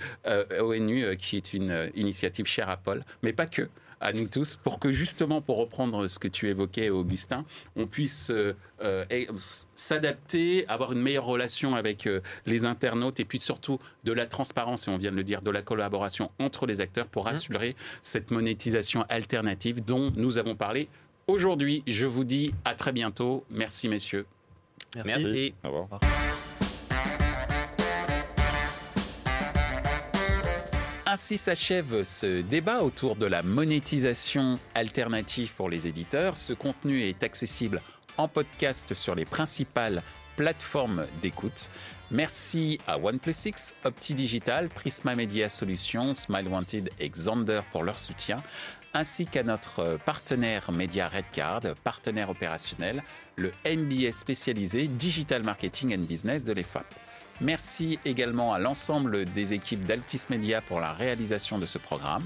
ONU 0.60 1.16
qui 1.18 1.36
est 1.36 1.52
une 1.52 1.90
initiative 1.94 2.46
chère 2.46 2.68
à 2.68 2.76
Paul, 2.76 3.04
mais 3.22 3.32
pas 3.32 3.46
que 3.46 3.68
à 4.00 4.12
nous 4.12 4.28
tous 4.28 4.56
pour 4.56 4.78
que 4.78 4.92
justement, 4.92 5.40
pour 5.40 5.56
reprendre 5.56 6.08
ce 6.08 6.18
que 6.18 6.28
tu 6.28 6.48
évoquais, 6.48 6.90
Augustin, 6.90 7.44
on 7.76 7.86
puisse 7.86 8.30
euh, 8.30 8.54
euh, 8.82 9.04
s'adapter, 9.74 10.66
avoir 10.68 10.92
une 10.92 11.00
meilleure 11.00 11.24
relation 11.24 11.74
avec 11.74 12.06
euh, 12.06 12.20
les 12.44 12.64
internautes 12.64 13.20
et 13.20 13.24
puis 13.24 13.40
surtout 13.40 13.80
de 14.04 14.12
la 14.12 14.26
transparence, 14.26 14.88
et 14.88 14.90
on 14.90 14.98
vient 14.98 15.10
de 15.10 15.16
le 15.16 15.24
dire, 15.24 15.42
de 15.42 15.50
la 15.50 15.62
collaboration 15.62 16.30
entre 16.38 16.66
les 16.66 16.80
acteurs 16.80 17.06
pour 17.06 17.24
mmh. 17.24 17.28
assurer 17.28 17.76
cette 18.02 18.30
monétisation 18.30 19.04
alternative 19.08 19.84
dont 19.84 20.12
nous 20.16 20.38
avons 20.38 20.54
parlé 20.54 20.88
aujourd'hui. 21.26 21.82
Je 21.86 22.06
vous 22.06 22.24
dis 22.24 22.54
à 22.64 22.74
très 22.74 22.92
bientôt. 22.92 23.44
Merci 23.50 23.88
messieurs. 23.88 24.26
Merci. 24.94 25.10
Merci. 25.10 25.54
Au 25.64 25.68
revoir. 25.68 26.00
Ainsi 31.16 31.38
s'achève 31.38 32.02
ce 32.04 32.42
débat 32.42 32.82
autour 32.82 33.16
de 33.16 33.24
la 33.24 33.42
monétisation 33.42 34.58
alternative 34.74 35.50
pour 35.56 35.70
les 35.70 35.86
éditeurs. 35.86 36.36
Ce 36.36 36.52
contenu 36.52 37.04
est 37.04 37.22
accessible 37.22 37.80
en 38.18 38.28
podcast 38.28 38.92
sur 38.92 39.14
les 39.14 39.24
principales 39.24 40.02
plateformes 40.36 41.06
d'écoute. 41.22 41.70
Merci 42.10 42.78
à 42.86 42.98
OnePlus 42.98 43.32
Opti 43.84 44.12
Digital, 44.12 44.68
Prisma 44.68 45.14
Media 45.14 45.48
Solutions, 45.48 46.14
Smile 46.14 46.48
Wanted 46.48 46.90
et 47.00 47.08
Xander 47.08 47.62
pour 47.72 47.82
leur 47.82 47.98
soutien, 47.98 48.42
ainsi 48.92 49.24
qu'à 49.24 49.42
notre 49.42 49.98
partenaire 50.04 50.70
média 50.70 51.08
Redcard, 51.08 51.62
partenaire 51.82 52.28
opérationnel, 52.28 53.02
le 53.36 53.52
MBS 53.64 54.12
spécialisé 54.12 54.86
Digital 54.86 55.42
Marketing 55.44 55.94
and 55.94 56.04
Business 56.04 56.44
de 56.44 56.52
l'EFAP. 56.52 57.05
Merci 57.40 57.98
également 58.04 58.54
à 58.54 58.58
l'ensemble 58.58 59.26
des 59.26 59.52
équipes 59.52 59.84
d'Altis 59.84 60.22
Media 60.30 60.62
pour 60.62 60.80
la 60.80 60.92
réalisation 60.92 61.58
de 61.58 61.66
ce 61.66 61.76
programme. 61.78 62.24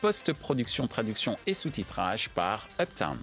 Post-production, 0.00 0.86
traduction 0.86 1.36
et 1.46 1.54
sous-titrage 1.54 2.28
par 2.30 2.68
Uptown. 2.80 3.18